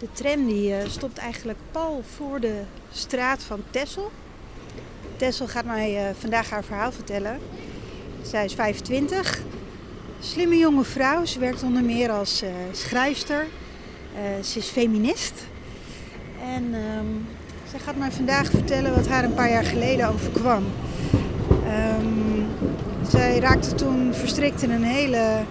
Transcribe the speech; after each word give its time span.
De 0.00 0.08
tram 0.12 0.46
die 0.46 0.74
eh, 0.74 0.88
stopt 0.88 1.18
eigenlijk 1.18 1.58
pal 1.70 2.02
voor 2.16 2.40
de 2.40 2.60
straat 2.92 3.42
van 3.42 3.62
Tessel. 3.70 4.10
Tessel 5.16 5.48
gaat 5.48 5.64
mij 5.64 5.96
eh, 5.96 6.14
vandaag 6.18 6.50
haar 6.50 6.64
verhaal 6.64 6.92
vertellen. 6.92 7.38
Zij 8.22 8.44
is 8.44 8.54
25, 8.54 9.40
slimme 10.20 10.56
jonge 10.56 10.84
vrouw. 10.84 11.24
Ze 11.24 11.38
werkt 11.38 11.62
onder 11.62 11.82
meer 11.82 12.10
als 12.10 12.42
uh, 12.42 12.50
schrijfster. 12.72 13.46
ze 14.44 14.58
is 14.58 14.68
feminist. 14.68 15.34
En 16.44 16.74
ehm, 16.74 17.06
zij 17.70 17.78
gaat 17.80 17.96
mij 17.96 18.10
vandaag 18.10 18.50
vertellen 18.50 18.94
wat 18.94 19.08
haar 19.08 19.24
een 19.24 19.34
paar 19.34 19.50
jaar 19.50 19.64
geleden 19.64 20.08
overkwam. 20.08 20.64
Um, 22.00 22.46
zij 23.08 23.38
raakte 23.38 23.74
toen 23.74 24.14
verstrikt 24.14 24.62
in 24.62 24.70
een 24.70 24.84
hele 24.84 25.42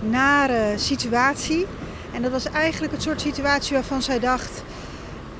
nare 0.00 0.78
situatie. 0.78 1.66
En 2.12 2.22
dat 2.22 2.30
was 2.30 2.44
eigenlijk 2.44 2.92
het 2.92 3.02
soort 3.02 3.20
situatie 3.20 3.74
waarvan 3.74 4.02
zij 4.02 4.18
dacht, 4.18 4.62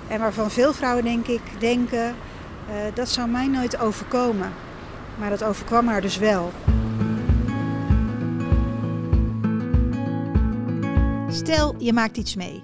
en 0.09 0.21
waarvan 0.21 0.51
veel 0.51 0.73
vrouwen 0.73 1.05
denk 1.05 1.27
ik 1.27 1.41
denken, 1.59 2.15
uh, 2.69 2.75
dat 2.95 3.09
zou 3.09 3.29
mij 3.29 3.47
nooit 3.47 3.79
overkomen. 3.79 4.53
Maar 5.19 5.31
dat 5.31 5.45
overkwam 5.45 5.87
haar 5.89 6.01
dus 6.01 6.17
wel. 6.17 6.53
Stel, 11.29 11.75
je 11.79 11.93
maakt 11.93 12.17
iets 12.17 12.35
mee. 12.35 12.63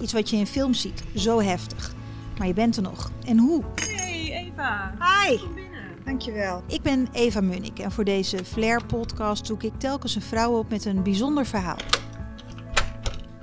Iets 0.00 0.12
wat 0.12 0.30
je 0.30 0.36
in 0.36 0.46
film 0.46 0.74
ziet, 0.74 1.02
zo 1.14 1.40
heftig. 1.40 1.92
Maar 2.38 2.46
je 2.46 2.54
bent 2.54 2.76
er 2.76 2.82
nog. 2.82 3.10
En 3.26 3.38
hoe? 3.38 3.62
Hey 3.74 4.50
Eva. 4.52 4.94
Hi. 4.98 5.61
Dankjewel. 6.04 6.62
Ik 6.66 6.82
ben 6.82 7.08
Eva 7.12 7.40
Munnik 7.40 7.78
en 7.78 7.92
voor 7.92 8.04
deze 8.04 8.44
Flair-podcast 8.44 9.46
zoek 9.46 9.62
ik 9.62 9.72
telkens 9.78 10.14
een 10.14 10.22
vrouw 10.22 10.58
op 10.58 10.70
met 10.70 10.84
een 10.84 11.02
bijzonder 11.02 11.46
verhaal. 11.46 11.76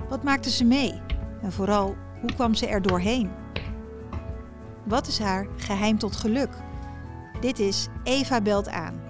Wat 0.08 0.22
maakte 0.22 0.50
ze 0.50 0.64
mee? 0.64 1.00
En 1.42 1.52
vooral, 1.52 1.96
hoe 2.20 2.32
kwam 2.34 2.54
ze 2.54 2.66
er 2.66 2.82
doorheen? 2.82 3.30
Wat 4.84 5.06
is 5.06 5.18
haar 5.18 5.46
geheim 5.56 5.98
tot 5.98 6.16
geluk? 6.16 6.50
Dit 7.40 7.58
is 7.58 7.86
Eva 8.04 8.40
Belt 8.40 8.68
aan. 8.68 9.00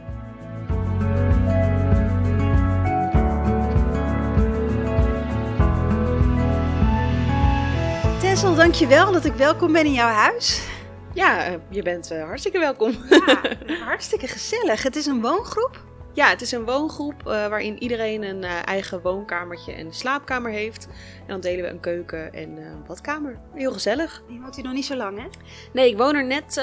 Tessel, 8.20 8.55
dankjewel 8.55 9.12
dat 9.12 9.24
ik 9.24 9.34
welkom 9.34 9.72
ben 9.72 9.84
in 9.84 9.92
jouw 9.92 10.08
huis. 10.08 10.69
Ja, 11.14 11.44
eh, 11.44 11.55
je 11.69 11.83
bent 11.83 12.12
uh, 12.12 12.25
hartstikke 12.25 12.58
welkom. 12.58 12.94
Ja, 13.11 13.41
hartstikke 13.84 14.27
gezellig. 14.27 14.83
Het 14.83 14.97
is 14.97 15.06
een 15.06 15.20
woongroep? 15.20 15.84
Ja, 16.12 16.28
het 16.28 16.41
is 16.41 16.52
een 16.52 16.64
woongroep 16.64 17.14
uh, 17.20 17.25
waarin 17.25 17.83
iedereen 17.83 18.22
een 18.22 18.42
uh, 18.42 18.67
eigen 18.67 19.02
woonkamertje 19.02 19.72
en 19.72 19.92
slaapkamer 19.92 20.50
heeft. 20.50 20.86
En 21.20 21.27
dan 21.27 21.41
delen 21.41 21.64
we 21.64 21.70
een 21.70 21.80
keuken 21.80 22.33
en 22.33 22.56
een 22.56 22.84
badkamer. 22.86 23.36
Heel 23.55 23.72
gezellig. 23.72 24.22
Je 24.28 24.41
woont 24.41 24.55
hier 24.55 24.64
nog 24.64 24.72
niet 24.72 24.84
zo 24.84 24.97
lang, 24.97 25.19
hè? 25.19 25.27
Nee, 25.72 25.91
ik 25.91 25.97
woon 25.97 26.14
er 26.14 26.25
net 26.25 26.62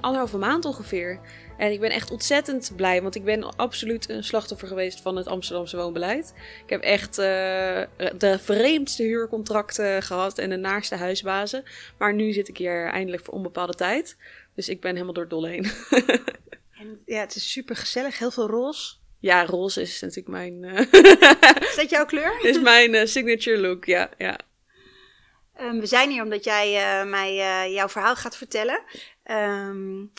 anderhalve 0.00 0.38
maand 0.38 0.64
ongeveer. 0.64 1.20
En 1.62 1.72
ik 1.72 1.80
ben 1.80 1.90
echt 1.90 2.10
ontzettend 2.10 2.72
blij, 2.76 3.02
want 3.02 3.14
ik 3.14 3.24
ben 3.24 3.56
absoluut 3.56 4.08
een 4.08 4.24
slachtoffer 4.24 4.68
geweest 4.68 5.00
van 5.00 5.16
het 5.16 5.26
Amsterdamse 5.26 5.76
woonbeleid. 5.76 6.32
Ik 6.64 6.70
heb 6.70 6.82
echt 6.82 7.18
uh, 7.18 7.24
de 8.18 8.38
vreemdste 8.40 9.02
huurcontracten 9.02 10.02
gehad 10.02 10.38
en 10.38 10.50
de 10.50 10.56
naarste 10.56 10.96
huisbazen. 10.96 11.64
Maar 11.98 12.14
nu 12.14 12.32
zit 12.32 12.48
ik 12.48 12.56
hier 12.56 12.86
eindelijk 12.86 13.24
voor 13.24 13.34
onbepaalde 13.34 13.74
tijd. 13.74 14.16
Dus 14.54 14.68
ik 14.68 14.80
ben 14.80 14.92
helemaal 14.92 15.12
door 15.12 15.22
het 15.22 15.32
dolle 15.32 15.48
heen. 15.48 15.64
en 16.80 17.02
ja, 17.06 17.20
het 17.20 17.34
is 17.34 17.50
super 17.50 17.76
gezellig, 17.76 18.18
heel 18.18 18.30
veel 18.30 18.48
roze. 18.48 18.94
Ja, 19.18 19.44
roze 19.44 19.80
is 19.80 20.00
natuurlijk 20.00 20.28
mijn. 20.28 20.62
Uh, 20.62 20.78
is 21.68 21.76
dat 21.76 21.90
jouw 21.90 22.04
kleur? 22.04 22.44
is 22.44 22.60
mijn 22.60 22.94
uh, 22.94 23.06
signature 23.06 23.58
look, 23.58 23.84
ja. 23.84 24.10
ja. 24.18 24.38
Um, 25.60 25.80
we 25.80 25.86
zijn 25.86 26.10
hier 26.10 26.22
omdat 26.22 26.44
jij 26.44 27.06
mij 27.06 27.34
jouw 27.72 27.88
verhaal 27.88 28.16
gaat 28.16 28.36
vertellen. 28.36 28.82
Um, 29.24 30.12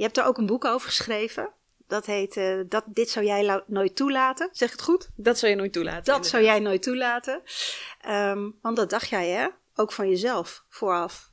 je 0.00 0.06
hebt 0.06 0.18
er 0.18 0.24
ook 0.24 0.38
een 0.38 0.46
boek 0.46 0.64
over 0.64 0.88
geschreven. 0.88 1.52
Dat 1.86 2.06
heet 2.06 2.36
uh, 2.36 2.60
dat, 2.68 2.84
Dit 2.86 3.10
zou 3.10 3.26
jij 3.26 3.62
nooit 3.66 3.96
toelaten. 3.96 4.48
Zeg 4.52 4.70
het 4.70 4.82
goed? 4.82 5.08
Dat 5.16 5.38
zou 5.38 5.50
je 5.52 5.58
nooit 5.58 5.72
toelaten. 5.72 6.14
Dat 6.14 6.26
zou 6.26 6.42
jij 6.42 6.60
nooit 6.60 6.82
toelaten. 6.82 7.42
Um, 8.08 8.58
want 8.62 8.76
dat 8.76 8.90
dacht 8.90 9.08
jij, 9.08 9.28
hè? 9.28 9.48
Ook 9.74 9.92
van 9.92 10.08
jezelf 10.08 10.64
vooraf. 10.68 11.30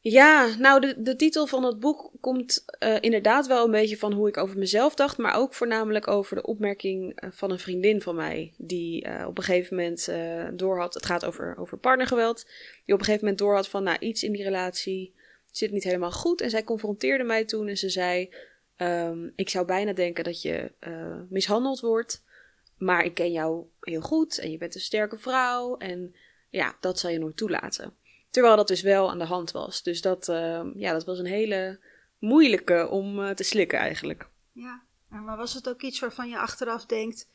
Ja, 0.00 0.56
nou, 0.58 0.80
de, 0.80 1.02
de 1.02 1.16
titel 1.16 1.46
van 1.46 1.64
het 1.64 1.80
boek 1.80 2.10
komt 2.20 2.64
uh, 2.78 2.96
inderdaad 3.00 3.46
wel 3.46 3.64
een 3.64 3.70
beetje 3.70 3.98
van 3.98 4.12
hoe 4.12 4.28
ik 4.28 4.36
over 4.36 4.58
mezelf 4.58 4.94
dacht, 4.94 5.18
maar 5.18 5.34
ook 5.34 5.54
voornamelijk 5.54 6.08
over 6.08 6.36
de 6.36 6.42
opmerking 6.42 7.22
uh, 7.22 7.30
van 7.32 7.50
een 7.50 7.58
vriendin 7.58 8.02
van 8.02 8.14
mij, 8.14 8.54
die 8.56 9.06
uh, 9.06 9.26
op 9.26 9.38
een 9.38 9.44
gegeven 9.44 9.76
moment 9.76 10.10
doorhad, 10.58 10.94
het 10.94 11.06
gaat 11.06 11.24
over, 11.24 11.56
over 11.58 11.78
partnergeweld, 11.78 12.44
die 12.84 12.94
op 12.94 13.00
een 13.00 13.04
gegeven 13.04 13.20
moment 13.20 13.38
doorhad 13.38 13.68
van, 13.68 13.82
nou, 13.82 13.98
iets 13.98 14.22
in 14.22 14.32
die 14.32 14.42
relatie 14.42 15.14
zit 15.56 15.70
niet 15.70 15.84
helemaal 15.84 16.12
goed. 16.12 16.40
En 16.40 16.50
zij 16.50 16.64
confronteerde 16.64 17.24
mij 17.24 17.44
toen 17.44 17.68
en 17.68 17.76
ze 17.76 17.88
zei: 17.88 18.34
um, 18.76 19.32
Ik 19.36 19.48
zou 19.48 19.66
bijna 19.66 19.92
denken 19.92 20.24
dat 20.24 20.42
je 20.42 20.72
uh, 20.80 21.20
mishandeld 21.28 21.80
wordt. 21.80 22.24
Maar 22.78 23.04
ik 23.04 23.14
ken 23.14 23.32
jou 23.32 23.64
heel 23.80 24.00
goed 24.00 24.38
en 24.38 24.50
je 24.50 24.58
bent 24.58 24.74
een 24.74 24.80
sterke 24.80 25.18
vrouw. 25.18 25.76
En 25.76 26.14
ja, 26.50 26.76
dat 26.80 26.98
zal 26.98 27.10
je 27.10 27.18
nooit 27.18 27.36
toelaten. 27.36 27.94
Terwijl 28.30 28.56
dat 28.56 28.68
dus 28.68 28.82
wel 28.82 29.10
aan 29.10 29.18
de 29.18 29.24
hand 29.24 29.50
was. 29.50 29.82
Dus 29.82 30.00
dat, 30.00 30.28
uh, 30.28 30.60
ja, 30.74 30.92
dat 30.92 31.04
was 31.04 31.18
een 31.18 31.26
hele 31.26 31.80
moeilijke 32.18 32.88
om 32.88 33.18
uh, 33.18 33.30
te 33.30 33.42
slikken 33.42 33.78
eigenlijk. 33.78 34.28
Ja, 34.52 34.82
maar 35.08 35.36
was 35.36 35.54
het 35.54 35.68
ook 35.68 35.82
iets 35.82 36.00
waarvan 36.00 36.28
je 36.28 36.38
achteraf 36.38 36.86
denkt: 36.86 37.28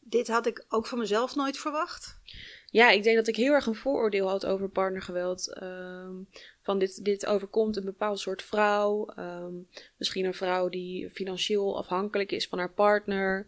Dit 0.00 0.28
had 0.28 0.46
ik 0.46 0.64
ook 0.68 0.86
van 0.86 0.98
mezelf 0.98 1.34
nooit 1.34 1.58
verwacht? 1.58 2.18
Ja, 2.66 2.90
ik 2.90 3.02
denk 3.02 3.16
dat 3.16 3.28
ik 3.28 3.36
heel 3.36 3.52
erg 3.52 3.66
een 3.66 3.74
vooroordeel 3.74 4.28
had 4.28 4.46
over 4.46 4.68
partnergeweld. 4.68 5.62
Um, 5.62 6.28
van 6.70 6.78
dit, 6.78 7.04
dit 7.04 7.26
overkomt 7.26 7.76
een 7.76 7.84
bepaald 7.84 8.20
soort 8.20 8.42
vrouw. 8.42 9.08
Um, 9.18 9.68
misschien 9.96 10.24
een 10.24 10.34
vrouw 10.34 10.68
die 10.68 11.10
financieel 11.10 11.78
afhankelijk 11.78 12.32
is 12.32 12.48
van 12.48 12.58
haar 12.58 12.70
partner. 12.70 13.46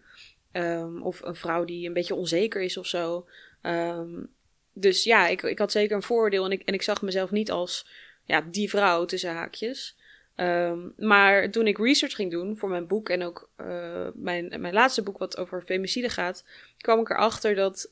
Um, 0.52 1.02
of 1.02 1.22
een 1.22 1.34
vrouw 1.34 1.64
die 1.64 1.86
een 1.86 1.92
beetje 1.92 2.14
onzeker 2.14 2.62
is 2.62 2.76
of 2.76 2.86
zo. 2.86 3.26
dus 4.72 5.04
ja, 5.04 5.28
ik, 5.28 5.42
ik 5.42 5.58
had 5.58 5.72
zeker 5.72 5.96
een 5.96 6.02
vooroordeel. 6.02 6.44
En 6.44 6.50
ik, 6.50 6.62
en 6.62 6.74
ik 6.74 6.82
zag 6.82 7.02
mezelf 7.02 7.30
niet 7.30 7.50
als 7.50 7.86
ja, 8.24 8.40
die 8.50 8.70
vrouw 8.70 9.04
tussen 9.04 9.32
haakjes. 9.32 9.96
Maar 10.96 11.50
toen 11.50 11.66
ik 11.66 11.78
research 11.78 12.14
ging 12.14 12.30
doen 12.30 12.56
voor 12.56 12.68
mijn 12.68 12.86
boek 12.86 13.08
en 13.08 13.22
ook 13.22 13.50
uh, 13.60 14.08
mijn, 14.14 14.60
mijn 14.60 14.74
laatste 14.74 15.02
boek 15.02 15.18
wat 15.18 15.36
over 15.36 15.62
femicide 15.62 16.08
gaat, 16.08 16.44
kwam 16.78 17.00
ik 17.00 17.10
erachter 17.10 17.54
dat 17.54 17.90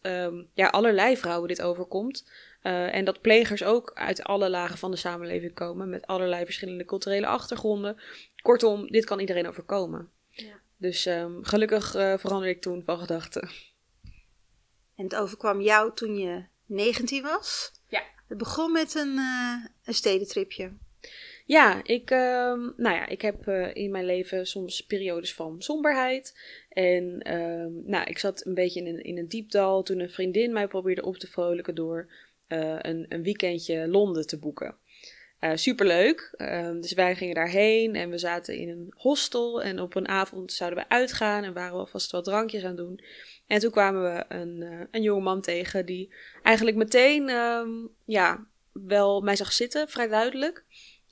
ja, 0.54 0.68
allerlei 0.68 1.16
vrouwen 1.16 1.48
dit 1.48 1.62
overkomt. 1.62 2.24
Uh, 2.62 2.94
en 2.94 3.04
dat 3.04 3.20
plegers 3.20 3.64
ook 3.64 3.90
uit 3.94 4.22
alle 4.22 4.50
lagen 4.50 4.78
van 4.78 4.90
de 4.90 4.96
samenleving 4.96 5.54
komen, 5.54 5.88
met 5.88 6.06
allerlei 6.06 6.44
verschillende 6.44 6.84
culturele 6.84 7.26
achtergronden. 7.26 8.00
Kortom, 8.42 8.86
dit 8.86 9.04
kan 9.04 9.20
iedereen 9.20 9.48
overkomen. 9.48 10.10
Ja. 10.28 10.60
Dus 10.76 11.06
um, 11.06 11.44
gelukkig 11.44 11.96
uh, 11.96 12.18
veranderde 12.18 12.54
ik 12.54 12.60
toen 12.60 12.82
van 12.84 12.98
gedachten. 12.98 13.50
En 14.96 15.04
het 15.04 15.16
overkwam 15.16 15.60
jou 15.60 15.94
toen 15.94 16.16
je 16.16 16.44
19 16.66 17.22
was? 17.22 17.72
Ja. 17.88 18.02
Het 18.28 18.38
begon 18.38 18.72
met 18.72 18.94
een, 18.94 19.18
een 19.84 19.94
stedentripje. 19.94 20.72
Ja, 21.50 21.80
ik, 21.84 22.10
uh, 22.10 22.18
nou 22.76 22.94
ja, 22.94 23.06
ik 23.06 23.22
heb 23.22 23.46
uh, 23.46 23.74
in 23.74 23.90
mijn 23.90 24.04
leven 24.04 24.46
soms 24.46 24.80
periodes 24.80 25.34
van 25.34 25.62
somberheid. 25.62 26.38
En 26.68 27.28
uh, 27.28 27.90
nou, 27.90 28.06
ik 28.06 28.18
zat 28.18 28.46
een 28.46 28.54
beetje 28.54 28.80
in 28.80 28.86
een, 28.86 29.02
in 29.02 29.18
een 29.18 29.28
diepdal 29.28 29.82
toen 29.82 30.00
een 30.00 30.10
vriendin 30.10 30.52
mij 30.52 30.66
probeerde 30.66 31.02
op 31.02 31.16
te 31.16 31.26
vrolijken 31.26 31.74
door 31.74 32.10
uh, 32.52 32.76
een, 32.78 33.06
een 33.08 33.22
weekendje 33.22 33.88
Londen 33.88 34.26
te 34.26 34.38
boeken. 34.38 34.74
superleuk. 35.54 36.34
Ehm, 36.36 36.80
dus 36.80 36.92
wij 36.92 37.16
gingen 37.16 37.34
daarheen 37.34 37.94
en 37.94 38.10
we 38.10 38.18
zaten 38.18 38.56
in 38.56 38.68
een 38.68 38.92
hostel. 38.96 39.62
En 39.62 39.80
op 39.80 39.94
een 39.94 40.08
avond 40.08 40.52
zouden 40.52 40.78
we 40.78 40.88
uitgaan 40.88 41.44
en 41.44 41.52
waren 41.52 41.72
we 41.72 41.78
alvast 41.78 42.10
wat 42.10 42.24
drankjes 42.24 42.62
aan 42.62 42.68
het 42.68 42.76
doen. 42.76 43.00
En 43.46 43.60
toen 43.60 43.70
kwamen 43.70 44.02
we 44.02 44.24
een, 44.28 44.88
een 44.90 45.02
jonge 45.02 45.22
man 45.22 45.40
tegen 45.40 45.86
die 45.86 46.14
eigenlijk 46.42 46.76
meteen 46.76 47.28
um, 47.28 47.88
ja, 48.04 48.46
wel 48.72 49.20
mij 49.20 49.36
zag 49.36 49.52
zitten, 49.52 49.88
vrij 49.88 50.08
duidelijk. 50.08 50.64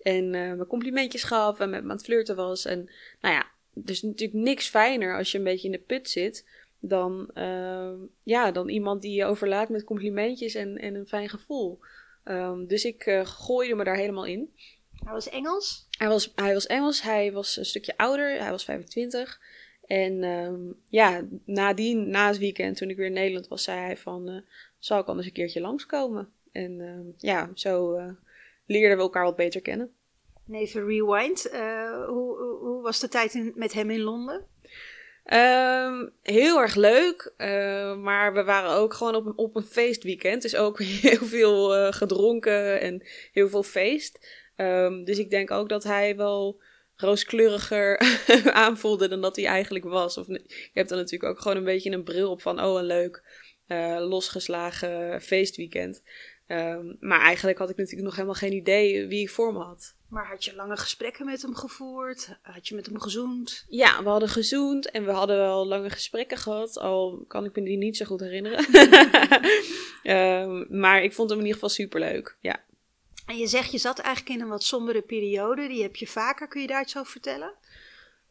En 0.02 0.24
uh, 0.24 0.30
mijn 0.30 0.66
complimentjes 0.66 1.22
gaf 1.22 1.60
en 1.60 1.70
met 1.70 1.82
me 1.82 1.90
aan 1.90 1.96
het 1.96 2.04
flirten 2.04 2.36
was. 2.36 2.64
En 2.64 2.90
nou 3.20 3.34
ja, 3.34 3.46
dus 3.72 4.02
natuurlijk 4.02 4.38
niks 4.38 4.68
fijner 4.68 5.16
als 5.16 5.32
je 5.32 5.38
een 5.38 5.44
beetje 5.44 5.66
in 5.66 5.72
de 5.72 5.78
put 5.86 6.10
zit. 6.10 6.44
Dan, 6.80 7.30
uh, 7.34 7.92
ja, 8.22 8.50
dan 8.50 8.68
iemand 8.68 9.02
die 9.02 9.14
je 9.14 9.24
overlaat 9.24 9.68
met 9.68 9.84
complimentjes 9.84 10.54
en, 10.54 10.78
en 10.78 10.94
een 10.94 11.06
fijn 11.06 11.28
gevoel. 11.28 11.78
Um, 12.24 12.66
dus 12.66 12.84
ik 12.84 13.06
uh, 13.06 13.20
gooide 13.24 13.74
me 13.74 13.84
daar 13.84 13.96
helemaal 13.96 14.26
in. 14.26 14.52
Hij 14.92 15.12
was 15.12 15.28
Engels? 15.28 15.88
Hij 15.98 16.08
was, 16.08 16.32
hij 16.34 16.52
was 16.52 16.66
Engels. 16.66 17.02
Hij 17.02 17.32
was 17.32 17.56
een 17.56 17.64
stukje 17.64 17.96
ouder. 17.96 18.40
Hij 18.40 18.50
was 18.50 18.64
25. 18.64 19.40
En 19.86 20.24
um, 20.24 20.80
ja, 20.86 21.24
nadien, 21.44 22.10
na 22.10 22.26
het 22.26 22.38
weekend, 22.38 22.76
toen 22.76 22.90
ik 22.90 22.96
weer 22.96 23.06
in 23.06 23.12
Nederland 23.12 23.48
was, 23.48 23.62
zei 23.62 23.80
hij 23.80 23.96
van... 23.96 24.30
Uh, 24.30 24.40
zal 24.78 25.00
ik 25.00 25.06
anders 25.06 25.26
een 25.26 25.32
keertje 25.32 25.60
langskomen? 25.60 26.32
En 26.52 27.14
ja, 27.18 27.50
zo 27.54 27.96
leerden 28.66 28.96
we 28.96 29.02
elkaar 29.02 29.24
wat 29.24 29.36
beter 29.36 29.60
kennen. 29.60 29.92
even 30.50 30.86
rewind. 30.86 31.50
Hoe, 32.06 32.38
hoe, 32.60 32.82
was 32.82 33.00
de 33.00 33.08
tijd 33.08 33.34
in, 33.34 33.52
met 33.54 33.72
hem 33.72 33.90
in 33.90 34.00
Londen? 34.00 34.46
Ehm, 35.28 36.06
heel 36.22 36.60
erg 36.60 36.74
leuk, 36.74 37.32
uh, 37.38 37.96
maar 37.96 38.34
we 38.34 38.44
waren 38.44 38.70
ook 38.70 38.94
gewoon 38.94 39.14
op, 39.14 39.32
op 39.36 39.56
een 39.56 39.62
feestweekend. 39.62 40.42
Dus 40.42 40.56
ook 40.56 40.82
heel 41.08 41.26
veel 41.26 41.76
uh, 41.76 41.92
gedronken 41.92 42.80
en 42.80 43.02
heel 43.32 43.48
veel 43.48 43.62
feest. 43.62 44.26
Um, 44.56 45.04
dus 45.04 45.18
ik 45.18 45.30
denk 45.30 45.50
ook 45.50 45.68
dat 45.68 45.84
hij 45.84 46.16
wel 46.16 46.60
rooskleuriger 46.96 47.98
aanvoelde 48.52 49.08
dan 49.08 49.20
dat 49.20 49.36
hij 49.36 49.46
eigenlijk 49.46 49.84
was. 49.84 50.18
Of, 50.18 50.26
je 50.26 50.70
hebt 50.72 50.88
dan 50.88 50.98
natuurlijk 50.98 51.32
ook 51.32 51.40
gewoon 51.40 51.56
een 51.56 51.64
beetje 51.64 51.90
een 51.90 52.04
bril 52.04 52.30
op 52.30 52.42
van, 52.42 52.62
oh 52.62 52.78
een 52.78 52.86
leuk 52.86 53.22
uh, 53.66 53.96
losgeslagen 54.08 55.22
feestweekend. 55.22 56.02
Um, 56.48 56.96
maar 57.00 57.20
eigenlijk 57.20 57.58
had 57.58 57.70
ik 57.70 57.76
natuurlijk 57.76 58.04
nog 58.04 58.14
helemaal 58.14 58.34
geen 58.34 58.52
idee 58.52 59.06
wie 59.06 59.20
ik 59.20 59.30
voor 59.30 59.52
me 59.52 59.58
had. 59.58 59.94
Maar 60.08 60.26
had 60.26 60.44
je 60.44 60.54
lange 60.54 60.76
gesprekken 60.76 61.26
met 61.26 61.42
hem 61.42 61.54
gevoerd? 61.54 62.38
Had 62.42 62.68
je 62.68 62.74
met 62.74 62.86
hem 62.86 63.00
gezoend? 63.00 63.64
Ja, 63.68 64.02
we 64.02 64.08
hadden 64.08 64.28
gezoend 64.28 64.90
en 64.90 65.04
we 65.04 65.10
hadden 65.10 65.36
wel 65.36 65.66
lange 65.66 65.90
gesprekken 65.90 66.38
gehad. 66.38 66.78
Al 66.78 67.24
kan 67.26 67.44
ik 67.44 67.56
me 67.56 67.62
die 67.62 67.76
niet 67.76 67.96
zo 67.96 68.04
goed 68.04 68.20
herinneren. 68.20 68.64
um, 70.42 70.66
maar 70.80 71.02
ik 71.02 71.12
vond 71.12 71.30
hem 71.30 71.38
in 71.38 71.44
ieder 71.44 71.60
geval 71.60 71.76
superleuk. 71.76 72.36
Ja. 72.40 72.64
En 73.26 73.36
je 73.36 73.46
zegt, 73.46 73.72
je 73.72 73.78
zat 73.78 73.98
eigenlijk 73.98 74.36
in 74.36 74.42
een 74.42 74.50
wat 74.50 74.62
sombere 74.62 75.02
periode. 75.02 75.68
Die 75.68 75.82
heb 75.82 75.96
je 75.96 76.06
vaker. 76.06 76.48
Kun 76.48 76.60
je 76.60 76.66
daar 76.66 76.82
iets 76.82 76.96
over 76.96 77.12
vertellen? 77.12 77.52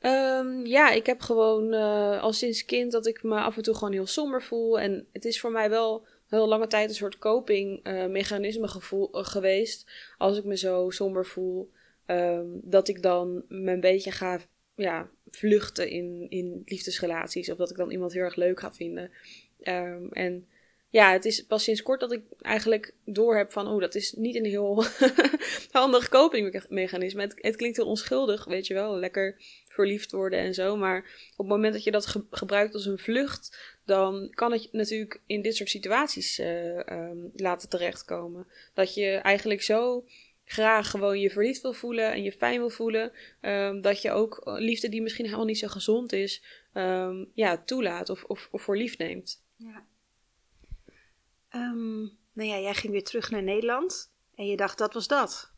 Um, 0.02 0.66
ja, 0.66 0.90
ik 0.90 1.06
heb 1.06 1.22
gewoon 1.22 1.74
uh, 1.74 2.22
al 2.22 2.34
sinds 2.34 2.66
kind 2.66 2.92
dat 2.92 3.08
ik 3.08 3.24
me 3.24 3.40
af 3.40 3.58
en 3.58 3.64
toe 3.64 3.74
gewoon 3.74 3.94
heel 3.94 4.08
somber 4.08 4.44
voel. 4.44 4.80
En 4.80 5.08
het 5.14 5.25
is 5.25 5.40
voor 5.40 5.52
mij 5.52 5.69
wel 5.69 6.06
heel 6.28 6.48
lange 6.48 6.68
tijd 6.68 6.90
een 6.90 6.96
soort 6.96 7.18
copingmechanisme 7.18 8.68
gevoel, 8.68 9.18
uh, 9.18 9.26
geweest. 9.26 9.92
Als 10.18 10.38
ik 10.38 10.44
me 10.44 10.58
zo 10.58 10.90
somber 10.90 11.26
voel, 11.26 11.72
um, 12.06 12.60
dat 12.64 12.88
ik 12.88 13.02
dan 13.02 13.44
me 13.48 13.72
een 13.72 13.80
beetje 13.80 14.12
ga 14.12 14.40
ja, 14.76 15.10
vluchten 15.32 15.90
in, 15.90 16.26
in 16.30 16.62
liefdesrelaties. 16.66 17.50
Of 17.50 17.58
dat 17.58 17.70
ik 17.70 17.78
dan 17.78 17.92
iemand 17.92 18.14
heel 18.14 18.24
erg 18.24 18.36
leuk 18.36 18.60
ga 18.60 18.74
vinden. 18.74 19.12
Um, 19.64 20.12
en 20.12 20.48
ja, 20.89 21.12
het 21.12 21.25
is 21.25 21.45
pas 21.45 21.63
sinds 21.63 21.84
kort 21.84 22.00
dat 22.00 22.12
ik 22.12 22.22
eigenlijk 22.42 22.94
doorheb 23.06 23.51
van, 23.51 23.68
oh, 23.68 23.81
dat 23.81 23.95
is 23.95 24.12
niet 24.12 24.36
een 24.36 24.45
heel 24.45 24.84
handig 25.72 26.10
copingmechanisme. 26.10 27.22
Het, 27.22 27.56
klinkt 27.56 27.78
heel 27.78 27.86
onschuldig, 27.86 28.45
weet 28.45 28.68
je 28.68 28.74
wel, 28.74 28.98
lekker 28.98 29.42
verliefd 29.68 30.12
worden 30.12 30.39
en 30.39 30.54
zo. 30.54 30.78
Maar 30.78 30.98
op 31.31 31.38
het 31.38 31.48
moment 31.48 31.74
dat 31.74 31.84
je 31.84 31.92
dat 31.92 32.06
ge 32.06 32.25
gebruikt 32.31 32.74
als 32.74 32.86
een 32.86 32.98
vlucht, 32.98 33.57
dan 33.86 34.30
kan 34.34 34.51
het 34.51 34.68
natuurlijk 34.72 35.22
in 35.25 35.42
dit 35.42 35.56
soort 35.56 35.69
situaties 35.69 36.39
uh, 36.39 36.78
um, 36.78 37.31
laten 37.36 37.69
terechtkomen. 37.69 38.48
Dat 38.74 38.94
je 38.94 39.12
eigenlijk 39.12 39.62
zo 39.62 40.06
graag 40.45 40.90
gewoon 40.90 41.19
je 41.19 41.30
verliefd 41.30 41.62
wil 41.62 41.74
voelen 41.74 42.12
en 42.12 42.24
je 42.24 42.31
fijn 42.31 42.60
wil 42.60 42.69
voelen, 42.69 43.12
um, 43.42 43.81
dat 43.81 44.01
je 44.01 44.12
ook 44.12 44.42
liefde 44.44 44.90
die 44.90 45.01
misschien 45.01 45.25
helemaal 45.25 45.45
niet 45.45 45.60
zo 45.60 45.68
gezond 45.68 46.13
is, 46.13 46.44
um, 46.74 47.31
ja, 47.33 47.57
toelaat 47.66 48.10
of, 48.10 48.24
of, 48.24 48.48
of 48.51 48.62
voor 48.62 48.78
lief 48.78 48.98
neemt. 48.98 49.44
Ja. 49.56 49.86
Um, 51.57 52.18
nou 52.33 52.50
ja, 52.50 52.59
jij 52.59 52.74
ging 52.74 52.94
weer 52.94 53.04
terug 53.04 53.31
naar 53.31 53.44
Nederland 53.44 54.12
en 54.36 54.45
je 54.45 54.57
dacht 54.57 54.77
dat 54.77 54.94
was 54.94 55.07
dat. 55.07 55.51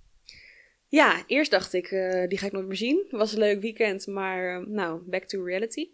Ja, 0.87 1.23
eerst 1.27 1.51
dacht 1.51 1.73
ik, 1.73 1.91
uh, 1.91 2.27
die 2.27 2.37
ga 2.37 2.45
ik 2.45 2.51
nooit 2.51 2.67
meer 2.67 2.77
zien. 2.77 2.97
Het 2.97 3.19
was 3.19 3.31
een 3.31 3.39
leuk 3.39 3.61
weekend, 3.61 4.07
maar 4.07 4.61
uh, 4.61 4.67
nou, 4.67 5.01
back 5.05 5.23
to 5.23 5.43
reality. 5.43 5.89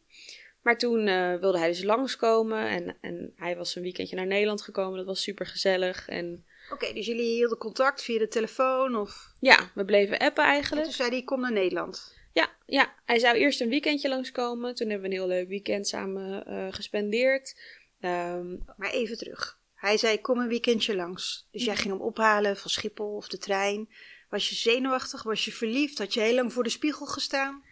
Maar 0.61 0.77
toen 0.77 1.07
uh, 1.07 1.39
wilde 1.39 1.57
hij 1.57 1.67
dus 1.67 1.83
langskomen 1.83 2.67
en, 2.67 2.97
en 3.01 3.33
hij 3.35 3.55
was 3.55 3.75
een 3.75 3.81
weekendje 3.81 4.15
naar 4.15 4.27
Nederland 4.27 4.61
gekomen. 4.61 4.97
Dat 4.97 5.05
was 5.05 5.21
super 5.21 5.45
gezellig. 5.45 6.07
En... 6.07 6.45
Oké, 6.65 6.73
okay, 6.73 6.93
dus 6.93 7.05
jullie 7.05 7.35
hielden 7.35 7.57
contact 7.57 8.03
via 8.03 8.19
de 8.19 8.27
telefoon 8.27 8.95
of? 8.95 9.33
Ja, 9.39 9.71
we 9.73 9.85
bleven 9.85 10.17
appen 10.17 10.43
eigenlijk. 10.43 10.81
En 10.81 10.87
toen 10.87 10.97
zei 10.97 11.09
hij, 11.09 11.23
kom 11.23 11.39
naar 11.39 11.51
Nederland. 11.51 12.13
Ja, 12.33 12.49
ja, 12.65 12.95
hij 13.05 13.19
zou 13.19 13.35
eerst 13.35 13.61
een 13.61 13.69
weekendje 13.69 14.09
langskomen. 14.09 14.75
Toen 14.75 14.89
hebben 14.89 15.09
we 15.09 15.15
een 15.15 15.21
heel 15.21 15.31
leuk 15.31 15.47
weekend 15.47 15.87
samen 15.87 16.73
gespendeerd. 16.73 17.59
Um, 17.99 18.65
maar 18.77 18.91
even 18.91 19.17
terug. 19.17 19.59
Hij 19.75 19.97
zei, 19.97 20.21
kom 20.21 20.39
een 20.39 20.47
weekendje 20.47 20.95
langs. 20.95 21.47
Dus 21.51 21.65
jij 21.65 21.75
ging 21.75 21.93
hem 21.93 22.01
ophalen 22.01 22.57
van 22.57 22.69
Schiphol 22.69 23.15
of 23.15 23.27
de 23.27 23.37
trein. 23.37 23.89
Was 24.29 24.49
je 24.49 24.55
zenuwachtig? 24.55 25.23
Was 25.23 25.45
je 25.45 25.51
verliefd? 25.51 25.97
Had 25.97 26.13
je 26.13 26.19
heel 26.19 26.35
lang 26.35 26.53
voor 26.53 26.63
de 26.63 26.69
spiegel 26.69 27.05
gestaan? 27.05 27.63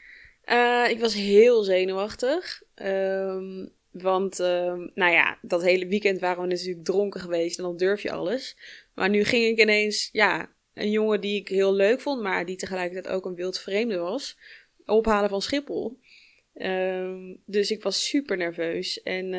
Uh, 0.46 0.90
ik 0.90 1.00
was 1.00 1.14
heel 1.14 1.64
zenuwachtig. 1.64 2.62
Um, 2.76 3.72
want, 3.92 4.40
um, 4.40 4.92
nou 4.96 5.12
ja, 5.12 5.38
dat 5.42 5.62
hele 5.62 5.88
weekend 5.88 6.20
waren 6.20 6.42
we 6.42 6.48
natuurlijk 6.48 6.86
dronken 6.86 7.22
geweest 7.22 7.58
en 7.58 7.64
dan 7.64 7.78
durf 7.78 8.02
je 8.02 8.12
alles. 8.12 8.58
Maar 8.94 9.10
nu 9.10 9.24
ging 9.24 9.46
ik 9.46 9.60
ineens, 9.60 10.10
ja, 10.12 10.52
een 10.74 10.92
jongen 10.92 11.22
die 11.22 11.40
ik 11.40 11.48
heel 11.48 11.74
leuk 11.74 12.02
vond, 12.02 12.22
maar 12.22 12.46
die 12.46 12.56
tegelijkertijd 12.56 13.16
ook 13.16 13.26
een 13.26 13.36
wild 13.36 13.60
vreemde 13.60 13.98
was, 13.98 14.38
ophalen 14.86 15.30
van 15.30 15.42
Schiphol. 15.42 16.00
Um, 16.54 17.42
dus 17.46 17.72
ik 17.72 17.84
was 17.84 18.08
super 18.08 18.38
nerveus. 18.38 19.02
En 19.02 19.34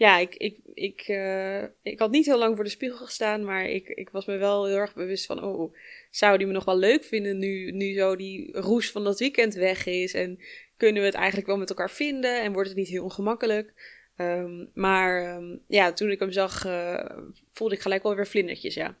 ja, 0.00 0.18
ik, 0.18 0.34
ik, 0.34 0.58
ik, 0.74 1.08
uh, 1.08 1.62
ik 1.82 1.98
had 1.98 2.10
niet 2.10 2.26
heel 2.26 2.38
lang 2.38 2.54
voor 2.54 2.64
de 2.64 2.70
spiegel 2.70 3.04
gestaan, 3.04 3.44
maar 3.44 3.64
ik, 3.64 3.88
ik 3.88 4.10
was 4.10 4.26
me 4.26 4.36
wel 4.36 4.66
heel 4.66 4.76
erg 4.76 4.94
bewust 4.94 5.26
van, 5.26 5.42
oh, 5.42 5.74
zou 6.10 6.38
die 6.38 6.46
me 6.46 6.52
nog 6.52 6.64
wel 6.64 6.78
leuk 6.78 7.04
vinden 7.04 7.38
nu, 7.38 7.70
nu 7.70 7.94
zo 7.94 8.16
die 8.16 8.52
roes 8.52 8.90
van 8.90 9.04
dat 9.04 9.18
weekend 9.18 9.54
weg 9.54 9.86
is? 9.86 10.14
En 10.14 10.38
kunnen 10.76 11.00
we 11.00 11.08
het 11.08 11.16
eigenlijk 11.16 11.46
wel 11.46 11.56
met 11.56 11.68
elkaar 11.68 11.90
vinden 11.90 12.40
en 12.40 12.52
wordt 12.52 12.68
het 12.68 12.78
niet 12.78 12.88
heel 12.88 13.04
ongemakkelijk? 13.04 13.72
Um, 14.16 14.70
maar 14.74 15.36
um, 15.36 15.60
ja, 15.68 15.92
toen 15.92 16.10
ik 16.10 16.20
hem 16.20 16.32
zag, 16.32 16.66
uh, 16.66 17.04
voelde 17.52 17.74
ik 17.74 17.80
gelijk 17.80 18.02
wel 18.02 18.14
weer 18.14 18.26
vlindertjes, 18.26 18.74
ja. 18.74 18.96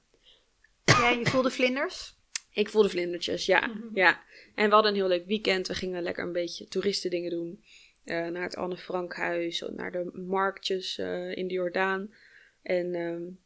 Ja, 0.84 1.10
je 1.10 1.26
voelde 1.26 1.50
vlinders? 1.50 2.14
Ik 2.52 2.68
voelde 2.68 2.88
vlindertjes, 2.88 3.46
ja. 3.46 3.66
Mm 3.66 3.72
-hmm. 3.72 3.90
ja. 3.94 4.22
En 4.54 4.68
we 4.68 4.74
hadden 4.74 4.92
een 4.92 4.98
heel 4.98 5.08
leuk 5.08 5.26
weekend. 5.26 5.68
We 5.68 5.74
gingen 5.74 6.02
lekker 6.02 6.24
een 6.24 6.32
beetje 6.32 6.68
toeristendingen 6.68 7.30
doen. 7.30 7.64
Uh, 8.04 8.26
naar 8.26 8.42
het 8.42 8.56
Anne 8.56 8.76
Frankhuis, 8.76 9.64
naar 9.70 9.92
de 9.92 10.10
marktjes 10.12 10.98
uh, 10.98 11.36
in 11.36 11.48
de 11.48 11.54
Jordaan. 11.54 12.14
En 12.62 12.94
um, 12.94 13.40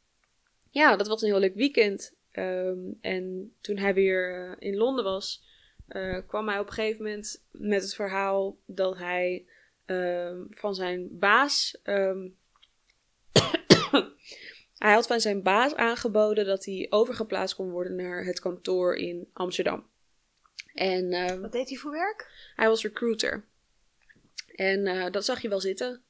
ja, 0.70 0.96
dat 0.96 1.06
was 1.06 1.22
een 1.22 1.28
heel 1.28 1.38
leuk 1.38 1.54
weekend. 1.54 2.14
Um, 2.32 2.98
en 3.00 3.54
toen 3.60 3.76
hij 3.76 3.94
weer 3.94 4.48
uh, 4.48 4.52
in 4.58 4.76
Londen 4.76 5.04
was, 5.04 5.44
kwam 6.26 6.48
hij 6.48 6.58
op 6.58 6.66
een 6.66 6.72
gegeven 6.72 7.04
moment 7.04 7.44
met 7.50 7.82
het 7.82 7.94
verhaal 7.94 8.58
dat 8.66 8.98
hij 8.98 9.46
um, 9.86 10.46
van 10.50 10.74
zijn 10.74 11.18
baas. 11.18 11.78
hij 14.78 14.92
had 14.92 15.06
van 15.06 15.20
zijn 15.20 15.42
baas 15.42 15.74
aangeboden 15.74 16.44
dat 16.44 16.64
hij 16.64 16.86
overgeplaatst 16.90 17.56
kon 17.56 17.70
worden 17.70 17.96
naar 17.96 18.24
het 18.24 18.40
kantoor 18.40 18.96
in 18.96 19.30
Amsterdam. 19.32 19.86
En, 20.74 21.40
Wat 21.40 21.52
deed 21.52 21.68
hij 21.68 21.78
voor 21.78 21.90
werk? 21.90 22.52
Hij 22.56 22.68
was 22.68 22.82
recruiter. 22.82 23.44
En 24.54 24.86
uh, 24.86 25.06
dat 25.10 25.24
zag 25.24 25.42
je 25.42 25.48
wel 25.48 25.60
zitten. 25.60 26.02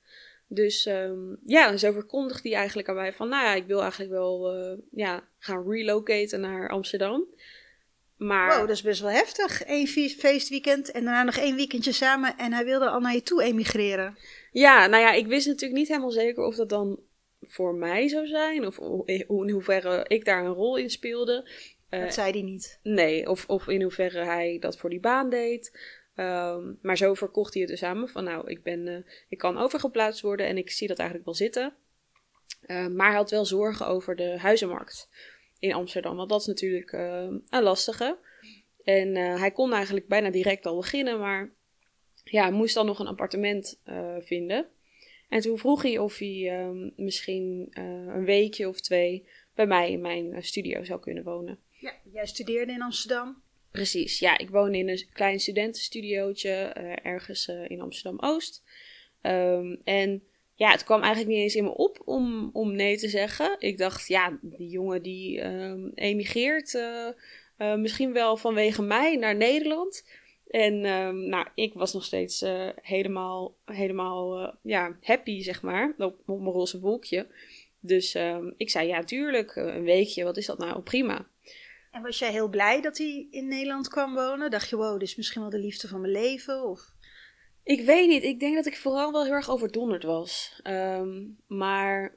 Dus 0.48 0.86
um, 0.86 1.36
ja, 1.44 1.76
zo 1.76 1.92
verkondigde 1.92 2.48
hij 2.48 2.58
eigenlijk 2.58 2.88
aan 2.88 2.94
mij 2.94 3.12
van, 3.12 3.28
nou 3.28 3.44
ja, 3.44 3.54
ik 3.54 3.66
wil 3.66 3.80
eigenlijk 3.80 4.10
wel 4.10 4.56
uh, 4.56 4.78
ja, 4.90 5.28
gaan 5.38 5.70
relocaten 5.70 6.40
naar 6.40 6.68
Amsterdam. 6.68 7.26
Maar... 8.16 8.48
Wow, 8.48 8.66
dat 8.66 8.76
is 8.76 8.82
best 8.82 9.00
wel 9.00 9.10
heftig. 9.10 9.62
Eén 9.66 9.86
feestweekend 10.08 10.90
en 10.90 11.04
daarna 11.04 11.22
nog 11.22 11.36
één 11.36 11.56
weekendje 11.56 11.92
samen 11.92 12.38
en 12.38 12.52
hij 12.52 12.64
wilde 12.64 12.88
al 12.88 13.00
naar 13.00 13.14
je 13.14 13.22
toe 13.22 13.42
emigreren. 13.42 14.18
Ja, 14.52 14.86
nou 14.86 15.02
ja, 15.02 15.12
ik 15.12 15.26
wist 15.26 15.46
natuurlijk 15.46 15.78
niet 15.78 15.88
helemaal 15.88 16.10
zeker 16.10 16.44
of 16.44 16.54
dat 16.54 16.68
dan 16.68 17.00
voor 17.40 17.74
mij 17.74 18.08
zou 18.08 18.26
zijn 18.26 18.66
of 18.66 18.78
in 19.04 19.50
hoeverre 19.50 20.04
ik 20.08 20.24
daar 20.24 20.44
een 20.44 20.52
rol 20.52 20.76
in 20.76 20.90
speelde. 20.90 21.48
Uh, 21.90 22.00
dat 22.00 22.14
zei 22.14 22.30
hij 22.32 22.42
niet. 22.42 22.78
Nee, 22.82 23.30
of, 23.30 23.44
of 23.46 23.68
in 23.68 23.82
hoeverre 23.82 24.24
hij 24.24 24.56
dat 24.60 24.78
voor 24.78 24.90
die 24.90 25.00
baan 25.00 25.30
deed. 25.30 25.78
Um, 26.16 26.78
maar 26.82 26.96
zo 26.96 27.14
verkocht 27.14 27.52
hij 27.52 27.62
het 27.62 27.70
dus 27.70 27.80
samen 27.80 28.08
van 28.08 28.24
nou, 28.24 28.50
ik, 28.50 28.62
ben, 28.62 28.86
uh, 28.86 28.96
ik 29.28 29.38
kan 29.38 29.58
overgeplaatst 29.58 30.20
worden 30.20 30.46
en 30.46 30.56
ik 30.56 30.70
zie 30.70 30.88
dat 30.88 30.98
eigenlijk 30.98 31.28
wel 31.28 31.38
zitten. 31.38 31.74
Uh, 32.66 32.86
maar 32.86 33.06
hij 33.06 33.16
had 33.16 33.30
wel 33.30 33.44
zorgen 33.44 33.86
over 33.86 34.16
de 34.16 34.38
huizenmarkt 34.38 35.08
in 35.58 35.72
Amsterdam, 35.72 36.16
want 36.16 36.28
dat 36.28 36.40
is 36.40 36.46
natuurlijk 36.46 36.92
uh, 36.92 37.26
een 37.48 37.62
lastige. 37.62 38.18
En 38.84 39.16
hij 39.16 39.50
kon 39.50 39.72
eigenlijk 39.72 40.08
bijna 40.08 40.30
direct 40.30 40.66
al 40.66 40.76
beginnen, 40.76 41.18
maar 41.18 41.52
ja, 42.24 42.50
moest 42.50 42.74
dan 42.74 42.86
nog 42.86 42.98
een 42.98 43.06
appartement 43.06 43.80
vinden. 44.18 44.66
En 45.28 45.40
toen 45.40 45.58
vroeg 45.58 45.82
hij 45.82 45.98
of 45.98 46.18
hij 46.18 46.60
um, 46.60 46.92
misschien 46.96 47.68
een 47.72 48.24
weekje 48.24 48.68
of 48.68 48.80
twee 48.80 49.28
bij 49.54 49.66
mij 49.66 49.90
in 49.90 50.00
mijn 50.00 50.42
studio 50.42 50.84
zou 50.84 51.00
kunnen 51.00 51.24
wonen. 51.24 51.58
Ja, 51.70 51.92
jij 52.12 52.26
studeerde 52.26 52.72
in 52.72 52.82
Amsterdam. 52.82 53.42
Precies, 53.74 54.18
ja. 54.18 54.38
Ik 54.38 54.50
woon 54.50 54.74
in 54.74 54.88
een 54.88 55.06
klein 55.12 55.40
studentenstudiootje 55.40 56.74
uh, 56.78 56.92
ergens 57.02 57.48
uh, 57.48 57.70
in 57.70 57.80
Amsterdam-Oost. 57.80 58.62
Um, 59.22 59.80
en 59.84 60.22
ja, 60.54 60.70
het 60.70 60.84
kwam 60.84 61.02
eigenlijk 61.02 61.32
niet 61.32 61.42
eens 61.42 61.54
in 61.54 61.64
me 61.64 61.74
op 61.74 62.02
om, 62.04 62.50
om 62.52 62.74
nee 62.74 62.96
te 62.96 63.08
zeggen. 63.08 63.56
Ik 63.58 63.78
dacht, 63.78 64.08
ja, 64.08 64.38
die 64.42 64.68
jongen 64.68 65.02
die 65.02 65.44
um, 65.44 65.92
emigreert 65.94 66.74
uh, 66.74 67.74
misschien 67.74 68.12
wel 68.12 68.36
vanwege 68.36 68.82
mij 68.82 69.16
naar 69.16 69.36
Nederland. 69.36 70.08
En 70.50 70.84
um, 70.84 71.28
nou, 71.28 71.46
ik 71.54 71.74
was 71.74 71.92
nog 71.92 72.04
steeds 72.04 72.44
helemaal, 72.82 73.56
helemaal 73.64 74.54
ja, 74.62 74.96
happy, 75.00 75.42
zeg 75.42 75.62
maar, 75.62 75.94
op, 75.98 76.16
op 76.26 76.40
mijn 76.40 76.52
roze 76.52 76.80
wolkje. 76.80 77.26
Dus 77.80 78.16
ik 78.56 78.70
zei, 78.70 78.88
ja, 78.88 79.04
tuurlijk, 79.04 79.56
een 79.56 79.84
weekje, 79.84 80.24
wat 80.24 80.36
is 80.36 80.46
dat 80.46 80.58
nou? 80.58 80.80
Prima. 80.80 81.32
En 81.94 82.02
was 82.02 82.18
jij 82.18 82.30
heel 82.30 82.48
blij 82.48 82.80
dat 82.80 82.98
hij 82.98 83.26
in 83.30 83.48
Nederland 83.48 83.88
kwam 83.88 84.14
wonen? 84.14 84.50
Dacht 84.50 84.68
je, 84.68 84.76
wow, 84.76 84.92
dit 84.92 85.08
is 85.08 85.16
misschien 85.16 85.40
wel 85.40 85.50
de 85.50 85.58
liefde 85.58 85.88
van 85.88 86.00
mijn 86.00 86.12
leven? 86.12 86.64
Of... 86.64 86.92
Ik 87.62 87.84
weet 87.84 88.08
niet. 88.08 88.22
Ik 88.22 88.40
denk 88.40 88.54
dat 88.54 88.66
ik 88.66 88.76
vooral 88.76 89.12
wel 89.12 89.24
heel 89.24 89.32
erg 89.32 89.50
overdonderd 89.50 90.02
was. 90.02 90.60
Ehm, 90.62 91.22
maar 91.46 92.16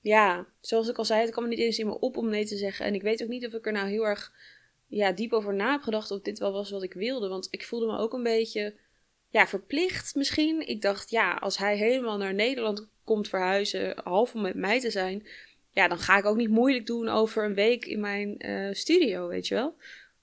ja, 0.00 0.46
zoals 0.60 0.88
ik 0.88 0.98
al 0.98 1.04
zei, 1.04 1.20
het 1.20 1.30
kwam 1.30 1.48
niet 1.48 1.58
eens 1.58 1.78
in 1.78 1.86
me 1.86 1.98
op 1.98 2.16
om 2.16 2.28
nee 2.28 2.44
te 2.44 2.56
zeggen. 2.56 2.86
En 2.86 2.94
ik 2.94 3.02
weet 3.02 3.22
ook 3.22 3.28
niet 3.28 3.46
of 3.46 3.52
ik 3.52 3.66
er 3.66 3.72
nou 3.72 3.88
heel 3.88 4.06
erg 4.06 4.32
ja, 4.86 5.12
diep 5.12 5.32
over 5.32 5.54
na 5.54 5.72
heb 5.72 5.82
gedacht 5.82 6.10
of 6.10 6.20
dit 6.20 6.38
wel 6.38 6.52
was 6.52 6.70
wat 6.70 6.82
ik 6.82 6.92
wilde. 6.92 7.28
Want 7.28 7.48
ik 7.50 7.64
voelde 7.64 7.86
me 7.86 7.98
ook 7.98 8.12
een 8.12 8.22
beetje 8.22 8.74
ja, 9.28 9.46
verplicht 9.46 10.14
misschien. 10.14 10.68
Ik 10.68 10.82
dacht, 10.82 11.10
ja, 11.10 11.34
als 11.34 11.58
hij 11.58 11.76
helemaal 11.76 12.16
naar 12.16 12.34
Nederland 12.34 12.88
komt 13.04 13.28
verhuizen, 13.28 14.00
half 14.04 14.34
om 14.34 14.40
met 14.40 14.54
mij 14.54 14.80
te 14.80 14.90
zijn, 14.90 15.26
ja, 15.72 15.88
dan 15.88 15.98
ga 15.98 16.18
ik 16.18 16.24
ook 16.24 16.36
niet 16.36 16.50
moeilijk 16.50 16.86
doen 16.86 17.08
over 17.08 17.44
een 17.44 17.54
week 17.54 17.84
in 17.84 18.00
mijn 18.00 18.46
uh, 18.46 18.72
studio, 18.72 19.28
weet 19.28 19.48
je 19.48 19.54
wel. 19.54 19.76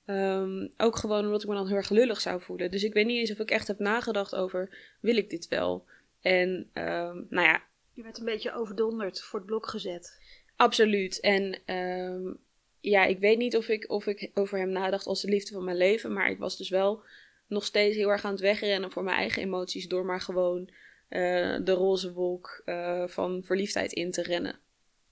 Ehm, 0.06 0.68
ook 0.78 0.96
gewoon 0.96 1.26
omdat 1.26 1.42
ik 1.42 1.48
me 1.48 1.56
dan 1.56 1.68
heel 1.68 1.76
erg 1.76 1.90
lullig 1.90 2.22
zou 2.22 2.42
voelen. 2.42 2.72
Dus 2.72 2.84
ik 2.84 2.94
weet 2.94 3.06
niet 3.06 3.20
eens 3.20 3.32
of 3.32 3.40
ik 3.40 3.52
echt 3.52 3.68
heb 3.68 3.80
nagedacht 3.80 4.36
over, 4.36 4.78
wil 5.02 5.18
ik 5.18 5.30
dit 5.30 5.48
wel? 5.48 5.86
En 6.22 6.50
um, 6.74 7.28
nou 7.30 7.48
ja. 7.48 7.64
Je 7.94 8.04
werd 8.04 8.18
een 8.20 8.26
beetje 8.26 8.54
overdonderd, 8.54 9.22
voor 9.22 9.40
het 9.40 9.48
blok 9.48 9.68
gezet. 9.68 10.20
Absoluut. 10.56 11.20
En 11.20 11.74
um, 11.76 12.40
ja, 12.80 13.06
ik 13.06 13.20
weet 13.20 13.38
niet 13.38 13.58
of 13.58 13.68
ik, 13.68 13.90
of 13.90 14.08
ik 14.08 14.32
over 14.34 14.58
hem 14.58 14.70
nadacht 14.70 15.06
als 15.06 15.22
de 15.22 15.30
liefde 15.30 15.54
van 15.54 15.64
mijn 15.64 15.78
leven. 15.78 16.14
Maar 16.14 16.30
ik 16.30 16.40
was 16.40 16.58
dus 16.58 16.70
wel 16.70 17.04
nog 17.48 17.66
steeds 17.66 17.96
heel 17.96 18.10
erg 18.10 18.26
aan 18.26 18.32
het 18.32 18.42
wegrennen 18.42 18.92
voor 18.92 19.04
mijn 19.04 19.18
eigen 19.18 19.42
emoties. 19.42 19.88
Door 19.88 20.06
maar 20.06 20.22
gewoon 20.22 20.70
uh, 21.10 21.58
de 21.64 21.72
roze 21.72 22.14
wolk 22.14 22.62
uh, 22.66 23.08
van 23.08 23.44
verliefdheid 23.44 23.94
in 23.94 24.12
te 24.12 24.22
rennen. 24.22 24.60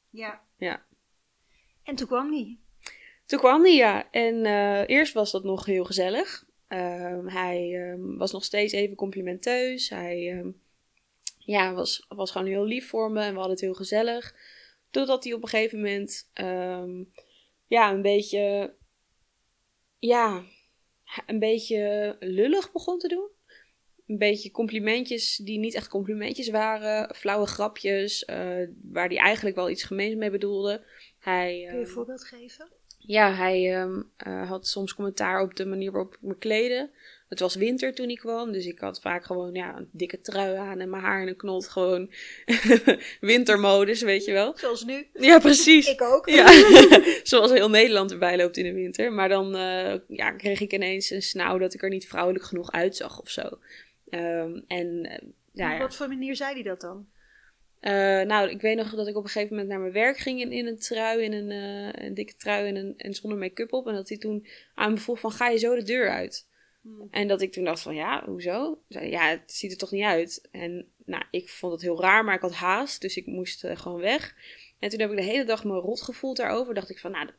Ja. 0.09 0.41
Ja. 0.57 0.85
En 1.83 1.95
toen 1.95 2.07
kwam 2.07 2.31
hij. 2.31 2.57
Toen 3.25 3.39
kwam 3.39 3.63
hij, 3.63 3.75
ja. 3.75 4.11
En 4.11 4.45
uh, 4.45 4.89
eerst 4.89 5.13
was 5.13 5.31
dat 5.31 5.43
nog 5.43 5.65
heel 5.65 5.85
gezellig. 5.85 6.45
Uh, 6.69 7.25
hij 7.25 7.89
um, 7.91 8.17
was 8.17 8.31
nog 8.31 8.43
steeds 8.43 8.73
even 8.73 8.95
complimenteus. 8.95 9.89
Hij 9.89 10.37
um, 10.37 10.61
ja, 11.37 11.73
was, 11.73 12.05
was 12.07 12.31
gewoon 12.31 12.47
heel 12.47 12.65
lief 12.65 12.89
voor 12.89 13.11
me 13.11 13.21
en 13.21 13.29
we 13.29 13.35
hadden 13.35 13.51
het 13.51 13.61
heel 13.61 13.73
gezellig. 13.73 14.35
Totdat 14.89 15.23
hij 15.23 15.33
op 15.33 15.41
een 15.41 15.49
gegeven 15.49 15.77
moment 15.77 16.29
um, 16.33 17.11
ja, 17.67 17.91
een 17.91 18.01
beetje 18.01 18.75
ja, 19.99 20.43
een 21.25 21.39
beetje 21.39 22.15
lullig 22.19 22.71
begon 22.71 22.99
te 22.99 23.07
doen. 23.07 23.29
Een 24.07 24.17
beetje 24.17 24.51
complimentjes 24.51 25.35
die 25.35 25.59
niet 25.59 25.73
echt 25.73 25.87
complimentjes 25.87 26.49
waren. 26.49 27.15
Flauwe 27.15 27.45
grapjes, 27.45 28.23
uh, 28.29 28.35
waar 28.91 29.07
hij 29.07 29.17
eigenlijk 29.17 29.55
wel 29.55 29.69
iets 29.69 29.83
gemeens 29.83 30.15
mee 30.15 30.31
bedoelde. 30.31 30.83
Hij, 31.19 31.65
Kun 31.67 31.79
je 31.79 31.85
een 31.85 31.91
voorbeeld 31.91 32.23
geven? 32.23 32.67
Ja, 32.97 33.33
hij 33.33 33.81
um, 33.81 34.11
uh, 34.27 34.49
had 34.49 34.67
soms 34.67 34.93
commentaar 34.93 35.41
op 35.41 35.55
de 35.55 35.65
manier 35.65 35.91
waarop 35.91 36.13
ik 36.13 36.21
me 36.21 36.37
kleden. 36.37 36.91
Het 37.29 37.39
was 37.39 37.55
winter 37.55 37.93
toen 37.93 38.09
ik 38.09 38.17
kwam, 38.17 38.51
dus 38.51 38.65
ik 38.65 38.79
had 38.79 39.01
vaak 39.01 39.25
gewoon 39.25 39.53
ja, 39.53 39.77
een 39.77 39.89
dikke 39.91 40.21
trui 40.21 40.55
aan 40.55 40.79
en 40.79 40.89
mijn 40.89 41.03
haar 41.03 41.21
in 41.21 41.27
een 41.27 41.35
knot. 41.35 41.67
Gewoon 41.67 42.11
wintermodus, 43.21 44.01
weet 44.01 44.25
je 44.25 44.31
wel. 44.31 44.57
Zoals 44.57 44.83
nu. 44.83 45.07
Ja, 45.13 45.39
precies. 45.39 45.89
ik 45.89 46.01
ook. 46.01 46.29
Ja, 46.29 46.47
zoals 47.23 47.51
heel 47.51 47.69
Nederland 47.69 48.11
erbij 48.11 48.37
loopt 48.37 48.57
in 48.57 48.63
de 48.63 48.73
winter. 48.73 49.13
Maar 49.13 49.29
dan 49.29 49.55
uh, 49.55 49.93
ja, 50.07 50.31
kreeg 50.31 50.59
ik 50.59 50.73
ineens 50.73 51.09
een 51.09 51.21
snauw 51.21 51.57
dat 51.57 51.73
ik 51.73 51.83
er 51.83 51.89
niet 51.89 52.07
vrouwelijk 52.07 52.45
genoeg 52.45 52.71
uitzag 52.71 53.21
of 53.21 53.29
zo. 53.29 53.49
Um, 54.09 54.63
en, 54.67 54.87
uh, 55.05 55.29
ja, 55.53 55.73
Op 55.73 55.79
wat 55.79 55.95
voor 55.95 56.07
manier 56.07 56.35
zei 56.35 56.53
hij 56.53 56.63
dat 56.63 56.81
dan? 56.81 57.07
Uh, 57.81 58.21
nou, 58.21 58.49
ik 58.49 58.61
weet 58.61 58.77
nog 58.77 58.95
dat 58.95 59.07
ik 59.07 59.15
op 59.15 59.23
een 59.23 59.29
gegeven 59.29 59.55
moment 59.55 59.69
naar 59.71 59.79
mijn 59.79 59.93
werk 59.93 60.17
ging 60.17 60.39
in, 60.39 60.51
in 60.51 60.67
een 60.67 60.79
trui, 60.79 61.21
in 61.21 61.33
een, 61.33 61.51
uh, 61.51 62.05
een 62.05 62.13
dikke 62.13 62.35
trui 62.35 62.67
en, 62.67 62.75
een, 62.75 62.93
en 62.97 63.13
zonder 63.13 63.39
make-up 63.39 63.73
op. 63.73 63.87
En 63.87 63.93
dat 63.93 64.09
hij 64.09 64.17
toen 64.17 64.47
aan 64.75 64.91
me 64.91 64.97
vroeg 64.97 65.19
van, 65.19 65.31
ga 65.31 65.47
je 65.47 65.57
zo 65.57 65.75
de 65.75 65.83
deur 65.83 66.09
uit? 66.09 66.47
Hmm. 66.81 67.07
En 67.11 67.27
dat 67.27 67.41
ik 67.41 67.51
toen 67.51 67.63
dacht 67.63 67.81
van, 67.81 67.95
ja, 67.95 68.23
hoezo? 68.25 68.81
Zei, 68.87 69.09
ja, 69.09 69.29
het 69.29 69.51
ziet 69.51 69.71
er 69.71 69.77
toch 69.77 69.91
niet 69.91 70.03
uit? 70.03 70.47
En 70.51 70.91
nou, 71.05 71.23
ik 71.31 71.49
vond 71.49 71.73
het 71.73 71.81
heel 71.81 72.01
raar, 72.01 72.23
maar 72.23 72.35
ik 72.35 72.41
had 72.41 72.53
haast, 72.53 73.01
dus 73.01 73.17
ik 73.17 73.25
moest 73.25 73.63
uh, 73.63 73.75
gewoon 73.75 73.99
weg. 73.99 74.35
En 74.79 74.89
toen 74.89 74.99
heb 74.99 75.11
ik 75.11 75.17
de 75.17 75.23
hele 75.23 75.45
dag 75.45 75.63
me 75.63 75.79
rot 75.79 76.01
gevoeld 76.01 76.37
daarover. 76.37 76.73
Dacht 76.73 76.89
ik 76.89 76.99
van, 76.99 77.11
nou, 77.11 77.29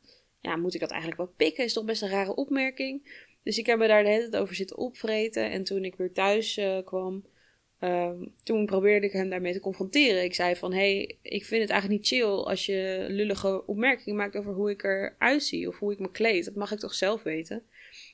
ja, 0.41 0.57
moet 0.57 0.75
ik 0.75 0.81
dat 0.81 0.91
eigenlijk 0.91 1.21
wel 1.21 1.33
pikken? 1.37 1.65
Is 1.65 1.73
toch 1.73 1.85
best 1.85 2.03
een 2.03 2.09
rare 2.09 2.35
opmerking? 2.35 3.27
Dus 3.42 3.59
ik 3.59 3.66
heb 3.66 3.78
me 3.78 3.87
daar 3.87 4.02
de 4.02 4.09
hele 4.09 4.28
tijd 4.28 4.42
over 4.42 4.54
zitten 4.54 4.76
opvreten. 4.76 5.50
En 5.50 5.64
toen 5.64 5.85
ik 5.85 5.95
weer 5.95 6.12
thuis 6.12 6.61
kwam... 6.85 7.25
Um, 7.80 8.35
toen 8.42 8.66
probeerde 8.66 9.07
ik 9.07 9.12
hem 9.12 9.30
daarmee 9.30 9.52
te 9.52 9.61
confronteren. 9.61 10.25
Ik 10.25 10.35
zei 10.35 10.57
van, 10.57 10.73
hey, 10.73 11.16
ik 11.23 11.45
vind 11.45 11.62
het 11.62 11.71
eigenlijk 11.71 12.00
niet 12.00 12.09
chill 12.09 12.26
als 12.28 12.66
je 12.66 13.07
lullige 13.09 13.66
opmerkingen 13.66 14.16
maakt 14.16 14.37
over 14.37 14.52
hoe 14.52 14.71
ik 14.71 14.83
eruit 14.83 15.42
zie 15.42 15.68
of 15.68 15.78
hoe 15.78 15.92
ik 15.92 15.99
me 15.99 16.11
kleed. 16.11 16.45
Dat 16.45 16.54
mag 16.54 16.73
ik 16.73 16.78
toch 16.78 16.95
zelf 16.95 17.23
weten. 17.23 17.62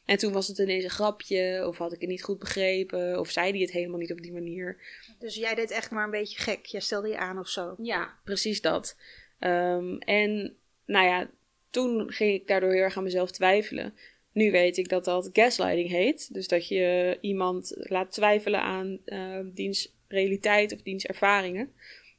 En 0.04 0.18
toen 0.18 0.32
was 0.32 0.48
het 0.48 0.58
ineens 0.58 0.84
een 0.84 0.90
grapje, 0.90 1.64
of 1.66 1.78
had 1.78 1.92
ik 1.92 2.00
het 2.00 2.10
niet 2.10 2.22
goed 2.22 2.38
begrepen, 2.38 3.18
of 3.18 3.30
zei 3.30 3.50
hij 3.50 3.60
het 3.60 3.70
helemaal 3.70 3.98
niet 3.98 4.12
op 4.12 4.22
die 4.22 4.32
manier. 4.32 4.76
Dus 5.18 5.34
jij 5.34 5.54
deed 5.54 5.70
echt 5.70 5.90
maar 5.90 6.04
een 6.04 6.10
beetje 6.10 6.38
gek, 6.38 6.66
jij 6.66 6.80
stelde 6.80 7.08
je 7.08 7.18
aan 7.18 7.38
of 7.38 7.48
zo. 7.48 7.74
Ja, 7.78 8.18
precies 8.24 8.60
dat. 8.60 8.96
Um, 9.40 9.98
en 9.98 10.56
nou 10.86 11.06
ja, 11.06 11.30
toen 11.70 12.12
ging 12.12 12.34
ik 12.34 12.46
daardoor 12.46 12.72
heel 12.72 12.82
erg 12.82 12.96
aan 12.96 13.02
mezelf 13.02 13.30
twijfelen. 13.30 13.94
Nu 14.34 14.50
weet 14.50 14.76
ik 14.76 14.88
dat 14.88 15.04
dat 15.04 15.30
gaslighting 15.32 15.88
heet. 15.88 16.34
Dus 16.34 16.48
dat 16.48 16.68
je 16.68 17.18
iemand 17.20 17.72
laat 17.76 18.12
twijfelen 18.12 18.60
aan 18.60 18.98
uh, 19.06 19.38
diens 19.44 19.92
realiteit 20.08 20.72
of 20.72 20.82
diens 20.82 21.04
ervaringen. 21.04 21.72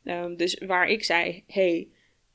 Um, 0.04 0.36
dus 0.38 0.62
waar 0.66 0.88
ik 0.88 1.04
zei, 1.04 1.44
hey, 1.48 1.88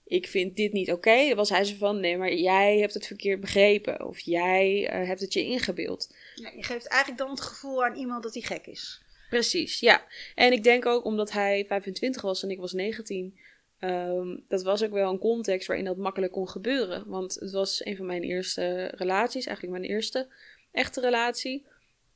ik 0.05 0.27
vind 0.27 0.57
dit 0.57 0.73
niet 0.73 0.93
oké, 0.93 1.09
okay, 1.09 1.35
was 1.35 1.49
hij 1.49 1.65
zo 1.65 1.75
van, 1.79 2.01
nee, 2.01 2.17
maar 2.17 2.35
jij 2.35 2.79
hebt 2.79 2.95
het 2.95 3.07
verkeerd 3.07 3.41
begrepen. 3.41 4.07
Of 4.07 4.19
jij 4.19 4.83
uh, 5.01 5.07
hebt 5.07 5.21
het 5.21 5.33
je 5.33 5.45
ingebeeld. 5.45 6.15
Ja, 6.35 6.51
je 6.57 6.63
geeft 6.63 6.87
eigenlijk 6.87 7.23
dan 7.23 7.31
het 7.31 7.41
gevoel 7.41 7.85
aan 7.85 7.97
iemand 7.97 8.23
dat 8.23 8.35
hij 8.35 8.43
gek 8.43 8.67
is. 8.67 9.03
Precies, 9.31 9.81
ja. 9.81 10.07
En 10.35 10.53
ik 10.53 10.63
denk 10.63 10.87
ook 10.87 11.05
omdat 11.05 11.33
hij 11.33 11.65
25 11.69 12.23
was 12.23 12.43
en 12.43 12.51
ik 12.51 12.59
was 12.59 12.73
19... 12.73 13.39
Um, 13.81 14.45
dat 14.49 14.63
was 14.63 14.85
ook 14.85 14.91
wel 14.91 15.11
een 15.11 15.19
context 15.19 15.67
waarin 15.67 15.85
dat 15.85 15.97
makkelijk 15.97 16.33
kon 16.33 16.49
gebeuren. 16.49 17.05
Want 17.07 17.35
het 17.35 17.53
was 17.53 17.85
een 17.85 17.97
van 17.97 18.07
mijn 18.07 18.23
eerste 18.23 18.93
relaties, 18.95 19.47
eigenlijk 19.47 19.79
mijn 19.79 19.91
eerste 19.91 20.29
echte 20.73 21.01
relatie. 21.01 21.67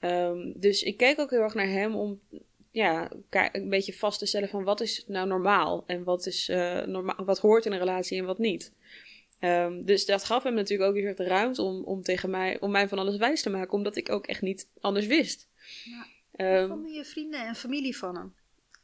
Um, 0.01 0.53
dus 0.57 0.83
ik 0.83 0.97
keek 0.97 1.19
ook 1.19 1.31
heel 1.31 1.41
erg 1.41 1.55
naar 1.55 1.69
hem 1.69 1.95
om 1.95 2.21
ja, 2.71 3.11
een 3.31 3.69
beetje 3.69 3.93
vast 3.93 4.19
te 4.19 4.27
stellen 4.27 4.49
van 4.49 4.65
wat 4.65 4.81
is 4.81 5.05
nou 5.07 5.27
normaal 5.27 5.85
en 5.87 6.05
wat, 6.05 6.27
is, 6.27 6.49
uh, 6.49 6.83
normaal, 6.83 7.25
wat 7.25 7.39
hoort 7.39 7.67
in 7.67 7.73
een 7.73 7.79
relatie 7.79 8.19
en 8.19 8.25
wat 8.25 8.39
niet. 8.39 8.73
Um, 9.41 9.85
dus 9.85 10.07
dat 10.07 10.25
gaf 10.25 10.43
hem 10.43 10.55
natuurlijk 10.55 10.89
ook 10.89 10.97
weer 10.97 11.17
de 11.17 11.25
ruimte 11.25 11.63
om, 11.63 11.85
om 11.85 12.03
tegen 12.03 12.31
mij, 12.31 12.61
om 12.61 12.71
mij 12.71 12.89
van 12.89 12.99
alles 12.99 13.17
wijs 13.17 13.43
te 13.43 13.51
maken, 13.51 13.73
omdat 13.73 13.97
ik 13.97 14.11
ook 14.11 14.27
echt 14.27 14.41
niet 14.41 14.69
anders 14.81 15.07
wist. 15.07 15.49
Ja. 15.85 16.61
Wat 16.61 16.69
vonden 16.69 16.93
je 16.93 17.05
vrienden 17.05 17.47
en 17.47 17.55
familie 17.55 17.97
van 17.97 18.17
hem? 18.17 18.35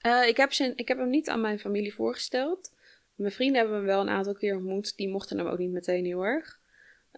Uh, 0.07 0.29
ik, 0.29 0.37
heb 0.37 0.53
zijn, 0.53 0.73
ik 0.77 0.89
heb 0.89 0.99
hem 0.99 1.11
niet 1.11 1.29
aan 1.29 1.41
mijn 1.41 1.59
familie 1.59 1.95
voorgesteld. 1.95 2.73
Mijn 3.15 3.33
vrienden 3.33 3.59
hebben 3.61 3.77
hem 3.77 3.87
wel 3.87 4.01
een 4.01 4.09
aantal 4.09 4.35
keer 4.35 4.57
ontmoet. 4.57 4.97
Die 4.97 5.09
mochten 5.09 5.39
hem 5.39 5.47
ook 5.47 5.59
niet 5.59 5.71
meteen 5.71 6.05
heel 6.05 6.23
erg. 6.23 6.59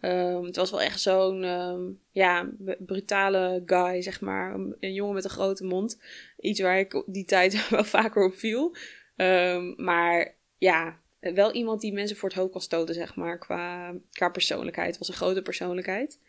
Um, 0.00 0.44
het 0.44 0.56
was 0.56 0.70
wel 0.70 0.80
echt 0.80 1.00
zo'n 1.00 1.44
um, 1.44 2.00
ja, 2.10 2.50
brutale 2.78 3.62
guy, 3.66 4.02
zeg 4.02 4.20
maar. 4.20 4.54
Een 4.80 4.92
jongen 4.92 5.14
met 5.14 5.24
een 5.24 5.30
grote 5.30 5.64
mond. 5.64 6.02
Iets 6.40 6.60
waar 6.60 6.78
ik 6.78 7.02
die 7.06 7.24
tijd 7.24 7.68
wel 7.68 7.84
vaker 7.84 8.24
op 8.24 8.34
viel. 8.34 8.76
Um, 9.16 9.74
maar 9.76 10.34
ja, 10.58 11.00
wel 11.20 11.52
iemand 11.52 11.80
die 11.80 11.92
mensen 11.92 12.16
voor 12.16 12.28
het 12.28 12.38
hoofd 12.38 12.52
kan 12.52 12.60
stoten, 12.60 12.94
zeg 12.94 13.16
maar. 13.16 13.38
Qua, 13.38 13.94
qua 14.12 14.28
persoonlijkheid. 14.28 14.88
Het 14.88 14.98
was 14.98 15.08
een 15.08 15.14
grote 15.14 15.42
persoonlijkheid. 15.42 16.20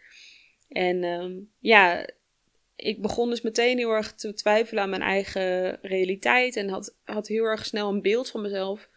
En 0.69 1.49
ja, 1.59 2.07
ik 2.75 3.01
begon 3.01 3.29
dus 3.29 3.41
meteen 3.41 3.77
heel 3.77 3.91
erg 3.91 4.13
te 4.13 4.33
twijfelen 4.33 4.83
aan 4.83 4.89
mijn 4.89 5.01
eigen 5.01 5.77
realiteit. 5.81 6.55
En 6.55 6.69
had, 6.69 6.95
had 7.03 7.27
heel 7.27 7.43
erg 7.43 7.65
snel 7.65 7.89
een 7.89 8.01
beeld 8.01 8.29
van 8.29 8.41
mezelf 8.41 8.89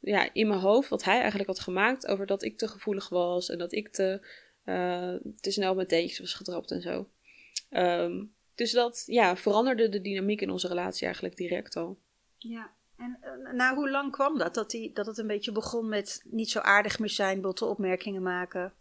ja, 0.00 0.32
in 0.32 0.48
mijn 0.48 0.60
hoofd, 0.60 0.88
wat 0.88 1.04
hij 1.04 1.18
eigenlijk 1.18 1.48
had 1.48 1.60
gemaakt, 1.60 2.06
over 2.06 2.26
dat 2.26 2.42
ik 2.42 2.58
te 2.58 2.68
gevoelig 2.68 3.08
was 3.08 3.50
en 3.50 3.58
dat 3.58 3.72
ik 3.72 3.88
te, 3.88 4.26
uh, 4.64 5.14
te 5.40 5.50
snel 5.50 5.74
met 5.74 5.88
teentjes 5.88 6.18
was 6.18 6.34
getrapt 6.34 6.70
en 6.70 6.82
zo. 6.82 7.08
Um, 7.70 8.34
dus 8.54 8.72
dat 8.72 9.02
ja, 9.06 9.36
veranderde 9.36 9.88
de 9.88 10.00
dynamiek 10.00 10.40
in 10.40 10.50
onze 10.50 10.68
relatie 10.68 11.04
eigenlijk 11.04 11.36
direct 11.36 11.76
al. 11.76 11.98
Ja, 12.38 12.72
en 12.96 13.18
uh, 13.44 13.52
na 13.52 13.74
hoe 13.74 13.90
lang 13.90 14.12
kwam 14.12 14.38
dat? 14.38 14.54
Dat, 14.54 14.70
die, 14.70 14.92
dat 14.92 15.06
het 15.06 15.18
een 15.18 15.26
beetje 15.26 15.52
begon 15.52 15.88
met 15.88 16.22
niet 16.24 16.50
zo 16.50 16.58
aardig 16.58 16.98
meer 16.98 17.10
zijn, 17.10 17.40
botte 17.40 17.64
opmerkingen 17.64 18.22
maken? 18.22 18.72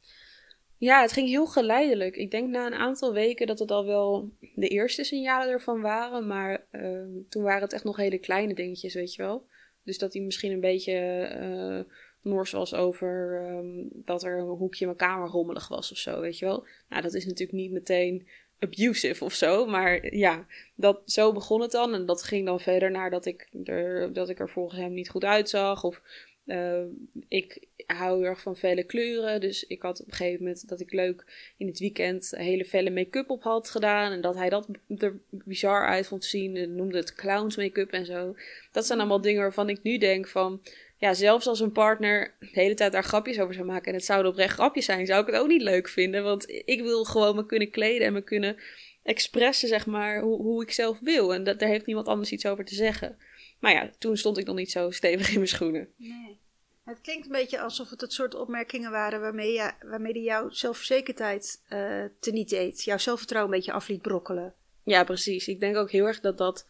Ja, 0.81 1.01
het 1.01 1.11
ging 1.11 1.27
heel 1.27 1.45
geleidelijk. 1.45 2.15
Ik 2.15 2.31
denk 2.31 2.49
na 2.49 2.65
een 2.65 2.73
aantal 2.73 3.13
weken 3.13 3.47
dat 3.47 3.59
het 3.59 3.71
al 3.71 3.85
wel 3.85 4.29
de 4.55 4.67
eerste 4.67 5.03
signalen 5.03 5.49
ervan 5.49 5.81
waren. 5.81 6.27
Maar 6.27 6.65
uh, 6.71 7.23
toen 7.29 7.43
waren 7.43 7.61
het 7.61 7.73
echt 7.73 7.83
nog 7.83 7.95
hele 7.95 8.17
kleine 8.17 8.53
dingetjes, 8.53 8.93
weet 8.93 9.15
je 9.15 9.21
wel. 9.21 9.45
Dus 9.83 9.97
dat 9.97 10.13
hij 10.13 10.21
misschien 10.21 10.51
een 10.51 10.59
beetje 10.59 11.29
uh, 11.41 11.93
nors 12.21 12.51
was 12.51 12.73
over 12.73 13.41
um, 13.49 13.89
dat 13.91 14.23
er 14.23 14.37
een 14.37 14.45
hoekje 14.45 14.79
in 14.79 14.85
mijn 14.85 15.09
kamer 15.09 15.29
rommelig 15.29 15.67
was 15.67 15.91
of 15.91 15.97
zo, 15.97 16.21
weet 16.21 16.39
je 16.39 16.45
wel. 16.45 16.65
Nou, 16.89 17.01
dat 17.01 17.13
is 17.13 17.25
natuurlijk 17.25 17.57
niet 17.57 17.71
meteen 17.71 18.27
abusive 18.59 19.23
of 19.23 19.33
zo, 19.33 19.65
maar 19.65 20.15
ja, 20.15 20.45
dat, 20.75 21.01
zo 21.05 21.33
begon 21.33 21.61
het 21.61 21.71
dan. 21.71 21.93
En 21.93 22.05
dat 22.05 22.23
ging 22.23 22.45
dan 22.45 22.59
verder 22.59 22.91
naar 22.91 23.09
dat 23.09 23.25
ik 23.25 23.49
er, 23.63 24.13
dat 24.13 24.29
ik 24.29 24.39
er 24.39 24.49
volgens 24.49 24.79
hem 24.79 24.93
niet 24.93 25.09
goed 25.09 25.23
uitzag. 25.23 25.83
Of 25.83 26.01
Uh, 26.45 26.83
ik 27.27 27.67
hou 27.85 28.17
heel 28.17 28.29
erg 28.29 28.41
van 28.41 28.55
felle 28.55 28.83
kleuren. 28.83 29.41
Dus 29.41 29.63
ik 29.67 29.81
had 29.81 30.01
op 30.01 30.07
een 30.07 30.13
gegeven 30.13 30.43
moment 30.43 30.69
dat 30.69 30.79
ik 30.79 30.91
leuk 30.91 31.51
in 31.57 31.67
het 31.67 31.79
weekend 31.79 32.33
hele 32.37 32.65
felle 32.65 32.89
make-up 32.89 33.29
op 33.29 33.43
had 33.43 33.69
gedaan. 33.69 34.11
En 34.11 34.21
dat 34.21 34.35
hij 34.35 34.49
dat 34.49 34.67
er 34.97 35.19
bizar 35.29 35.87
uit 35.87 36.07
vond 36.07 36.25
zien. 36.25 36.55
En 36.55 36.75
noemde 36.75 36.97
het 36.97 37.15
clowns 37.15 37.55
make-up 37.55 37.91
en 37.91 38.05
zo. 38.05 38.35
Dat 38.71 38.85
zijn 38.85 38.99
allemaal 38.99 39.21
dingen 39.21 39.41
waarvan 39.41 39.69
ik 39.69 39.83
nu 39.83 39.97
denk 39.97 40.27
van... 40.27 40.61
Ja, 40.97 41.13
zelfs 41.13 41.47
als 41.47 41.59
een 41.59 41.71
partner 41.71 42.33
de 42.39 42.47
hele 42.51 42.73
tijd 42.73 42.91
daar 42.91 43.03
grapjes 43.03 43.39
over 43.39 43.53
zou 43.53 43.65
maken... 43.65 43.87
en 43.87 43.93
het 43.93 44.05
zouden 44.05 44.31
oprecht 44.31 44.53
grapjes 44.53 44.85
zijn, 44.85 45.05
zou 45.05 45.21
ik 45.21 45.27
het 45.27 45.35
ook 45.35 45.47
niet 45.47 45.61
leuk 45.61 45.89
vinden. 45.89 46.23
Want 46.23 46.49
ik 46.65 46.81
wil 46.81 47.03
gewoon 47.03 47.35
me 47.35 47.45
kunnen 47.45 47.69
kleden 47.69 48.07
en 48.07 48.13
me 48.13 48.21
kunnen 48.21 48.57
expressen, 49.03 49.67
zeg 49.67 49.85
maar, 49.85 50.21
hoe, 50.21 50.41
hoe 50.41 50.63
ik 50.63 50.71
zelf 50.71 50.99
wil. 50.99 51.33
En 51.33 51.43
dat, 51.43 51.59
daar 51.59 51.69
heeft 51.69 51.85
niemand 51.85 52.07
anders 52.07 52.31
iets 52.31 52.45
over 52.45 52.65
te 52.65 52.75
zeggen. 52.75 53.17
Maar 53.61 53.71
ja, 53.71 53.89
toen 53.97 54.17
stond 54.17 54.37
ik 54.37 54.45
nog 54.45 54.55
niet 54.55 54.71
zo 54.71 54.91
stevig 54.91 55.27
in 55.29 55.35
mijn 55.35 55.47
schoenen. 55.47 55.89
Nee. 55.97 56.39
Het 56.83 57.01
klinkt 57.01 57.25
een 57.25 57.31
beetje 57.31 57.59
alsof 57.59 57.89
het 57.89 58.01
het 58.01 58.13
soort 58.13 58.35
opmerkingen 58.35 58.91
waren 58.91 59.21
waarmee, 59.21 59.53
je, 59.53 59.71
waarmee 59.81 60.13
die 60.13 60.23
jouw 60.23 60.49
zelfverzekerdheid 60.49 61.61
uh, 61.69 62.03
teniet 62.19 62.49
deed. 62.49 62.83
Jouw 62.83 62.97
zelfvertrouwen 62.97 63.53
een 63.53 63.57
beetje 63.57 63.73
af 63.73 63.87
liet 63.87 64.01
brokkelen. 64.01 64.53
Ja, 64.83 65.03
precies. 65.03 65.47
Ik 65.47 65.59
denk 65.59 65.75
ook 65.75 65.91
heel 65.91 66.05
erg 66.05 66.19
dat 66.19 66.37
dat 66.37 66.67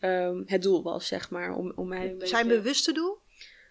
um, 0.00 0.42
het 0.46 0.62
doel 0.62 0.82
was, 0.82 1.06
zeg 1.06 1.30
maar. 1.30 1.54
Om, 1.54 1.72
om 1.76 1.88
mij 1.88 2.10
een 2.10 2.26
Zijn 2.26 2.46
beetje... 2.46 2.62
bewuste 2.62 2.92
doel? 2.92 3.18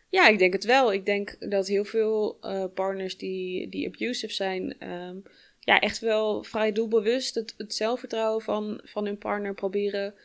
Ja, 0.10 0.27
ik 0.27 0.39
denk 0.39 0.53
het 0.53 0.63
wel. 0.63 0.93
Ik 0.93 1.05
denk 1.05 1.50
dat 1.51 1.67
heel 1.67 1.86
veel 1.86 2.38
uh, 2.41 2.65
partners 2.74 3.17
die, 3.17 3.69
die 3.69 3.88
abusive 3.88 4.34
zijn, 4.34 4.91
um, 4.91 5.24
ja, 5.60 5.79
echt 5.79 6.00
wel 6.00 6.43
vrij 6.43 6.72
doelbewust 6.72 7.36
het, 7.36 7.53
het 7.57 7.74
zelfvertrouwen 7.74 8.41
van, 8.41 8.79
van 8.84 9.05
hun 9.05 9.17
partner 9.17 9.53
proberen 9.53 10.15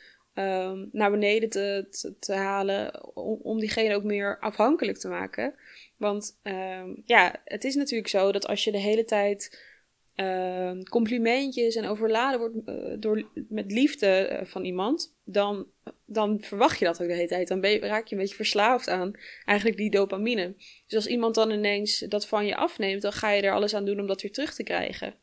um, 0.40 0.88
naar 0.92 1.11
beneden 1.11 1.49
te, 1.49 1.87
te, 2.18 2.32
halen. 2.35 3.14
Om, 3.16 3.61
diegene 3.61 3.94
ook 3.94 4.04
meer 4.04 4.38
afhankelijk 4.38 4.99
te 4.99 5.09
maken. 5.09 5.54
Want 5.97 6.40
um, 6.42 7.02
ja, 7.04 7.40
het 7.44 7.64
is 7.64 7.75
natuurlijk 7.75 8.09
zo 8.09 8.32
dat 8.32 8.47
als 8.47 8.64
je 8.64 8.73
de 8.73 8.78
hele 8.78 9.04
tijd 9.04 9.68
uh, 10.16 10.82
complimentjes 10.82 11.75
en 11.75 11.87
overladen 11.87 12.38
wordt 12.38 12.56
uh, 12.66 12.97
door, 12.99 13.28
met 13.49 13.73
liefde 13.73 14.28
uh, 14.32 14.47
van 14.47 14.64
iemand, 14.64 15.16
dan, 15.25 15.66
dan 16.06 16.40
verwacht 16.40 16.78
je 16.78 16.85
dat 16.85 17.02
ook 17.02 17.09
de 17.09 17.14
hele 17.14 17.28
tijd. 17.28 17.49
Dan 17.49 17.64
raak 17.64 18.06
je 18.06 18.14
een 18.14 18.20
beetje 18.20 18.37
verslaafd 18.37 18.88
aan 18.88 19.12
eigenlijk 19.44 19.78
die 19.78 19.90
dopamine. 19.90 20.54
Dus 20.87 20.94
als 20.94 21.06
iemand 21.06 21.35
dan 21.35 21.50
ineens 21.50 21.99
dat 21.99 22.26
van 22.26 22.47
je 22.47 22.56
afneemt, 22.56 23.02
dan 23.02 23.12
ga 23.12 23.30
je 23.30 23.42
er 23.42 23.52
alles 23.52 23.75
aan 23.75 23.85
doen 23.85 24.00
om 24.00 24.06
dat 24.06 24.23
weer 24.23 24.32
terug 24.32 24.54
te 24.54 24.62
krijgen. 24.62 25.14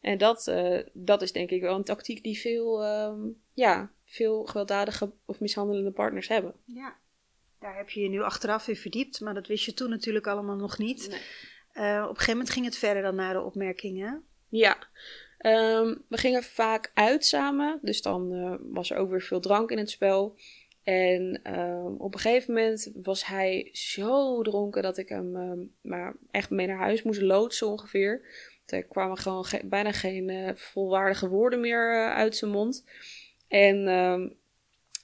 En 0.00 0.18
dat, 0.18 0.46
uh, 0.46 0.78
dat 0.92 1.22
is 1.22 1.32
denk 1.32 1.50
ik 1.50 1.60
wel 1.60 1.76
een 1.76 1.84
tactiek 1.84 2.22
die 2.22 2.38
veel, 2.38 2.82
ja, 3.54 3.92
veel 4.10 4.44
gewelddadige 4.44 5.12
of 5.24 5.40
mishandelende 5.40 5.90
partners 5.92 6.28
hebben. 6.28 6.54
Ja, 6.64 6.96
daar 7.58 7.76
heb 7.76 7.90
je 7.90 8.00
je 8.00 8.08
nu 8.08 8.22
achteraf 8.22 8.68
in 8.68 8.76
verdiept, 8.76 9.20
maar 9.20 9.34
dat 9.34 9.46
wist 9.46 9.64
je 9.64 9.74
toen 9.74 9.90
natuurlijk 9.90 10.26
allemaal 10.26 10.56
nog 10.56 10.78
niet. 10.78 11.08
Nee. 11.08 11.20
Uh, 11.74 12.02
op 12.02 12.08
een 12.08 12.14
gegeven 12.14 12.32
moment 12.32 12.50
ging 12.50 12.64
het 12.64 12.76
verder 12.76 13.02
dan 13.02 13.14
naar 13.14 13.34
de 13.34 13.40
opmerkingen. 13.40 14.24
Ja, 14.48 14.76
um, 15.38 16.04
we 16.08 16.16
gingen 16.16 16.42
vaak 16.42 16.90
uit 16.94 17.24
samen, 17.24 17.78
dus 17.82 18.02
dan 18.02 18.32
uh, 18.32 18.54
was 18.60 18.90
er 18.90 18.96
ook 18.96 19.10
weer 19.10 19.22
veel 19.22 19.40
drank 19.40 19.70
in 19.70 19.78
het 19.78 19.90
spel. 19.90 20.38
En 20.82 21.40
um, 21.58 21.96
op 21.96 22.14
een 22.14 22.20
gegeven 22.20 22.54
moment 22.54 22.92
was 23.02 23.26
hij 23.26 23.68
zo 23.72 24.42
dronken 24.42 24.82
dat 24.82 24.96
ik 24.96 25.08
hem 25.08 25.36
um, 25.36 25.74
maar 25.80 26.16
echt 26.30 26.50
mee 26.50 26.66
naar 26.66 26.78
huis 26.78 27.02
moest 27.02 27.20
loodsen 27.20 27.66
ongeveer. 27.66 28.22
Er 28.66 28.84
kwamen 28.84 29.16
gewoon 29.16 29.44
ge 29.44 29.60
bijna 29.64 29.92
geen 29.92 30.28
uh, 30.28 30.50
volwaardige 30.54 31.28
woorden 31.28 31.60
meer 31.60 32.10
uit 32.12 32.36
zijn 32.36 32.50
mond. 32.50 32.84
En 33.50 33.88
um, 33.88 34.36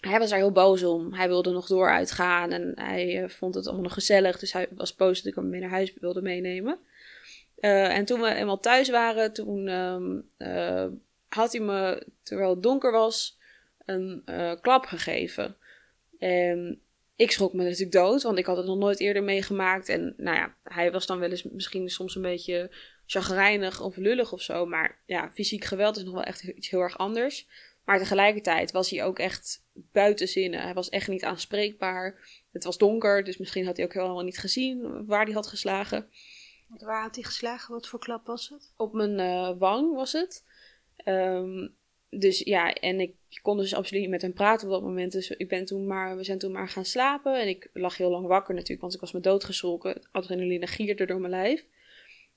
hij 0.00 0.18
was 0.18 0.30
er 0.30 0.36
heel 0.36 0.52
boos 0.52 0.82
om. 0.82 1.14
Hij 1.14 1.28
wilde 1.28 1.50
nog 1.50 1.66
door 1.66 1.90
uitgaan 1.90 2.52
en 2.52 2.72
hij 2.74 3.22
uh, 3.22 3.28
vond 3.28 3.54
het 3.54 3.64
allemaal 3.64 3.82
nog 3.84 3.94
gezellig. 3.94 4.38
Dus 4.38 4.52
hij 4.52 4.68
was 4.70 4.94
boos 4.94 5.16
dat 5.22 5.26
ik 5.26 5.34
hem 5.34 5.48
mee 5.48 5.60
naar 5.60 5.70
huis 5.70 5.94
wilde 6.00 6.22
meenemen. 6.22 6.78
en 7.60 8.04
toen 8.04 8.20
we 8.20 8.34
eenmaal 8.34 8.60
thuis 8.60 8.90
waren, 8.90 9.32
toen 9.32 9.68
um, 9.68 10.30
had 11.28 11.52
hij 11.52 11.60
me, 11.60 12.06
terwijl 12.22 12.50
het 12.50 12.62
donker 12.62 12.92
was, 12.92 13.38
een 13.84 14.22
klap 14.60 14.84
gegeven. 14.84 15.56
En 16.18 16.80
ik 17.16 17.30
schrok 17.30 17.52
me 17.52 17.62
natuurlijk 17.62 17.92
dood, 17.92 18.22
want 18.22 18.38
ik 18.38 18.46
had 18.46 18.56
het 18.56 18.66
nog 18.66 18.78
nooit 18.78 19.00
eerder 19.00 19.22
meegemaakt. 19.22 19.88
En 19.88 20.14
nou 20.16 20.36
ja, 20.36 20.54
hij 20.62 20.92
was 20.92 21.06
dan 21.06 21.18
wel 21.18 21.30
eens 21.30 21.42
misschien 21.42 21.88
soms 21.88 22.14
een 22.14 22.22
beetje 22.22 22.70
chagrijnig 23.06 23.80
of 23.80 23.96
lullig 23.96 24.32
of 24.32 24.42
zo. 24.42 24.66
Maar 24.66 24.98
ja, 25.06 25.30
fysiek 25.30 25.64
geweld 25.64 25.96
is 25.96 26.04
nog 26.04 26.14
wel 26.14 26.22
echt 26.22 26.42
iets 26.42 26.70
heel 26.70 26.80
erg 26.80 26.98
anders. 26.98 27.46
Maar 27.86 27.98
tegelijkertijd 27.98 28.70
was 28.70 28.90
hij 28.90 29.04
ook 29.04 29.18
echt 29.18 29.64
buiten 29.72 30.28
zinnen. 30.28 30.60
Hij 30.62 30.74
was 30.74 30.88
echt 30.88 31.08
niet 31.08 31.24
aanspreekbaar. 31.24 32.28
Het 32.52 32.64
was 32.64 32.78
donker, 32.78 33.24
dus 33.24 33.36
misschien 33.36 33.66
had 33.66 33.76
hij 33.76 33.86
ook 33.86 33.92
helemaal 33.92 34.22
niet 34.22 34.38
gezien 34.38 35.06
waar 35.06 35.24
hij 35.24 35.34
had 35.34 35.46
geslagen. 35.46 36.10
Want 36.68 36.82
waar 36.82 37.02
had 37.02 37.14
hij 37.14 37.24
geslagen? 37.24 37.74
Wat 37.74 37.88
voor 37.88 37.98
klap 37.98 38.26
was 38.26 38.48
het? 38.48 38.72
Op 38.76 38.92
mijn 38.92 39.18
uh, 39.18 39.58
wang 39.58 39.94
was 39.94 40.12
het. 40.12 40.44
Um, 41.04 41.76
dus 42.10 42.38
ja, 42.38 42.72
en 42.72 43.00
ik 43.00 43.14
kon 43.42 43.56
dus 43.56 43.74
absoluut 43.74 44.02
niet 44.02 44.10
met 44.10 44.22
hem 44.22 44.32
praten 44.32 44.66
op 44.66 44.72
dat 44.72 44.82
moment. 44.82 45.12
Dus 45.12 45.30
ik 45.30 45.48
ben 45.48 45.64
toen 45.64 45.86
maar, 45.86 46.16
we 46.16 46.24
zijn 46.24 46.38
toen 46.38 46.52
maar 46.52 46.68
gaan 46.68 46.84
slapen. 46.84 47.40
En 47.40 47.48
ik 47.48 47.70
lag 47.72 47.96
heel 47.96 48.10
lang 48.10 48.26
wakker 48.26 48.54
natuurlijk, 48.54 48.80
want 48.80 48.94
ik 48.94 49.00
was 49.00 49.12
me 49.12 49.20
doodgeschrokken. 49.20 50.08
Adrenaline 50.12 50.66
gierde 50.66 51.06
door 51.06 51.20
mijn 51.20 51.32
lijf. 51.32 51.66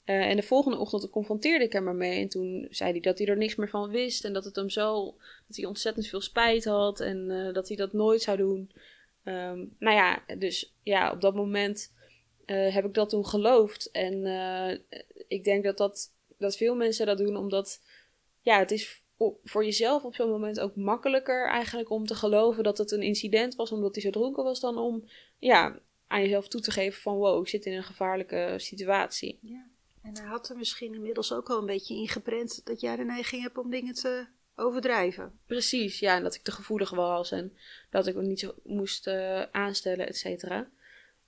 Uh, 0.09 0.29
en 0.29 0.35
de 0.35 0.43
volgende 0.43 0.77
ochtend 0.77 1.09
confronteerde 1.09 1.65
ik 1.65 1.73
hem 1.73 1.87
ermee. 1.87 2.21
En 2.21 2.29
toen 2.29 2.67
zei 2.69 2.91
hij 2.91 2.99
dat 2.99 3.17
hij 3.17 3.27
er 3.27 3.37
niks 3.37 3.55
meer 3.55 3.69
van 3.69 3.89
wist. 3.89 4.25
En 4.25 4.33
dat 4.33 4.43
het 4.43 4.55
hem 4.55 4.69
zo. 4.69 5.15
dat 5.47 5.55
hij 5.55 5.65
ontzettend 5.65 6.07
veel 6.07 6.21
spijt 6.21 6.65
had. 6.65 6.99
En 6.99 7.29
uh, 7.29 7.53
dat 7.53 7.67
hij 7.67 7.77
dat 7.77 7.93
nooit 7.93 8.21
zou 8.21 8.37
doen. 8.37 8.71
Um, 9.23 9.75
nou 9.79 9.95
ja, 9.95 10.23
dus 10.37 10.75
ja, 10.83 11.11
op 11.11 11.21
dat 11.21 11.35
moment 11.35 11.93
uh, 12.45 12.73
heb 12.73 12.85
ik 12.85 12.93
dat 12.93 13.09
toen 13.09 13.25
geloofd. 13.25 13.91
En 13.91 14.25
ik 15.27 15.43
denk 15.43 15.63
dat, 15.63 15.77
dat, 15.77 16.13
dat 16.37 16.57
veel 16.57 16.75
mensen 16.75 17.05
dat 17.05 17.17
doen 17.17 17.37
omdat. 17.37 17.81
Ja, 18.41 18.59
het 18.59 18.71
is 18.71 19.03
voor 19.43 19.65
jezelf 19.65 20.03
op 20.03 20.15
zo'n 20.15 20.29
moment 20.29 20.59
ook 20.59 20.75
makkelijker 20.75 21.47
eigenlijk 21.47 21.89
om 21.89 22.05
te 22.05 22.15
geloven 22.15 22.63
dat 22.63 22.77
het 22.77 22.91
een 22.91 23.01
incident 23.01 23.55
was 23.55 23.71
omdat 23.71 23.95
hij 23.95 24.03
zo 24.03 24.09
dronken 24.09 24.43
was. 24.43 24.59
dan 24.59 24.77
om 24.77 25.09
ja, 25.39 25.79
aan 26.07 26.21
jezelf 26.21 26.47
toe 26.47 26.61
te 26.61 26.71
geven 26.71 27.01
van 27.01 27.15
wow, 27.15 27.41
ik 27.41 27.47
zit 27.47 27.65
in 27.65 27.73
een 27.73 27.83
gevaarlijke 27.83 28.53
situatie. 28.57 29.39
Ja. 29.41 29.67
En 30.01 30.17
hij 30.17 30.25
had 30.25 30.49
er 30.49 30.57
misschien 30.57 30.93
inmiddels 30.93 31.33
ook 31.33 31.49
al 31.49 31.59
een 31.59 31.65
beetje 31.65 31.95
ingeprent 31.95 32.65
dat 32.65 32.81
jij 32.81 32.95
de 32.95 33.03
neiging 33.03 33.41
hebt 33.41 33.57
om 33.57 33.69
dingen 33.69 33.93
te 33.93 34.27
overdrijven. 34.55 35.39
Precies, 35.45 35.99
ja, 35.99 36.15
en 36.15 36.23
dat 36.23 36.35
ik 36.35 36.41
te 36.41 36.51
gevoelig 36.51 36.89
was 36.89 37.31
en 37.31 37.57
dat 37.89 38.07
ik 38.07 38.15
me 38.15 38.21
niet 38.21 38.39
zo 38.39 38.53
moest 38.63 39.07
uh, 39.07 39.41
aanstellen, 39.41 40.07
et 40.07 40.17
cetera. 40.17 40.69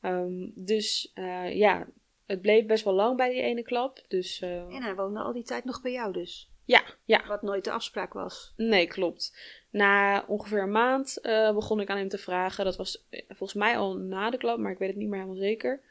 Um, 0.01 0.51
dus 0.55 1.11
uh, 1.15 1.55
ja, 1.55 1.87
het 2.25 2.41
bleef 2.41 2.65
best 2.65 2.83
wel 2.83 2.93
lang 2.93 3.17
bij 3.17 3.29
die 3.29 3.41
ene 3.41 3.61
klap. 3.61 4.05
Dus, 4.07 4.41
uh... 4.41 4.75
En 4.75 4.83
hij 4.83 4.95
woonde 4.95 5.19
al 5.19 5.33
die 5.33 5.43
tijd 5.43 5.65
nog 5.65 5.81
bij 5.81 5.91
jou 5.91 6.13
dus? 6.13 6.49
Ja, 6.65 6.83
ja. 7.05 7.27
Wat 7.27 7.41
nooit 7.41 7.63
de 7.63 7.71
afspraak 7.71 8.13
was? 8.13 8.53
Nee, 8.55 8.87
klopt. 8.87 9.37
Na 9.69 10.25
ongeveer 10.27 10.61
een 10.61 10.71
maand 10.71 11.19
begon 11.53 11.79
ik 11.79 11.89
aan 11.89 11.97
hem 11.97 12.09
te 12.09 12.17
vragen. 12.17 12.65
Dat 12.65 12.75
was 12.75 13.07
volgens 13.27 13.53
mij 13.53 13.77
al 13.77 13.95
na 13.95 14.29
de 14.29 14.37
klap, 14.37 14.57
maar 14.57 14.71
ik 14.71 14.77
weet 14.77 14.89
het 14.89 14.97
niet 14.97 15.09
meer 15.09 15.19
helemaal 15.19 15.41
zeker 15.41 15.81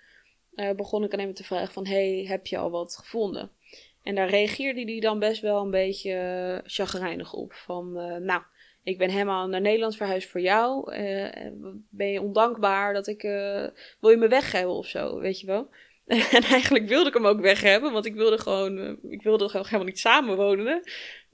uh, 0.54 0.70
begon 0.70 1.04
ik 1.04 1.12
aan 1.12 1.18
hem 1.18 1.34
te 1.34 1.44
vragen 1.44 1.72
van... 1.72 1.86
hey, 1.86 2.24
heb 2.28 2.46
je 2.46 2.58
al 2.58 2.70
wat 2.70 2.96
gevonden? 2.96 3.50
En 4.02 4.14
daar 4.14 4.28
reageerde 4.28 4.84
hij 4.84 5.00
dan 5.00 5.18
best 5.18 5.40
wel 5.40 5.62
een 5.62 5.70
beetje 5.70 6.12
uh, 6.12 6.70
chagrijnig 6.70 7.32
op. 7.32 7.52
Van, 7.52 7.92
uh, 7.96 8.16
nou, 8.16 8.42
ik 8.82 8.98
ben 8.98 9.10
helemaal 9.10 9.48
naar 9.48 9.60
Nederland 9.60 9.96
verhuisd 9.96 10.28
voor 10.28 10.40
jou. 10.40 10.94
ben 11.90 12.10
je 12.10 12.22
ondankbaar 12.22 12.92
dat 12.92 13.06
ik... 13.06 13.22
wil 14.00 14.10
je 14.10 14.16
me 14.16 14.28
weg 14.28 14.52
hebben 14.52 14.74
of 14.74 14.86
zo, 14.86 15.18
weet 15.18 15.40
je 15.40 15.46
wel? 15.46 15.68
en 16.06 16.42
eigenlijk 16.42 16.86
wilde 16.86 17.08
ik 17.08 17.14
hem 17.14 17.26
ook 17.26 17.40
weg 17.40 17.60
hebben, 17.60 17.92
want 17.92 18.06
ik 18.06 18.14
wilde 18.14 18.38
gewoon... 18.38 18.98
ik 19.08 19.22
wilde 19.22 19.48
gewoon 19.48 19.66
helemaal 19.66 19.86
niet 19.86 19.98
samenwonen. 19.98 20.82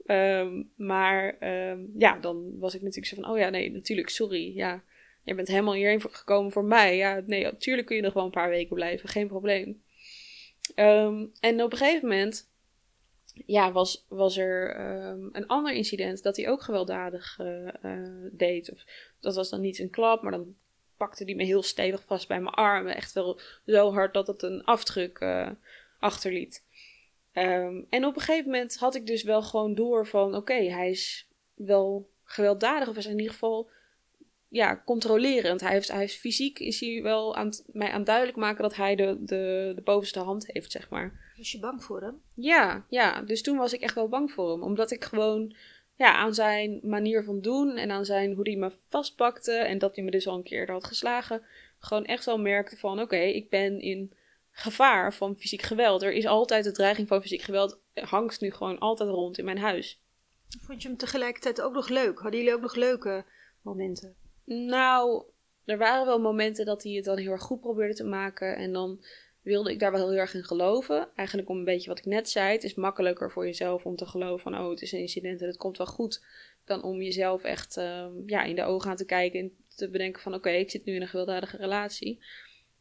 Um, 0.05 0.71
maar 0.75 1.37
um, 1.69 1.93
ja, 1.97 2.17
dan 2.19 2.59
was 2.59 2.75
ik 2.75 2.81
natuurlijk 2.81 3.07
zo 3.07 3.21
van... 3.21 3.31
oh 3.31 3.37
ja, 3.37 3.49
nee, 3.49 3.71
natuurlijk, 3.71 4.09
sorry, 4.09 4.55
ja 4.55 4.83
je 5.27 5.35
bent 5.35 5.47
helemaal 5.47 5.73
hierheen 5.73 6.01
gekomen 6.01 6.51
voor 6.51 6.63
mij. 6.63 6.97
Ja, 6.97 7.21
nee, 7.25 7.43
natuurlijk 7.43 7.87
kun 7.87 7.95
je 7.95 8.01
nog 8.01 8.13
wel 8.13 8.23
een 8.23 8.31
paar 8.31 8.49
weken 8.49 8.75
blijven, 8.75 9.09
geen 9.09 9.27
probleem. 9.27 9.83
Um, 10.75 11.31
en 11.39 11.63
op 11.63 11.71
een 11.71 11.77
gegeven 11.77 12.07
moment 12.07 12.49
ja, 13.45 13.71
was, 13.71 14.05
was 14.09 14.37
er 14.37 14.79
um, 15.09 15.29
een 15.31 15.47
ander 15.47 15.73
incident 15.73 16.23
dat 16.23 16.37
hij 16.37 16.49
ook 16.49 16.61
gewelddadig 16.61 17.37
uh, 17.41 17.67
uh, 17.83 18.27
deed. 18.31 18.71
Of, 18.71 18.85
dat 19.19 19.35
was 19.35 19.49
dan 19.49 19.61
niet 19.61 19.79
een 19.79 19.89
klap, 19.89 20.21
maar 20.21 20.31
dan 20.31 20.55
pakte 20.97 21.23
hij 21.23 21.35
me 21.35 21.43
heel 21.43 21.63
stevig 21.63 22.03
vast 22.05 22.27
bij 22.27 22.41
mijn 22.41 22.55
armen. 22.55 22.95
Echt 22.95 23.13
wel 23.13 23.39
zo 23.65 23.93
hard 23.93 24.13
dat 24.13 24.27
het 24.27 24.41
een 24.41 24.63
afdruk 24.63 25.19
uh, 25.19 25.49
achterliet. 25.99 26.63
Um, 27.33 27.87
en 27.89 28.05
op 28.05 28.15
een 28.15 28.21
gegeven 28.21 28.51
moment 28.51 28.77
had 28.77 28.95
ik 28.95 29.05
dus 29.07 29.23
wel 29.23 29.41
gewoon 29.41 29.75
door 29.75 30.07
van... 30.07 30.35
oké, 30.35 30.53
hij 30.53 30.89
is 30.89 31.27
wel 31.53 32.09
gewelddadig. 32.23 32.87
Of 32.87 32.97
is 32.97 33.05
in 33.05 33.17
ieder 33.17 33.33
geval 33.33 33.69
ja, 34.49 34.81
controlerend. 34.85 35.61
Hij 35.61 35.71
heeft, 35.71 35.87
hij 35.87 35.99
heeft 35.99 36.15
fysiek 36.15 36.59
is 36.59 36.79
hij 36.79 37.01
wel 37.01 37.35
aan 37.35 37.49
mij 37.65 37.91
aan 37.91 38.03
duidelijk 38.03 38.37
maken 38.37 38.61
dat 38.61 38.75
hij 38.75 38.95
de, 38.95 39.17
de, 39.19 39.71
de 39.75 39.81
bovenste 39.83 40.19
hand 40.19 40.51
heeft, 40.51 40.71
zeg 40.71 40.89
maar. 40.89 41.33
Was 41.37 41.51
je 41.51 41.59
bang 41.59 41.83
voor 41.83 42.01
hem? 42.01 42.21
Ja, 42.33 42.85
ja. 42.89 43.21
Dus 43.21 43.41
toen 43.41 43.57
was 43.57 43.73
ik 43.73 43.81
echt 43.81 43.95
wel 43.95 44.09
bang 44.09 44.31
voor 44.31 44.51
hem. 44.51 44.63
Omdat 44.63 44.91
ik 44.91 45.03
gewoon 45.03 45.55
ja, 45.95 46.13
aan 46.13 46.33
zijn 46.33 46.79
manier 46.83 47.23
van 47.23 47.41
doen 47.41 47.77
en 47.77 47.91
aan 47.91 48.05
zijn 48.05 48.33
hoe 48.33 48.49
hij 48.49 48.57
me 48.57 48.71
vastpakte 48.89 49.51
en 49.51 49.77
dat 49.77 49.95
hij 49.95 50.05
me 50.05 50.11
dus 50.11 50.27
al 50.27 50.35
een 50.35 50.43
keer 50.43 50.71
had 50.71 50.85
geslagen, 50.85 51.41
gewoon 51.79 52.05
echt 52.05 52.25
wel 52.25 52.39
merkte 52.39 52.77
van 52.77 53.01
oké, 53.01 53.17
ik 53.17 53.49
ben 53.49 53.79
in 53.79 54.13
gevaar 54.51 55.13
van 55.13 55.35
fysiek 55.35 55.61
geweld. 55.61 56.01
Er 56.01 56.13
is 56.13 56.25
altijd 56.25 56.63
de 56.63 56.71
dreiging 56.71 57.07
van 57.07 57.21
fysiek 57.21 57.41
geweld, 57.41 57.79
hangt 57.93 58.41
nu 58.41 58.51
gewoon 58.51 58.79
altijd 58.79 59.09
rond 59.09 59.37
in 59.37 59.45
mijn 59.45 59.57
huis. 59.57 60.01
Vond 60.61 60.81
je 60.81 60.87
hem 60.87 60.97
tegelijkertijd 60.97 61.61
ook 61.61 61.73
nog 61.73 61.89
leuk? 61.89 62.19
Hadden 62.19 62.39
jullie 62.39 62.55
ook 62.55 62.61
nog 62.61 62.75
leuke 62.75 63.25
momenten? 63.61 64.15
Nou, 64.47 65.23
er 65.65 65.77
waren 65.77 66.05
wel 66.05 66.19
momenten 66.19 66.65
dat 66.65 66.83
hij 66.83 66.91
het 66.91 67.05
dan 67.05 67.17
heel 67.17 67.31
erg 67.31 67.41
goed 67.41 67.59
probeerde 67.59 67.93
te 67.93 68.03
maken. 68.03 68.55
En 68.55 68.73
dan 68.73 69.03
wilde 69.41 69.71
ik 69.71 69.79
daar 69.79 69.91
wel 69.91 70.09
heel 70.09 70.19
erg 70.19 70.33
in 70.33 70.43
geloven. 70.43 71.09
Eigenlijk 71.15 71.49
om 71.49 71.57
een 71.57 71.63
beetje 71.63 71.89
wat 71.89 71.97
ik 71.97 72.05
net 72.05 72.29
zei. 72.29 72.51
Het 72.51 72.63
is 72.63 72.75
makkelijker 72.75 73.31
voor 73.31 73.45
jezelf 73.45 73.85
om 73.85 73.95
te 73.95 74.05
geloven 74.05 74.39
van... 74.39 74.59
oh, 74.59 74.69
het 74.69 74.81
is 74.81 74.91
een 74.91 74.99
incident 74.99 75.41
en 75.41 75.47
het 75.47 75.57
komt 75.57 75.77
wel 75.77 75.87
goed. 75.87 76.25
Dan 76.65 76.83
om 76.83 77.01
jezelf 77.01 77.43
echt 77.43 77.77
ehm, 77.77 78.11
ja, 78.25 78.43
in 78.43 78.55
de 78.55 78.63
ogen 78.63 78.89
aan 78.89 78.95
te 78.95 79.05
kijken... 79.05 79.39
en 79.39 79.51
te 79.75 79.89
bedenken 79.89 80.21
van... 80.21 80.33
oké, 80.33 80.49
ik 80.49 80.71
zit 80.71 80.85
nu 80.85 80.93
in 80.93 81.01
een 81.01 81.07
gewelddadige 81.07 81.57
relatie. 81.57 82.23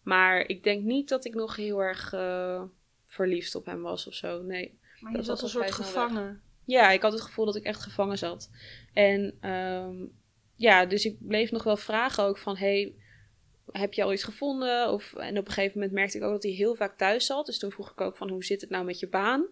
Maar 0.03 0.49
ik 0.49 0.63
denk 0.65 0.85
niet 0.85 1.09
dat 1.09 1.25
ik 1.25 1.35
nog 1.35 1.57
heel 1.57 1.83
erg 1.83 2.13
uh, 2.13 2.63
verliefd 3.07 3.55
op 3.55 3.67
hem 3.67 3.83
was 3.83 4.07
of 4.07 4.15
zo. 4.15 4.43
Nee. 4.43 4.79
Maar 5.01 5.17
je 5.17 5.23
zat 5.23 5.43
een 5.43 5.49
soort 5.49 5.73
gevangen. 5.73 6.43
Ja, 6.65 6.91
ik 6.91 7.03
had 7.03 7.13
het 7.13 7.21
gevoel 7.21 7.45
dat 7.45 7.57
ik 7.57 7.65
echt 7.65 7.83
gevangen 7.83 8.19
zat. 8.19 8.51
En 8.93 9.37
ehm, 9.41 10.05
ja, 10.57 10.87
dus 10.87 11.05
ik 11.05 11.17
bleef 11.19 11.51
nog 11.51 11.63
wel 11.63 11.77
vragen 11.77 12.25
ook 12.25 12.39
van... 12.39 12.57
hey, 12.57 12.95
heb 13.73 13.93
je 13.93 14.03
al 14.03 14.13
iets 14.13 14.25
gevonden? 14.25 14.93
Of, 14.93 15.15
en 15.15 15.39
op 15.39 15.47
een 15.47 15.53
gegeven 15.53 15.79
moment 15.79 15.95
merkte 15.95 16.19
ik 16.19 16.25
ook 16.25 16.33
dat 16.33 16.43
hij 16.43 16.53
heel 16.53 16.75
vaak 16.75 16.99
thuis 16.99 17.27
zat. 17.27 17.47
Dus 17.47 17.59
toen 17.59 17.71
vroeg 17.71 17.91
ik 17.91 18.01
ook 18.01 18.17
van 18.17 18.29
hoe 18.29 18.45
zit 18.45 18.61
het 18.61 18.71
nou 18.71 18.85
met 18.85 18.99
je 18.99 19.09
baan? 19.09 19.47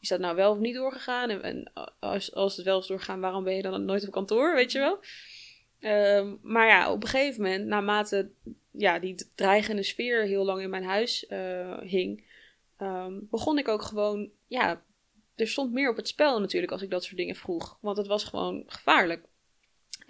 Is 0.00 0.08
dat 0.08 0.20
nou 0.20 0.36
wel 0.36 0.50
of 0.50 0.58
niet 0.58 0.74
doorgegaan? 0.74 1.30
En, 1.30 1.72
als, 2.00 2.34
als 2.34 2.56
het 2.56 2.64
wel 2.64 2.78
is 2.78 2.86
doorgegaan, 2.86 3.20
waarom 3.20 3.44
ben 3.44 3.54
je 3.54 3.62
dan 3.62 3.84
nooit 3.84 4.06
op 4.06 4.12
kantoor? 4.12 4.54
Weet 4.54 4.72
je 4.72 4.78
wel? 4.78 4.98
Um, 6.16 6.38
maar 6.42 6.66
ja, 6.66 6.92
op 6.92 7.02
een 7.02 7.08
gegeven 7.08 7.42
moment, 7.42 7.66
naarmate 7.66 8.30
ja, 8.70 8.98
die 8.98 9.14
dreigende 9.34 9.82
sfeer 9.82 10.22
heel 10.22 10.44
lang 10.44 10.62
in 10.62 10.70
mijn 10.70 10.84
huis 10.84 11.26
uh, 11.28 11.78
hing, 11.78 12.24
um, 12.78 13.28
begon 13.30 13.58
ik 13.58 13.68
ook 13.68 13.82
gewoon, 13.82 14.30
ja, 14.46 14.82
er 15.36 15.48
stond 15.48 15.72
meer 15.72 15.90
op 15.90 15.96
het 15.96 16.08
spel 16.08 16.40
natuurlijk 16.40 16.72
als 16.72 16.82
ik 16.82 16.90
dat 16.90 17.04
soort 17.04 17.16
dingen 17.16 17.36
vroeg. 17.36 17.78
Want 17.80 17.96
het 17.96 18.06
was 18.06 18.24
gewoon 18.24 18.62
gevaarlijk. 18.66 19.24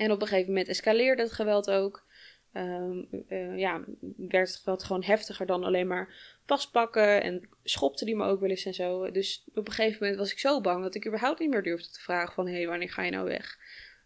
En 0.01 0.11
op 0.11 0.21
een 0.21 0.27
gegeven 0.27 0.49
moment 0.49 0.69
escaleerde 0.69 1.23
het 1.23 1.33
geweld 1.33 1.71
ook. 1.71 2.05
Um, 2.53 3.09
uh, 3.29 3.59
ja, 3.59 3.85
werd 4.17 4.49
het 4.49 4.57
geweld 4.57 4.85
gewoon 4.85 5.03
heftiger 5.03 5.47
dan 5.47 5.65
alleen 5.65 5.87
maar 5.87 6.15
vastpakken. 6.47 7.23
En 7.23 7.49
schopte 7.63 8.05
die 8.05 8.17
me 8.17 8.25
ook 8.25 8.41
wel 8.41 8.51
eens 8.51 8.65
en 8.65 8.75
zo. 8.75 9.11
Dus 9.11 9.49
op 9.55 9.67
een 9.67 9.73
gegeven 9.73 9.99
moment 10.01 10.19
was 10.19 10.33
ik 10.33 10.39
zo 10.39 10.61
bang 10.61 10.83
dat 10.83 10.95
ik 10.95 11.07
überhaupt 11.07 11.41
niet 11.41 11.51
meer 11.51 11.63
durfde 11.63 11.91
te 11.91 12.01
vragen 12.01 12.35
van... 12.35 12.47
hé, 12.47 12.53
hey, 12.53 12.67
wanneer 12.67 12.91
ga 12.91 13.03
je 13.03 13.11
nou 13.11 13.25
weg? 13.25 13.59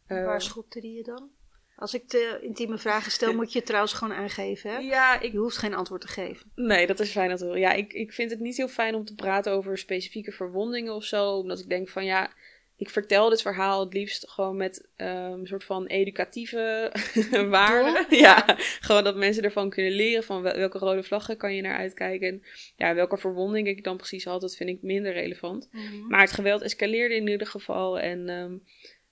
Uh, 0.08 0.24
waar 0.24 0.42
schopte 0.42 0.80
die 0.80 0.96
je 0.96 1.02
dan? 1.02 1.30
Als 1.76 1.94
ik 1.94 2.08
te 2.08 2.38
intieme 2.42 2.78
vragen 2.78 3.12
stel, 3.12 3.34
moet 3.40 3.52
je 3.52 3.58
het 3.58 3.66
trouwens 3.66 3.92
gewoon 3.92 4.16
aangeven. 4.16 4.70
Hè? 4.70 4.76
Ja, 4.76 5.20
ik... 5.20 5.32
Je 5.32 5.38
hoeft 5.38 5.58
geen 5.58 5.74
antwoord 5.74 6.00
te 6.00 6.08
geven. 6.08 6.50
Nee, 6.54 6.86
dat 6.86 7.00
is 7.00 7.10
fijn 7.10 7.28
natuurlijk. 7.28 7.60
Ja, 7.60 7.72
ik, 7.72 7.92
ik 7.92 8.12
vind 8.12 8.30
het 8.30 8.40
niet 8.40 8.56
heel 8.56 8.68
fijn 8.68 8.94
om 8.94 9.04
te 9.04 9.14
praten 9.14 9.52
over 9.52 9.78
specifieke 9.78 10.32
verwondingen 10.32 10.94
of 10.94 11.04
zo. 11.04 11.30
Omdat 11.30 11.58
ik 11.58 11.68
denk 11.68 11.88
van 11.88 12.04
ja, 12.04 12.30
ik 12.76 12.90
vertel 12.90 13.28
dit 13.28 13.42
verhaal 13.42 13.80
het 13.80 13.92
liefst 13.92 14.30
gewoon 14.30 14.56
met 14.56 14.88
um, 14.96 15.06
een 15.06 15.46
soort 15.46 15.64
van 15.64 15.86
educatieve 15.86 16.92
waarde. 17.50 18.06
Ja, 18.16 18.44
gewoon 18.80 19.04
dat 19.04 19.16
mensen 19.16 19.42
ervan 19.42 19.70
kunnen 19.70 19.92
leren 19.92 20.24
van 20.24 20.42
welke 20.42 20.78
rode 20.78 21.02
vlaggen 21.02 21.36
kan 21.36 21.54
je 21.54 21.62
naar 21.62 21.78
uitkijken. 21.78 22.28
En 22.28 22.42
ja, 22.76 22.94
welke 22.94 23.16
verwonding 23.16 23.66
ik 23.66 23.84
dan 23.84 23.96
precies 23.96 24.24
had, 24.24 24.40
dat 24.40 24.56
vind 24.56 24.70
ik 24.70 24.82
minder 24.82 25.12
relevant. 25.12 25.68
Mm-hmm. 25.70 26.08
Maar 26.08 26.20
het 26.20 26.32
geweld 26.32 26.62
escaleerde 26.62 27.14
in 27.14 27.28
ieder 27.28 27.46
geval. 27.46 28.00
En 28.00 28.28
um, 28.28 28.62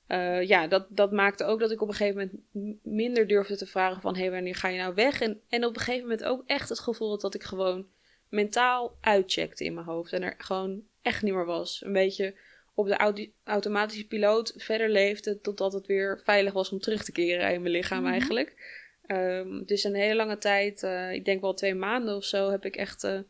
uh, 0.09 0.42
ja, 0.42 0.66
dat, 0.66 0.87
dat 0.88 1.12
maakte 1.12 1.44
ook 1.44 1.61
dat 1.61 1.70
ik 1.70 1.83
op 1.83 1.88
een 1.88 1.94
gegeven 1.94 2.31
moment 2.55 2.85
minder 2.85 3.27
durfde 3.27 3.57
te 3.57 3.66
vragen 3.66 4.03
van... 4.03 4.14
hé, 4.14 4.20
hey, 4.20 4.31
wanneer 4.31 4.55
ga 4.55 4.68
je 4.68 4.79
nou 4.79 4.94
weg? 4.94 5.20
En, 5.20 5.40
en 5.48 5.64
op 5.64 5.75
een 5.75 5.81
gegeven 5.81 6.09
moment 6.09 6.25
ook 6.25 6.42
echt 6.46 6.68
het 6.68 6.81
gevoel 6.81 7.11
had 7.11 7.20
dat 7.20 7.35
ik 7.35 7.42
gewoon 7.42 7.87
mentaal 8.29 8.96
uitcheckte 9.01 9.64
in 9.64 9.75
mijn 9.75 9.87
hoofd. 9.87 10.12
En 10.12 10.22
er 10.22 10.35
gewoon 10.38 10.83
echt 11.03 11.22
niet 11.22 11.35
meer 11.35 11.46
was. 11.46 11.83
Een 11.85 11.92
beetje 11.92 12.35
op 12.75 12.87
de 12.87 13.33
automatische 13.45 14.07
piloot 14.07 14.53
verder 14.57 14.91
leefde 14.91 15.41
totdat 15.41 15.73
het 15.73 15.87
weer 15.87 16.21
veilig 16.25 16.53
was 16.53 16.71
om 16.71 16.79
terug 16.79 17.05
te 17.05 17.13
keren 17.13 17.53
in 17.53 17.63
mijn 17.63 17.75
lichaam 17.75 17.99
mm 17.99 18.05
-hmm. 18.05 18.13
eigenlijk. 18.13 18.81
Um, 19.07 19.65
dus 19.65 19.85
een 19.85 19.95
hele 19.95 20.15
lange 20.15 20.39
tijd, 20.39 20.83
uh, 20.83 21.13
ik 21.13 21.25
denk 21.25 21.41
wel 21.41 21.55
twee 21.55 21.75
maanden 21.75 22.17
of 22.17 22.25
zo, 22.25 22.51
heb 22.51 22.65
ik 22.65 22.77
echt, 22.77 23.05
uh, 23.05 23.21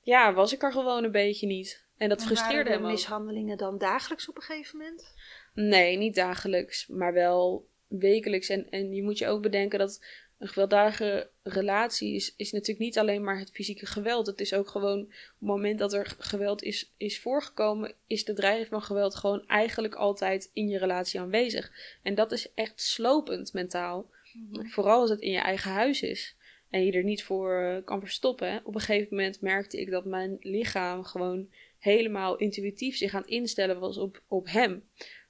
ja, 0.00 0.34
was 0.34 0.52
ik 0.52 0.62
er 0.62 0.72
gewoon 0.72 1.04
een 1.04 1.12
beetje 1.12 1.46
niet. 1.46 1.84
En 1.96 2.08
dat 2.08 2.20
en 2.20 2.26
frustreerde 2.26 2.70
hem 2.70 2.82
mishandelingen 2.82 3.56
dan 3.56 3.78
dagelijks 3.78 4.28
op 4.28 4.36
een 4.36 4.42
gegeven 4.42 4.78
moment? 4.78 5.14
Nee, 5.54 5.96
niet 5.96 6.14
dagelijks, 6.14 6.86
maar 6.86 7.12
wel 7.12 7.68
wekelijks. 7.88 8.48
En, 8.48 8.70
en 8.70 8.92
je 8.94 9.02
moet 9.02 9.18
je 9.18 9.26
ook 9.26 9.42
bedenken 9.42 9.78
dat 9.78 10.04
een 10.38 10.48
gewelddadige 10.48 11.30
relatie 11.42 12.14
is, 12.14 12.34
is 12.36 12.52
natuurlijk 12.52 12.78
niet 12.78 12.98
alleen 12.98 13.24
maar 13.24 13.38
het 13.38 13.50
fysieke 13.50 13.86
geweld. 13.86 14.26
Het 14.26 14.40
is 14.40 14.54
ook 14.54 14.68
gewoon 14.68 15.00
op 15.00 15.08
het 15.08 15.48
moment 15.48 15.78
dat 15.78 15.92
er 15.92 16.14
geweld 16.18 16.62
is, 16.62 16.92
is 16.96 17.20
voorgekomen, 17.20 17.94
is 18.06 18.24
de 18.24 18.32
dreiging 18.32 18.68
van 18.68 18.82
geweld 18.82 19.14
gewoon 19.14 19.46
eigenlijk 19.46 19.94
altijd 19.94 20.50
in 20.52 20.68
je 20.68 20.78
relatie 20.78 21.20
aanwezig. 21.20 21.72
En 22.02 22.14
dat 22.14 22.32
is 22.32 22.52
echt 22.54 22.80
slopend 22.80 23.52
mentaal. 23.52 24.10
Mhm. 24.32 24.66
Vooral 24.66 25.00
als 25.00 25.10
het 25.10 25.20
in 25.20 25.30
je 25.30 25.38
eigen 25.38 25.70
huis 25.70 26.02
is 26.02 26.36
en 26.70 26.84
je 26.84 26.92
er 26.92 27.04
niet 27.04 27.24
voor 27.24 27.62
uh, 27.62 27.84
kan 27.84 28.00
verstoppen. 28.00 28.60
Op 28.64 28.74
een 28.74 28.80
gegeven 28.80 29.16
moment 29.16 29.40
merkte 29.40 29.80
ik 29.80 29.90
dat 29.90 30.04
mijn 30.04 30.36
lichaam 30.40 31.04
gewoon 31.04 31.48
helemaal 31.78 32.36
intuïtief 32.36 32.96
zich 32.96 33.14
aan 33.14 33.20
het 33.20 33.30
instellen 33.30 33.80
was 33.80 33.98
op, 33.98 34.22
op 34.28 34.46
hem. 34.48 34.84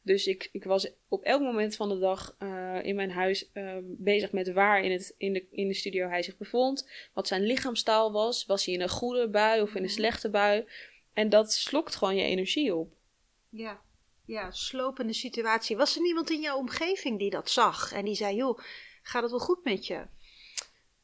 Dus 0.06 0.26
ik, 0.26 0.48
ik 0.52 0.64
was 0.64 0.88
op 1.08 1.22
elk 1.22 1.40
moment 1.40 1.76
van 1.76 1.88
de 1.88 1.98
dag 1.98 2.36
uh, 2.38 2.78
in 2.82 2.94
mijn 2.94 3.10
huis 3.10 3.50
uh, 3.54 3.76
bezig 3.82 4.32
met 4.32 4.52
waar 4.52 4.82
in, 4.82 4.92
het, 4.92 5.14
in, 5.18 5.32
de, 5.32 5.46
in 5.50 5.68
de 5.68 5.74
studio 5.74 6.08
hij 6.08 6.22
zich 6.22 6.36
bevond. 6.36 6.88
Wat 7.14 7.26
zijn 7.26 7.42
lichaamstaal 7.42 8.12
was. 8.12 8.46
Was 8.46 8.64
hij 8.64 8.74
in 8.74 8.80
een 8.80 8.88
goede 8.88 9.28
bui 9.28 9.60
of 9.60 9.70
in 9.70 9.76
een 9.76 9.82
mhm. 9.82 9.92
slechte 9.92 10.30
bui? 10.30 10.64
En 11.12 11.28
dat 11.28 11.52
slokt 11.52 11.94
gewoon 11.94 12.16
je 12.16 12.22
energie 12.22 12.74
op. 12.74 12.92
Ja, 13.48 13.80
ja 14.24 14.50
slopende 14.50 15.12
situatie. 15.12 15.76
Was 15.76 15.96
er 15.96 16.02
niemand 16.02 16.30
in 16.30 16.40
jouw 16.40 16.56
omgeving 16.56 17.18
die 17.18 17.30
dat 17.30 17.50
zag 17.50 17.92
en 17.92 18.04
die 18.04 18.14
zei: 18.14 18.36
joh, 18.36 18.58
gaat 19.02 19.22
het 19.22 19.30
wel 19.30 19.40
goed 19.40 19.64
met 19.64 19.86
je? 19.86 20.06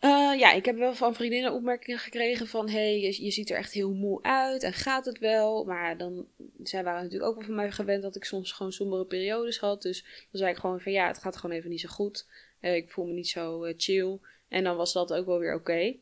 Uh, 0.05 0.39
ja, 0.39 0.53
ik 0.53 0.65
heb 0.65 0.77
wel 0.77 0.95
van 0.95 1.15
vriendinnen 1.15 1.53
opmerkingen 1.53 1.99
gekregen 1.99 2.47
van... 2.47 2.69
hey, 2.69 3.01
je, 3.01 3.31
ziet 3.31 3.51
er 3.51 3.57
echt 3.57 3.73
heel 3.73 3.95
moe 3.95 4.23
uit 4.23 4.63
en 4.63 4.73
gaat 4.73 5.05
het 5.05 5.19
wel? 5.19 5.65
Maar 5.65 5.97
dan, 5.97 6.27
zij 6.63 6.85
waren 6.85 7.03
natuurlijk 7.03 7.31
ook 7.31 7.37
wel 7.37 7.47
van 7.47 7.55
mij 7.55 7.71
gewend 7.71 8.03
dat 8.03 8.17
ik 8.17 8.25
soms 8.25 8.53
gewoon 8.53 8.73
sombere 8.73 9.05
periodes 9.05 9.59
had. 9.59 9.83
Dus 9.83 10.03
dan 10.03 10.41
zei 10.41 10.51
ik 10.51 10.57
gewoon 10.57 10.81
van 10.81 10.93
ja, 10.93 11.07
het 11.07 11.19
gaat 11.19 11.37
gewoon 11.37 11.57
even 11.57 11.71
niet 11.71 11.81
zo 11.81 11.89
goed. 11.89 12.29
Uh, 12.61 12.75
ik 12.75 12.91
voel 12.91 13.07
me 13.07 13.13
niet 13.13 13.29
zo 13.29 13.65
uh, 13.65 13.75
chill. 13.77 14.19
En 14.49 14.65
dan 14.65 14.77
was 14.77 14.93
dat 14.93 15.13
ook 15.13 15.27
wel 15.27 15.39
weer 15.39 15.55
oké. 15.55 15.95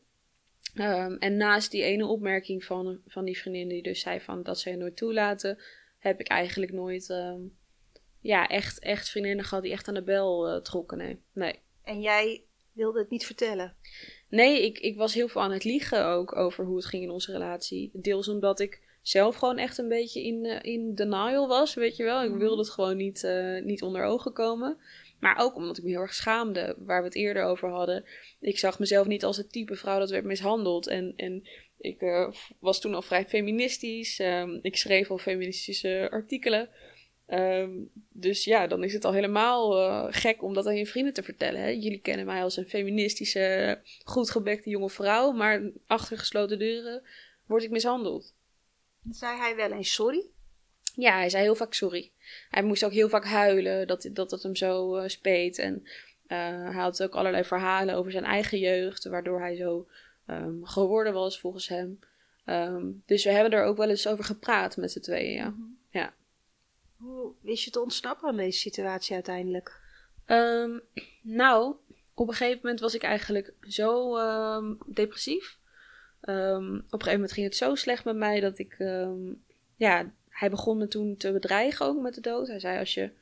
Um, 0.74 1.16
en 1.18 1.36
naast 1.36 1.70
die 1.70 1.82
ene 1.82 2.06
opmerking 2.06 2.64
van, 2.64 3.00
van 3.06 3.24
die 3.24 3.38
vriendin 3.38 3.68
die 3.68 3.82
dus 3.82 4.00
zei 4.00 4.20
van 4.20 4.42
dat 4.42 4.58
zij 4.58 4.76
nooit 4.76 4.96
toelaten... 4.96 5.58
heb 5.98 6.20
ik 6.20 6.28
eigenlijk 6.28 6.72
nooit 6.72 7.08
um, 7.08 7.56
ja, 8.20 8.48
echt, 8.48 8.78
echt 8.78 9.08
vriendinnen 9.08 9.44
gehad 9.44 9.62
die 9.62 9.72
echt 9.72 9.88
aan 9.88 9.94
de 9.94 10.02
bel 10.02 10.62
trokken. 10.62 10.98
Nee. 10.98 11.18
nee. 11.32 11.58
En 11.84 12.00
jij 12.00 12.44
wilde 12.72 12.98
het 12.98 13.10
niet 13.10 13.26
vertellen. 13.26 13.74
Nee, 14.28 14.64
ik, 14.64 14.78
ik 14.78 14.96
was 14.96 15.14
heel 15.14 15.28
veel 15.28 15.42
aan 15.42 15.52
het 15.52 15.64
liegen 15.64 16.06
ook 16.06 16.36
over 16.36 16.64
hoe 16.64 16.76
het 16.76 16.86
ging 16.86 17.02
in 17.02 17.10
onze 17.10 17.32
relatie. 17.32 17.90
Deels 17.92 18.28
omdat 18.28 18.60
ik 18.60 18.80
zelf 19.02 19.36
gewoon 19.36 19.58
echt 19.58 19.78
een 19.78 19.88
beetje 19.88 20.22
in, 20.22 20.44
uh, 20.44 20.58
in 20.62 20.94
denial 20.94 21.48
was, 21.48 21.74
weet 21.74 21.96
je 21.96 22.04
wel. 22.04 22.22
Ik 22.22 22.30
mhm. 22.30 22.38
wilde 22.38 22.62
het 22.62 22.70
gewoon 22.70 22.96
niet, 22.96 23.22
uh, 23.22 23.62
niet 23.62 23.82
onder 23.82 24.04
ogen 24.04 24.32
komen. 24.32 24.78
Maar 25.20 25.36
ook 25.38 25.54
omdat 25.54 25.78
ik 25.78 25.84
me 25.84 25.90
heel 25.90 26.00
erg 26.00 26.14
schaamde, 26.14 26.76
waar 26.78 27.00
we 27.00 27.06
het 27.06 27.16
eerder 27.16 27.42
over 27.42 27.68
hadden. 27.68 28.04
Ik 28.40 28.58
zag 28.58 28.78
mezelf 28.78 29.06
niet 29.06 29.24
als 29.24 29.36
het 29.36 29.52
type 29.52 29.74
vrouw 29.76 29.98
dat 29.98 30.10
werd 30.10 30.24
mishandeld. 30.24 30.86
En, 30.86 31.12
en 31.16 31.48
ik 31.78 32.02
uh, 32.02 32.30
was 32.58 32.80
toen 32.80 32.94
al 32.94 33.02
vrij 33.02 33.26
feministisch. 33.26 34.18
Um, 34.18 34.58
ik 34.62 34.76
schreef 34.76 35.10
al 35.10 35.18
feministische 35.18 36.08
artikelen. 36.10 36.68
Um, 37.32 37.90
dus 38.08 38.44
ja, 38.44 38.66
dan 38.66 38.84
is 38.84 38.92
het 38.92 39.04
al 39.04 39.12
helemaal 39.12 39.78
uh, 39.78 40.06
gek 40.10 40.42
om 40.42 40.54
dat 40.54 40.66
aan 40.66 40.76
je 40.76 40.86
vrienden 40.86 41.12
te 41.14 41.22
vertellen. 41.22 41.60
Hè? 41.60 41.68
Jullie 41.68 42.00
kennen 42.00 42.26
mij 42.26 42.42
als 42.42 42.56
een 42.56 42.68
feministische, 42.68 43.78
goed 44.04 44.30
gebekte 44.30 44.70
jonge 44.70 44.90
vrouw, 44.90 45.32
maar 45.32 45.62
achter 45.86 46.18
gesloten 46.18 46.58
deuren 46.58 47.02
word 47.46 47.62
ik 47.62 47.70
mishandeld. 47.70 48.34
Zei 49.10 49.38
hij 49.38 49.56
wel 49.56 49.72
eens 49.72 49.92
sorry? 49.92 50.26
Ja, 50.94 51.16
hij 51.16 51.28
zei 51.28 51.42
heel 51.42 51.54
vaak 51.54 51.74
sorry. 51.74 52.10
Hij 52.48 52.62
moest 52.62 52.84
ook 52.84 52.92
heel 52.92 53.08
vaak 53.08 53.24
huilen 53.24 53.86
dat, 53.86 54.08
dat 54.12 54.30
het 54.30 54.42
hem 54.42 54.56
zo 54.56 54.96
uh, 54.96 55.08
speet. 55.08 55.58
En 55.58 55.82
uh, 55.82 55.88
hij 56.72 56.82
had 56.82 57.02
ook 57.02 57.14
allerlei 57.14 57.44
verhalen 57.44 57.94
over 57.94 58.10
zijn 58.10 58.24
eigen 58.24 58.58
jeugd, 58.58 59.04
waardoor 59.04 59.40
hij 59.40 59.56
zo 59.56 59.88
um, 60.26 60.66
geworden 60.66 61.12
was 61.12 61.40
volgens 61.40 61.68
hem. 61.68 61.98
Um, 62.46 63.02
dus 63.06 63.24
we 63.24 63.30
hebben 63.30 63.52
er 63.52 63.64
ook 63.64 63.76
wel 63.76 63.90
eens 63.90 64.06
over 64.06 64.24
gepraat 64.24 64.76
met 64.76 64.92
z'n 64.92 65.00
tweeën, 65.00 65.32
ja. 65.32 65.48
Mm 65.48 65.54
-hmm. 65.54 65.78
Hoe 67.00 67.32
wist 67.40 67.64
je 67.64 67.70
te 67.70 67.80
ontsnappen 67.80 68.28
aan 68.28 68.36
deze 68.36 68.58
situatie 68.58 69.14
uiteindelijk? 69.14 69.80
Um, 70.26 70.80
nou, 71.22 71.74
op 72.14 72.28
een 72.28 72.34
gegeven 72.34 72.60
moment 72.62 72.80
was 72.80 72.94
ik 72.94 73.02
eigenlijk 73.02 73.54
zo 73.60 74.16
um, 74.18 74.78
depressief. 74.86 75.58
Um, 76.22 76.76
op 76.76 76.82
een 76.82 76.88
gegeven 76.90 77.12
moment 77.12 77.32
ging 77.32 77.46
het 77.46 77.56
zo 77.56 77.74
slecht 77.74 78.04
met 78.04 78.16
mij 78.16 78.40
dat 78.40 78.58
ik. 78.58 78.76
ja, 79.76 80.12
hij 80.28 80.50
begon 80.50 80.78
me 80.78 80.88
toen 80.88 81.16
te 81.16 81.32
bedreigen 81.32 81.86
ook 81.86 82.00
met 82.00 82.14
de 82.14 82.20
dood. 82.20 82.46
Hij 82.46 82.60
zei: 82.60 82.78
Als 82.78 82.94
je 82.94 83.12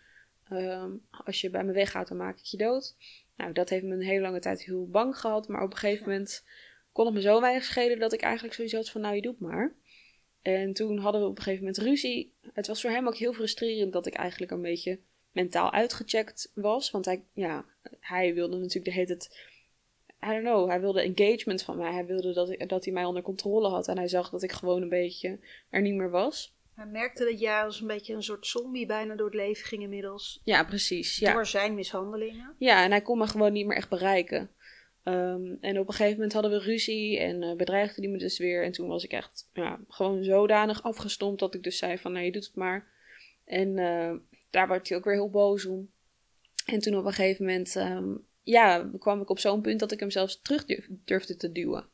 Ehm, 0.48 0.90
als 1.24 1.40
je 1.40 1.50
bij 1.50 1.64
me 1.64 1.72
weggaat, 1.72 2.08
dan 2.08 2.16
maak 2.16 2.38
ik 2.38 2.44
je 2.44 2.56
dood. 2.56 2.96
Nou, 3.36 3.52
dat 3.52 3.68
heeft 3.68 3.84
me 3.84 3.94
een 3.94 4.02
hele 4.02 4.20
lange 4.20 4.40
tijd 4.40 4.62
heel 4.62 4.88
bang 4.88 5.18
gehad. 5.18 5.48
Maar 5.48 5.62
op 5.62 5.70
een 5.70 5.78
gegeven 5.78 6.08
moment 6.08 6.44
kon 6.92 7.04
het 7.04 7.14
me 7.14 7.20
zo 7.20 7.40
weinig 7.40 7.64
schelen 7.64 7.98
dat 7.98 8.12
ik 8.12 8.20
eigenlijk 8.20 8.54
sowieso 8.54 8.76
had 8.76 8.90
van, 8.90 9.00
nou, 9.00 9.14
je 9.14 9.22
doet 9.22 9.40
maar. 9.40 9.74
En 10.42 10.72
toen 10.72 10.98
hadden 10.98 11.20
we 11.20 11.26
op 11.26 11.36
een 11.36 11.42
gegeven 11.42 11.64
moment 11.64 11.82
ruzie. 11.82 12.34
Het 12.52 12.66
was 12.66 12.80
voor 12.80 12.90
hem 12.90 13.06
ook 13.06 13.16
heel 13.16 13.32
frustrerend 13.32 13.92
dat 13.92 14.06
ik 14.06 14.14
eigenlijk 14.14 14.52
een 14.52 14.62
beetje 14.62 15.00
mentaal 15.32 15.72
uitgecheckt 15.72 16.50
was. 16.54 16.90
Want 16.90 17.04
hij, 17.04 17.24
ja, 17.32 17.64
hij 18.00 18.34
wilde 18.34 18.56
natuurlijk 18.56 18.84
de 18.84 18.92
hele 18.92 19.06
tijd... 19.06 19.46
I 20.24 20.26
don't 20.26 20.42
know, 20.42 20.68
hij 20.68 20.80
wilde 20.80 21.14
engagement 21.14 21.62
van 21.62 21.76
mij. 21.76 21.92
Hij 21.92 22.06
wilde 22.06 22.32
dat, 22.32 22.50
ik, 22.50 22.68
dat 22.68 22.84
hij 22.84 22.94
mij 22.94 23.04
onder 23.04 23.22
controle 23.22 23.68
had. 23.68 23.88
En 23.88 23.96
hij 23.96 24.08
zag 24.08 24.30
dat 24.30 24.42
ik 24.42 24.52
gewoon 24.52 24.82
een 24.82 24.88
beetje 24.88 25.38
er 25.70 25.80
niet 25.80 25.94
meer 25.94 26.10
was. 26.10 26.56
Hij 26.74 26.86
merkte 26.86 27.24
dat 27.24 27.40
jij 27.40 27.62
als 27.62 27.80
een 27.80 27.86
beetje 27.86 28.14
een 28.14 28.22
soort 28.22 28.46
zombie 28.46 28.86
bijna 28.86 29.14
door 29.14 29.26
het 29.26 29.34
leven 29.34 29.66
ging 29.66 29.82
inmiddels. 29.82 30.40
Ja, 30.44 30.64
precies. 30.64 31.18
Ja. 31.18 31.32
Door 31.32 31.46
zijn 31.46 31.74
mishandelingen. 31.74 32.54
Ja, 32.58 32.84
en 32.84 32.90
hij 32.90 33.02
kon 33.02 33.18
me 33.18 33.26
gewoon 33.26 33.52
niet 33.52 33.66
meer 33.66 33.76
echt 33.76 33.88
bereiken. 33.88 34.50
Ehm, 35.08 35.54
en 35.60 35.78
op 35.78 35.88
een 35.88 35.94
gegeven 35.94 36.14
moment 36.14 36.32
hadden 36.32 36.50
we 36.50 36.58
ruzie 36.58 37.18
en 37.18 37.42
uh, 37.42 37.56
bedreigde 37.56 38.00
hij 38.00 38.10
me 38.10 38.18
dus 38.18 38.38
weer. 38.38 38.64
En 38.64 38.72
toen 38.72 38.88
was 38.88 39.04
ik 39.04 39.12
echt 39.12 39.48
ja, 39.52 39.80
gewoon 39.88 40.24
zodanig 40.24 40.82
afgestompt 40.82 41.40
dat 41.40 41.54
ik 41.54 41.62
dus 41.62 41.78
zei 41.78 41.98
van, 41.98 42.12
nee, 42.12 42.24
je 42.24 42.32
doet 42.32 42.46
het 42.46 42.54
maar. 42.54 42.86
En 43.44 43.76
uh, 43.76 44.12
daar 44.50 44.68
werd 44.68 44.88
hij 44.88 44.98
ook 44.98 45.04
weer 45.04 45.14
heel 45.14 45.30
boos 45.30 45.64
om. 45.64 45.90
En 46.66 46.80
toen 46.80 46.96
op 46.96 47.04
een 47.04 47.12
gegeven 47.12 47.44
moment, 47.44 47.74
um, 47.74 48.24
ja, 48.42 48.90
kwam 48.98 49.20
ik 49.20 49.30
op 49.30 49.38
zo'n 49.38 49.60
punt 49.60 49.80
dat 49.80 49.92
ik 49.92 50.00
hem 50.00 50.10
zelfs 50.10 50.40
terug 50.42 50.64
durfde 51.04 51.36
te 51.36 51.52
duwen. 51.52 51.86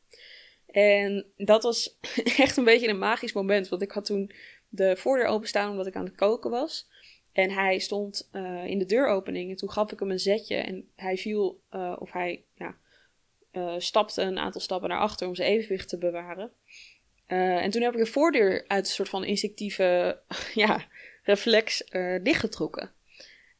En 0.65 1.25
dat 1.37 1.63
was 1.63 1.97
echt 2.37 2.57
een 2.57 2.63
beetje 2.63 2.87
een 2.87 2.97
magisch 2.97 3.33
moment, 3.33 3.69
want 3.69 3.81
ik 3.81 3.91
had 3.91 4.05
toen 4.05 4.31
de 4.69 4.95
voordeur 4.97 5.27
openstaan 5.27 5.71
omdat 5.71 5.87
ik 5.87 5.95
aan 5.95 6.05
het 6.05 6.15
koken 6.15 6.49
was. 6.51 6.87
En 7.31 7.51
hij 7.51 7.79
stond 7.79 8.29
uh, 8.33 8.65
in 8.65 8.79
de 8.79 8.85
deuropening 8.85 9.49
en 9.49 9.55
toen 9.55 9.71
gaf 9.71 9.91
ik 9.91 9.99
hem 9.99 10.11
een 10.11 10.19
zetje 10.19 10.55
en 10.55 10.89
hij 10.95 11.17
viel, 11.17 11.61
of 11.99 12.11
hij 12.11 12.43
ja, 12.53 12.77
uh, 13.57 13.73
stapte 13.77 14.21
een 14.21 14.39
aantal 14.39 14.61
stappen 14.61 14.89
naar 14.89 14.99
achter 14.99 15.27
om 15.27 15.35
zijn 15.35 15.51
evenwicht 15.51 15.89
te 15.89 15.97
bewaren. 15.97 16.51
en 17.27 17.69
toen 17.69 17.81
heb 17.81 17.93
ik 17.93 17.99
de 17.99 18.11
voordeur 18.11 18.65
uit 18.67 18.85
een 18.85 18.91
soort 18.91 19.09
van 19.09 19.23
instinctieve 19.23 20.19
ja, 20.53 20.85
reflex 21.23 21.83
dichtgetrokken. 22.23 22.91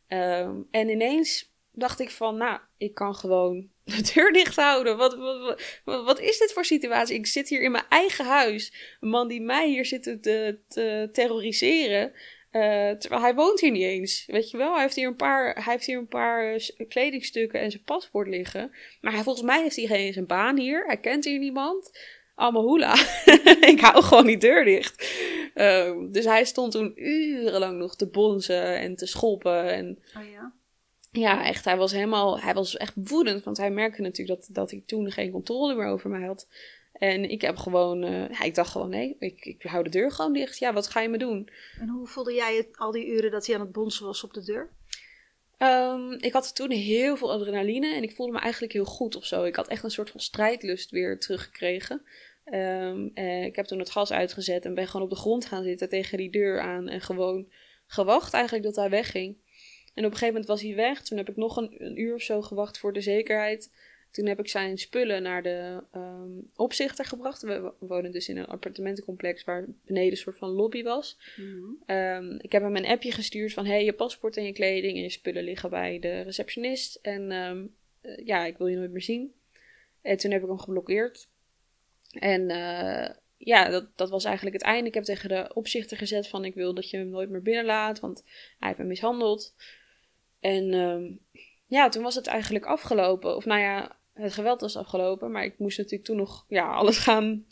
Um, 0.08 0.68
en 0.72 0.90
ineens 0.90 1.54
dacht 1.72 2.00
ik 2.00 2.10
van, 2.10 2.38
nou, 2.38 2.60
ik 2.78 2.94
kan 2.94 3.16
gewoon 3.16 3.70
de 3.84 4.12
deur 4.14 4.32
dicht 4.32 4.56
houden. 4.56 4.98
Wat, 4.98 5.16
wat, 5.16 5.62
wat, 5.84 6.04
wat, 6.04 6.20
is 6.20 6.38
dit 6.38 6.54
voor 6.54 6.66
situatie? 6.66 7.16
Ik 7.16 7.28
zit 7.28 7.50
hier 7.50 7.62
in 7.62 7.72
mijn 7.72 7.86
eigen 7.90 8.26
huis. 8.26 8.74
Een 9.00 9.10
man 9.10 9.28
die 9.28 9.42
mij 9.42 9.70
hier 9.70 9.86
zit 9.86 10.04
te, 10.04 10.60
te 10.68 11.10
terroriseren. 11.12 12.14
Uh, 12.56 12.92
terwijl 12.92 13.22
hij 13.22 13.36
woont 13.36 13.60
hier 13.60 13.72
niet 13.72 13.84
eens. 13.84 14.24
Weet 14.28 14.52
je 14.52 14.58
wel? 14.58 14.74
Hij 14.74 14.82
heeft 14.82 14.96
hier 14.96 15.08
een 15.08 15.16
paar, 15.16 15.54
hij 15.54 15.74
heeft 15.74 15.86
hier 15.86 15.98
een 15.98 16.08
paar 16.08 16.54
uh, 16.54 16.88
kledingstukken 16.88 17.60
en 17.60 17.72
zijn 17.72 17.84
paspoort 17.84 18.28
liggen. 18.28 18.72
Maar 19.02 19.14
hij, 19.14 19.24
volgens 19.24 19.46
mij 19.46 19.62
heeft 19.62 19.76
hij 19.76 19.86
geen 19.86 20.14
zijn 20.14 20.26
baan 20.26 20.58
hier. 20.58 20.86
Hij 20.86 20.98
kent 20.98 21.26
hier 21.26 21.40
niemand. 21.40 22.00
Allemaal 22.36 22.64
hoela. 22.64 22.94
ik 23.72 23.80
hou 23.80 24.04
gewoon 24.04 24.26
die 24.26 24.38
deur 24.38 24.64
dicht. 24.64 25.10
Uh, 25.56 25.92
dus 26.12 26.26
hij 26.26 26.46
stond 26.46 26.72
toen 26.72 26.94
urenlang 26.96 27.78
nog 27.78 27.96
te 27.96 28.08
bonzen 28.08 28.80
en 28.80 28.96
te 28.96 29.06
schoppen. 29.06 29.74
En, 29.74 30.00
oh 30.18 30.32
ja? 30.32 30.54
Ja, 31.12 31.46
echt. 31.46 31.66
Hij 31.66 31.78
was 31.78 31.92
helemaal, 31.92 32.40
hij 32.40 32.54
was 32.54 32.78
echt 32.78 32.94
woedend. 32.96 33.44
Want 33.44 33.58
hij 33.58 33.72
merkte 33.72 34.02
natuurlijk 34.02 34.40
dat, 34.40 34.56
dat 34.56 34.72
hij 34.72 34.84
toen 34.86 35.12
geen 35.12 35.32
controle 35.32 35.76
meer 35.76 35.88
over 35.88 36.10
mij 36.10 36.26
had. 36.26 36.48
En 36.98 37.30
ik 37.30 37.42
heb 37.42 37.58
gewoon, 37.58 38.04
uh, 38.04 38.30
ja, 38.30 38.42
ik 38.42 38.56
dacht 38.56 38.72
gewoon, 38.72 38.90
nee, 38.90 39.16
ik, 39.20 39.46
ik 39.46 39.64
hou 39.64 39.84
de 39.84 39.90
deur 39.90 40.12
gewoon 40.12 40.34
dicht. 40.34 40.58
Ja, 40.58 40.74
wat 40.74 40.88
ga 40.88 41.02
je 41.02 41.10
me 41.10 41.18
doen? 41.18 41.50
En 41.80 41.90
hoe 41.90 42.08
voelde 42.08 42.34
jij 42.34 42.56
het 42.56 42.78
al 42.78 42.92
die 42.92 43.08
uren 43.08 43.32
dat 43.32 43.46
hij 43.46 43.56
aan 43.56 43.62
het 43.62 43.72
bonzen 43.72 44.06
was 44.06 44.24
op 44.24 44.34
de 44.34 44.44
deur? 44.44 44.70
Um, 45.58 46.12
ik 46.12 46.34
had 46.34 46.56
toen 46.56 46.72
heel 46.72 47.18
veel 47.18 47.32
adrenaline 47.32 47.96
en 47.96 48.04
ik 48.04 48.16
voelde 48.16 48.32
me 48.32 48.40
eigenlijk 48.40 48.74
heel 48.74 48.86
goed 48.86 49.16
of 49.16 49.26
zo. 49.26 49.44
Ik 49.44 49.56
had 49.56 49.68
echt 49.68 49.84
een 49.84 49.92
soort 49.92 50.10
van 50.10 50.20
strijdlust 50.20 50.92
weer 50.92 51.20
teruggekregen. 51.20 52.02
Um, 52.46 53.12
uh, 53.14 53.44
ik 53.44 53.56
heb 53.56 53.66
toen 53.66 53.80
het 53.80 53.90
gas 53.90 54.12
uitgezet 54.12 54.66
en 54.66 54.74
ben 54.74 54.88
gewoon 54.88 55.06
op 55.06 55.10
de 55.10 55.20
grond 55.20 55.46
gaan 55.46 55.64
zitten 55.64 55.90
tegen 55.90 56.18
die 56.18 56.32
deur 56.32 56.60
aan. 56.60 56.88
En 56.88 57.02
gewoon 57.02 57.52
gewacht 57.88 58.34
eigenlijk 58.34 58.66
dat 58.66 58.76
hij 58.76 58.90
wegging. 58.90 59.38
En 59.94 60.06
op 60.06 60.12
een 60.12 60.18
gegeven 60.18 60.28
moment 60.28 60.46
was 60.46 60.62
hij 60.62 60.76
weg. 60.76 61.02
Toen 61.02 61.18
heb 61.18 61.30
ik 61.30 61.36
nog 61.36 61.58
een, 61.58 61.76
een 61.78 62.00
uur 62.00 62.14
of 62.14 62.22
zo 62.22 62.42
gewacht 62.42 62.78
voor 62.78 62.94
de 62.94 63.02
zekerheid. 63.02 63.72
Toen 64.16 64.26
heb 64.26 64.40
ik 64.40 64.48
zijn 64.48 64.78
spullen 64.78 65.24
naar 65.24 65.44
de 65.44 65.84
um, 65.96 66.50
opzichter 66.56 67.06
gebracht. 67.06 67.42
We 67.42 67.74
wonen 67.80 68.12
dus 68.12 68.30
in 68.30 68.38
een 68.38 68.46
appartementencomplex 68.46 69.44
waar 69.44 69.66
beneden 69.86 70.12
een 70.12 70.18
soort 70.18 70.38
van 70.38 70.50
lobby 70.50 70.84
was. 70.84 71.18
Mm-hmm. 71.36 71.84
um, 71.88 72.40
ik 72.42 72.52
heb 72.52 72.62
hem 72.62 72.76
een 72.76 72.86
appje 72.86 73.12
gestuurd 73.12 73.54
van... 73.54 73.66
hey, 73.66 73.86
je 73.86 73.94
paspoort 73.94 74.38
en 74.38 74.44
je 74.44 74.54
kleding 74.54 74.96
en 74.96 75.02
je 75.02 75.10
spullen 75.10 75.44
liggen 75.44 75.70
bij 75.70 76.00
de 76.00 76.22
receptionist. 76.22 77.00
En 77.02 77.32
um, 77.32 77.76
uh, 78.02 78.26
ja, 78.26 78.46
ik 78.46 78.58
wil 78.58 78.68
je 78.68 78.76
nooit 78.76 78.92
meer 78.92 79.02
zien. 79.02 79.34
En 80.02 80.18
toen 80.18 80.32
heb 80.32 80.42
ik 80.42 80.48
hem 80.48 80.60
geblokkeerd. 80.60 81.28
En 82.12 82.42
uh, 82.42 83.10
ja, 83.38 83.70
dat, 83.70 83.98
dat 83.98 84.10
was 84.10 84.26
eigenlijk 84.26 84.56
het 84.56 84.66
einde. 84.66 84.88
Ik 84.88 84.94
heb 84.94 85.04
tegen 85.04 85.30
de 85.30 85.52
opzichter 85.54 85.98
gezet 85.98 86.28
van... 86.28 86.46
ik 86.46 86.54
wil 86.54 86.74
dat 86.74 86.90
je 86.90 86.98
hem 86.98 87.10
nooit 87.10 87.30
meer 87.30 87.42
binnenlaat, 87.42 88.00
want 88.00 88.24
hij 88.60 88.68
heeft 88.68 88.80
me 88.80 88.86
mishandeld. 88.86 89.56
En 90.40 90.66
ja, 91.68 91.90
toen 91.90 92.04
was 92.04 92.16
het 92.16 92.28
eigenlijk 92.28 92.66
afgelopen. 92.66 93.36
Of 93.36 93.46
nou 93.46 93.62
ja, 93.62 93.98
het 94.16 94.34
geweld 94.34 94.62
was 94.62 94.78
afgelopen, 94.78 95.32
maar 95.32 95.44
ik 95.44 95.60
moest 95.60 95.78
natuurlijk 95.78 96.04
toen 96.04 96.18
nog 96.18 96.46
ja, 96.48 96.74
alles 96.74 96.98
gaan 96.98 97.46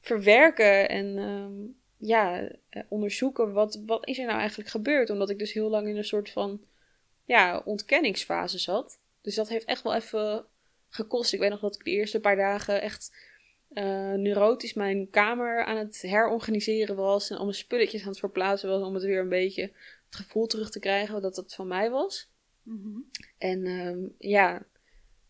verwerken 0.00 0.88
en 0.88 1.18
um, 1.18 1.76
ja, 1.96 2.48
eh, 2.68 2.82
onderzoeken 2.88 3.52
wat, 3.52 3.82
wat 3.86 4.06
is 4.06 4.18
er 4.18 4.26
nou 4.26 4.38
eigenlijk 4.38 4.70
gebeurd. 4.70 5.10
Omdat 5.10 5.30
ik 5.30 5.38
dus 5.38 5.52
heel 5.52 5.70
lang 5.70 5.88
in 5.88 5.96
een 5.96 6.04
soort 6.04 6.30
van 6.30 6.60
ja, 7.24 7.62
ontkenningsfase 7.64 8.58
zat. 8.58 8.98
Dus 9.20 9.34
dat 9.34 9.48
heeft 9.48 9.64
echt 9.64 9.82
wel 9.82 9.94
even 9.94 10.44
gekost. 10.88 11.32
Ik 11.32 11.40
weet 11.40 11.50
nog 11.50 11.60
dat 11.60 11.74
ik 11.74 11.84
de 11.84 11.90
eerste 11.90 12.20
paar 12.20 12.36
dagen 12.36 12.82
echt 12.82 13.16
uh, 13.72 14.12
neurotisch 14.12 14.74
mijn 14.74 15.10
kamer 15.10 15.64
aan 15.64 15.76
het 15.76 16.00
herorganiseren 16.00 16.96
was. 16.96 17.30
En 17.30 17.36
al 17.36 17.44
mijn 17.44 17.56
spulletjes 17.56 18.02
aan 18.02 18.08
het 18.08 18.18
verplaatsen 18.18 18.68
was 18.68 18.82
om 18.82 18.94
het 18.94 19.04
weer 19.04 19.20
een 19.20 19.28
beetje 19.28 19.62
het 20.06 20.16
gevoel 20.16 20.46
terug 20.46 20.70
te 20.70 20.78
krijgen 20.78 21.22
dat 21.22 21.36
het 21.36 21.54
van 21.54 21.66
mij 21.66 21.90
was. 21.90 22.28
Mm 22.62 22.80
-hmm. 22.82 23.10
En 23.38 23.66
um, 23.66 24.14
ja, 24.18 24.66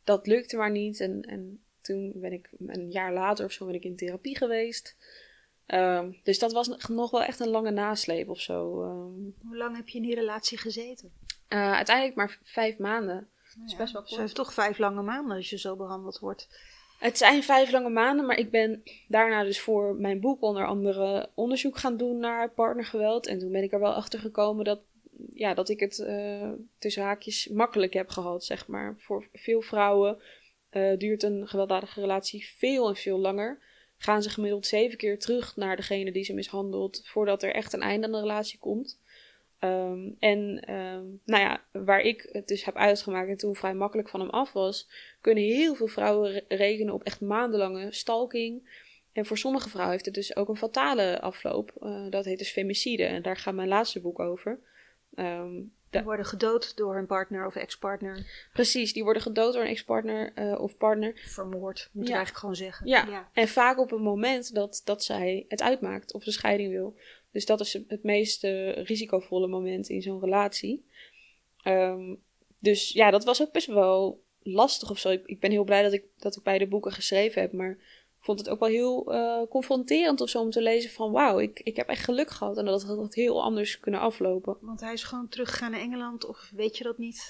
dat 0.08 0.26
lukte 0.26 0.56
maar 0.56 0.70
niet. 0.70 1.00
En, 1.00 1.22
en 1.22 1.62
toen 1.80 2.12
ben 2.14 2.32
ik 2.32 2.50
een 2.66 2.90
jaar 2.90 3.12
later 3.12 3.44
of 3.44 3.52
zo 3.52 3.66
ben 3.66 3.74
ik 3.74 3.84
in 3.84 3.96
therapie 3.96 4.36
geweest. 4.36 4.96
Um, 5.66 6.20
dus 6.22 6.38
dat 6.38 6.52
was 6.52 6.88
nog 6.88 7.10
wel 7.10 7.22
echt 7.22 7.40
een 7.40 7.48
lange 7.48 7.70
nasleep 7.70 8.28
of 8.28 8.40
zo. 8.40 8.82
Um, 8.82 9.34
Hoe 9.42 9.56
lang 9.56 9.76
heb 9.76 9.88
je 9.88 9.96
in 9.96 10.04
die 10.04 10.14
relatie 10.14 10.58
gezeten? 10.58 11.12
Uh, 11.48 11.72
uiteindelijk 11.72 12.16
maar 12.16 12.38
vijf 12.42 12.78
maanden. 12.78 13.14
Nou 13.16 13.26
ja, 13.54 13.60
dat 13.60 13.70
is 13.70 13.76
best 13.76 13.92
wel 13.92 14.02
kort. 14.02 14.14
Ze 14.14 14.20
heeft 14.20 14.34
toch 14.34 14.52
vijf 14.52 14.78
lange 14.78 15.02
maanden 15.02 15.36
als 15.36 15.50
je 15.50 15.58
zo 15.58 15.76
behandeld 15.76 16.18
wordt. 16.18 16.48
Het 16.98 17.18
zijn 17.18 17.42
vijf 17.42 17.70
lange 17.70 17.90
maanden, 17.90 18.26
maar 18.26 18.38
ik 18.38 18.50
ben 18.50 18.82
daarna 19.08 19.44
dus 19.44 19.60
voor 19.60 19.94
mijn 19.94 20.20
boek 20.20 20.42
onder 20.42 20.66
andere 20.66 21.30
onderzoek 21.34 21.78
gaan 21.78 21.96
doen 21.96 22.18
naar 22.18 22.50
partnergeweld. 22.50 23.26
En 23.26 23.38
toen 23.38 23.52
ben 23.52 23.62
ik 23.62 23.72
er 23.72 23.80
wel 23.80 23.94
achter 23.94 24.18
gekomen 24.18 24.64
dat 24.64 24.80
ja, 25.34 25.54
dat 25.54 25.68
ik 25.68 25.80
het 25.80 25.98
uh, 25.98 26.50
tussen 26.78 27.02
haakjes 27.02 27.48
makkelijk 27.48 27.92
heb 27.92 28.08
gehad, 28.08 28.44
zeg 28.44 28.66
maar. 28.66 28.94
Voor 28.98 29.28
veel 29.32 29.60
vrouwen 29.60 30.18
uh, 30.70 30.96
duurt 30.96 31.22
een 31.22 31.48
gewelddadige 31.48 32.00
relatie 32.00 32.46
veel 32.46 32.88
en 32.88 32.96
veel 32.96 33.18
langer. 33.18 33.58
Gaan 33.96 34.22
ze 34.22 34.30
gemiddeld 34.30 34.66
zeven 34.66 34.98
keer 34.98 35.18
terug 35.18 35.56
naar 35.56 35.76
degene 35.76 36.12
die 36.12 36.24
ze 36.24 36.34
mishandelt, 36.34 37.00
voordat 37.04 37.42
er 37.42 37.54
echt 37.54 37.72
een 37.72 37.82
einde 37.82 38.06
aan 38.06 38.12
de 38.12 38.20
relatie 38.20 38.58
komt. 38.58 39.00
Um, 39.60 40.16
en 40.18 40.72
um, 40.74 41.20
nou 41.24 41.42
ja, 41.42 41.64
waar 41.72 42.00
ik 42.00 42.28
het 42.32 42.48
dus 42.48 42.64
heb 42.64 42.76
uitgemaakt 42.76 43.28
en 43.28 43.36
toen 43.36 43.56
vrij 43.56 43.74
makkelijk 43.74 44.08
van 44.08 44.20
hem 44.20 44.30
af 44.30 44.52
was, 44.52 44.88
kunnen 45.20 45.44
heel 45.44 45.74
veel 45.74 45.86
vrouwen 45.86 46.30
re 46.30 46.44
rekenen 46.48 46.94
op 46.94 47.02
echt 47.02 47.20
maandenlange 47.20 47.92
stalking. 47.92 48.86
En 49.12 49.26
voor 49.26 49.38
sommige 49.38 49.68
vrouwen 49.68 49.92
heeft 49.92 50.04
het 50.04 50.14
dus 50.14 50.36
ook 50.36 50.48
een 50.48 50.56
fatale 50.56 51.20
afloop. 51.20 51.72
Uh, 51.80 52.10
dat 52.10 52.24
heet 52.24 52.38
dus 52.38 52.50
femicide. 52.50 53.04
En 53.04 53.22
daar 53.22 53.36
gaat 53.36 53.54
mijn 53.54 53.68
laatste 53.68 54.00
boek 54.00 54.18
over. 54.18 54.60
Um, 55.14 55.76
die 55.90 56.02
worden 56.02 56.26
gedood 56.26 56.76
door 56.76 56.94
hun 56.94 57.06
partner 57.06 57.46
of 57.46 57.56
ex-partner. 57.56 58.26
Precies, 58.52 58.92
die 58.92 59.04
worden 59.04 59.22
gedood 59.22 59.52
door 59.52 59.62
een 59.62 59.68
ex-partner 59.68 60.32
uh, 60.34 60.60
of 60.60 60.76
partner. 60.76 61.20
Vermoord, 61.26 61.90
moet 61.92 62.06
je 62.06 62.12
eigenlijk 62.12 62.40
gewoon 62.40 62.56
zeggen. 62.56 62.86
Ja. 62.86 63.06
ja. 63.06 63.28
en 63.32 63.48
vaak 63.48 63.78
op 63.78 63.90
het 63.90 64.00
moment 64.00 64.54
dat, 64.54 64.80
dat 64.84 65.04
zij 65.04 65.44
het 65.48 65.62
uitmaakt 65.62 66.12
of 66.12 66.24
de 66.24 66.30
scheiding 66.30 66.72
wil. 66.72 66.96
Dus 67.30 67.46
dat 67.46 67.60
is 67.60 67.72
het 67.72 68.02
meest 68.02 68.44
uh, 68.44 68.84
risicovolle 68.84 69.46
moment 69.46 69.88
in 69.88 70.02
zo'n 70.02 70.20
relatie. 70.20 70.86
Um, 71.64 72.22
dus 72.58 72.92
ja, 72.92 73.10
dat 73.10 73.24
was 73.24 73.42
ook 73.42 73.52
best 73.52 73.66
wel 73.66 74.24
lastig 74.42 74.90
of 74.90 74.98
zo. 74.98 75.08
Ik, 75.08 75.26
ik 75.26 75.40
ben 75.40 75.50
heel 75.50 75.64
blij 75.64 75.82
dat 75.82 75.92
ik, 75.92 76.04
dat 76.16 76.36
ik 76.36 76.42
beide 76.42 76.66
boeken 76.66 76.92
geschreven 76.92 77.40
heb, 77.40 77.52
maar 77.52 77.78
vond 78.20 78.38
het 78.38 78.48
ook 78.48 78.60
wel 78.60 78.68
heel 78.68 79.14
uh, 79.14 79.42
confronterend 79.48 80.20
of 80.20 80.28
zo 80.28 80.40
om 80.40 80.50
te 80.50 80.62
lezen 80.62 80.90
van 80.90 81.12
wauw, 81.12 81.38
ik, 81.38 81.60
ik 81.60 81.76
heb 81.76 81.88
echt 81.88 82.04
geluk 82.04 82.30
gehad 82.30 82.58
en 82.58 82.64
dat 82.64 82.82
had 82.82 82.98
het 82.98 83.14
heel 83.14 83.42
anders 83.42 83.80
kunnen 83.80 84.00
aflopen. 84.00 84.56
Want 84.60 84.80
hij 84.80 84.92
is 84.92 85.02
gewoon 85.02 85.28
teruggegaan 85.28 85.70
naar 85.70 85.80
Engeland 85.80 86.26
of 86.26 86.50
weet 86.54 86.76
je 86.76 86.84
dat 86.84 86.98
niet? 86.98 87.28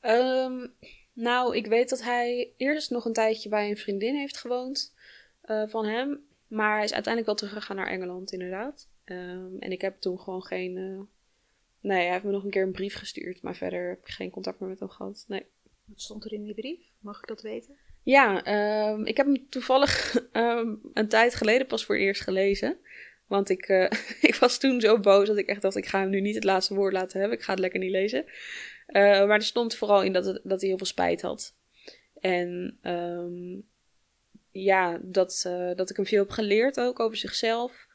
Um, 0.00 0.74
nou, 1.12 1.56
ik 1.56 1.66
weet 1.66 1.88
dat 1.88 2.02
hij 2.02 2.52
eerst 2.56 2.90
nog 2.90 3.04
een 3.04 3.12
tijdje 3.12 3.48
bij 3.48 3.70
een 3.70 3.76
vriendin 3.76 4.14
heeft 4.14 4.36
gewoond 4.36 4.94
uh, 5.44 5.68
van 5.68 5.84
hem. 5.84 6.26
Maar 6.48 6.74
hij 6.74 6.84
is 6.84 6.92
uiteindelijk 6.92 7.26
wel 7.26 7.48
teruggegaan 7.48 7.76
naar 7.76 7.86
Engeland, 7.86 8.32
inderdaad. 8.32 8.88
Um, 9.04 9.56
en 9.58 9.72
ik 9.72 9.80
heb 9.80 10.00
toen 10.00 10.18
gewoon 10.18 10.42
geen, 10.42 10.76
uh, 10.76 11.00
Nee, 11.82 12.02
hij 12.02 12.12
heeft 12.12 12.24
me 12.24 12.30
nog 12.30 12.44
een 12.44 12.50
keer 12.50 12.62
een 12.62 12.72
brief 12.72 12.94
gestuurd, 12.94 13.42
maar 13.42 13.56
verder 13.56 13.88
heb 13.88 13.98
ik 13.98 14.08
geen 14.08 14.30
contact 14.30 14.60
meer 14.60 14.68
met 14.68 14.78
hem 14.78 14.88
gehad. 14.88 15.24
Nee. 15.28 15.46
Wat 15.84 16.00
stond 16.00 16.24
er 16.24 16.32
in 16.32 16.42
die 16.42 16.54
brief? 16.54 16.90
Mag 16.98 17.18
ik 17.18 17.26
dat 17.26 17.42
weten? 17.42 17.76
Ja, 18.02 18.44
ehm, 18.44 19.04
ik 19.04 19.16
heb 19.16 19.26
hem 19.26 19.48
toevallig 19.48 20.16
ehm, 20.32 20.74
een 20.92 21.08
tijd 21.08 21.34
geleden 21.34 21.66
pas 21.66 21.84
voor 21.84 21.94
het 21.94 22.04
eerst 22.04 22.20
gelezen. 22.20 22.78
Want 23.26 23.48
ik, 23.48 23.68
eh, 23.68 23.90
ik 24.30 24.34
was 24.34 24.58
toen 24.58 24.80
zo 24.80 25.00
boos 25.00 25.26
dat 25.26 25.36
ik 25.36 25.46
echt 25.46 25.62
dacht, 25.62 25.76
ik 25.76 25.86
ga 25.86 26.00
hem 26.00 26.10
nu 26.10 26.20
niet 26.20 26.34
het 26.34 26.44
laatste 26.44 26.74
woord 26.74 26.92
laten 26.92 27.20
hebben. 27.20 27.38
Ik 27.38 27.44
ga 27.44 27.50
het 27.50 27.60
lekker 27.60 27.80
niet 27.80 27.90
lezen. 27.90 28.24
Eh, 28.86 29.02
maar 29.02 29.38
er 29.38 29.42
stond 29.42 29.74
vooral 29.74 30.02
in 30.02 30.12
dat, 30.12 30.24
hij 30.24 30.56
heel 30.58 30.76
veel 30.76 30.86
spijt 30.86 31.22
had. 31.22 31.54
En 32.20 32.78
ehm, 32.82 33.60
ja, 34.50 35.00
dat, 35.02 35.42
eh, 35.46 35.74
dat 35.74 35.90
ik 35.90 35.96
hem 35.96 36.06
veel 36.06 36.22
heb 36.22 36.30
geleerd 36.30 36.80
ook 36.80 37.00
over 37.00 37.16
zichzelf. 37.16 37.90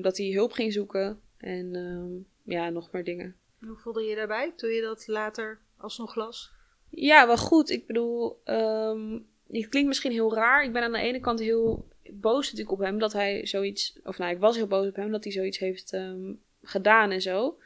dat 0.00 0.16
hij 0.16 0.26
hulp 0.26 0.52
ging 0.52 0.72
zoeken. 0.72 1.20
En 1.38 2.26
ja, 2.42 2.70
nog 2.70 2.92
meer 2.92 3.04
dingen. 3.04 3.36
Hoe 3.58 3.76
voelde 3.76 4.02
je 4.02 4.14
daarbij 4.14 4.52
toen 4.56 4.70
je 4.70 4.82
dat 4.82 5.06
later 5.06 5.60
alsnog 5.76 6.14
las? 6.14 6.55
Ja, 6.90 7.26
wel 7.26 7.36
goed. 7.36 7.70
Ik 7.70 7.86
bedoel, 7.86 8.40
het 9.48 9.68
klinkt 9.68 9.88
misschien 9.88 10.12
heel 10.12 10.34
raar. 10.34 10.64
Ik 10.64 10.72
ben 10.72 10.82
aan 10.82 10.92
de 10.92 10.98
ene 10.98 11.20
kant 11.20 11.40
heel 11.40 11.88
boos 12.12 12.44
natuurlijk 12.44 12.70
op 12.70 12.78
hem 12.78 12.98
dat 12.98 13.12
hij 13.12 13.46
zoiets, 13.46 13.98
of 14.04 14.18
nou, 14.18 14.32
ik 14.32 14.38
was 14.38 14.56
heel 14.56 14.66
boos 14.66 14.86
op 14.86 14.96
hem 14.96 15.10
dat 15.10 15.24
hij 15.24 15.32
zoiets 15.32 15.58
heeft 15.58 15.92
ehm, 15.92 16.32
gedaan 16.62 17.10
en 17.10 17.22
zo. 17.22 17.58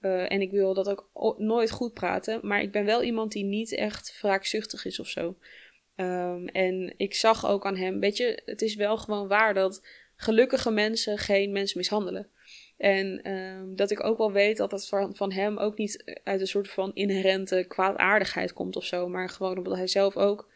Uh, 0.00 0.32
en 0.32 0.40
ik 0.40 0.50
wil 0.50 0.74
dat 0.74 0.88
ook 1.12 1.38
nooit 1.38 1.70
goed 1.70 1.92
praten, 1.92 2.40
maar 2.42 2.62
ik 2.62 2.72
ben 2.72 2.84
wel 2.84 3.02
iemand 3.02 3.32
die 3.32 3.44
niet 3.44 3.74
echt 3.74 4.20
wraakzuchtig 4.20 4.84
is 4.84 5.00
of 5.00 5.08
zo. 5.08 5.36
Um, 5.96 6.48
en 6.48 6.94
ik 6.96 7.14
zag 7.14 7.46
ook 7.46 7.66
aan 7.66 7.76
hem, 7.76 8.00
weet 8.00 8.16
je, 8.16 8.42
het 8.44 8.62
is 8.62 8.74
wel 8.74 8.96
gewoon 8.96 9.28
waar 9.28 9.54
dat 9.54 9.86
gelukkige 10.16 10.70
mensen 10.70 11.18
geen 11.18 11.52
mensen 11.52 11.78
mishandelen. 11.78 12.28
En 12.76 13.32
um, 13.32 13.76
dat 13.76 13.90
ik 13.90 14.04
ook 14.04 14.18
wel 14.18 14.32
weet 14.32 14.56
dat 14.56 14.70
dat 14.70 14.88
van, 14.88 15.16
van 15.16 15.32
hem 15.32 15.58
ook 15.58 15.76
niet 15.76 16.20
uit 16.24 16.40
een 16.40 16.46
soort 16.46 16.68
van 16.70 16.94
inherente 16.94 17.64
kwaadaardigheid 17.68 18.52
komt 18.52 18.76
of 18.76 18.84
zo. 18.84 19.08
Maar 19.08 19.28
gewoon 19.28 19.56
omdat 19.56 19.76
hij 19.76 19.86
zelf 19.86 20.16
ook 20.16 20.52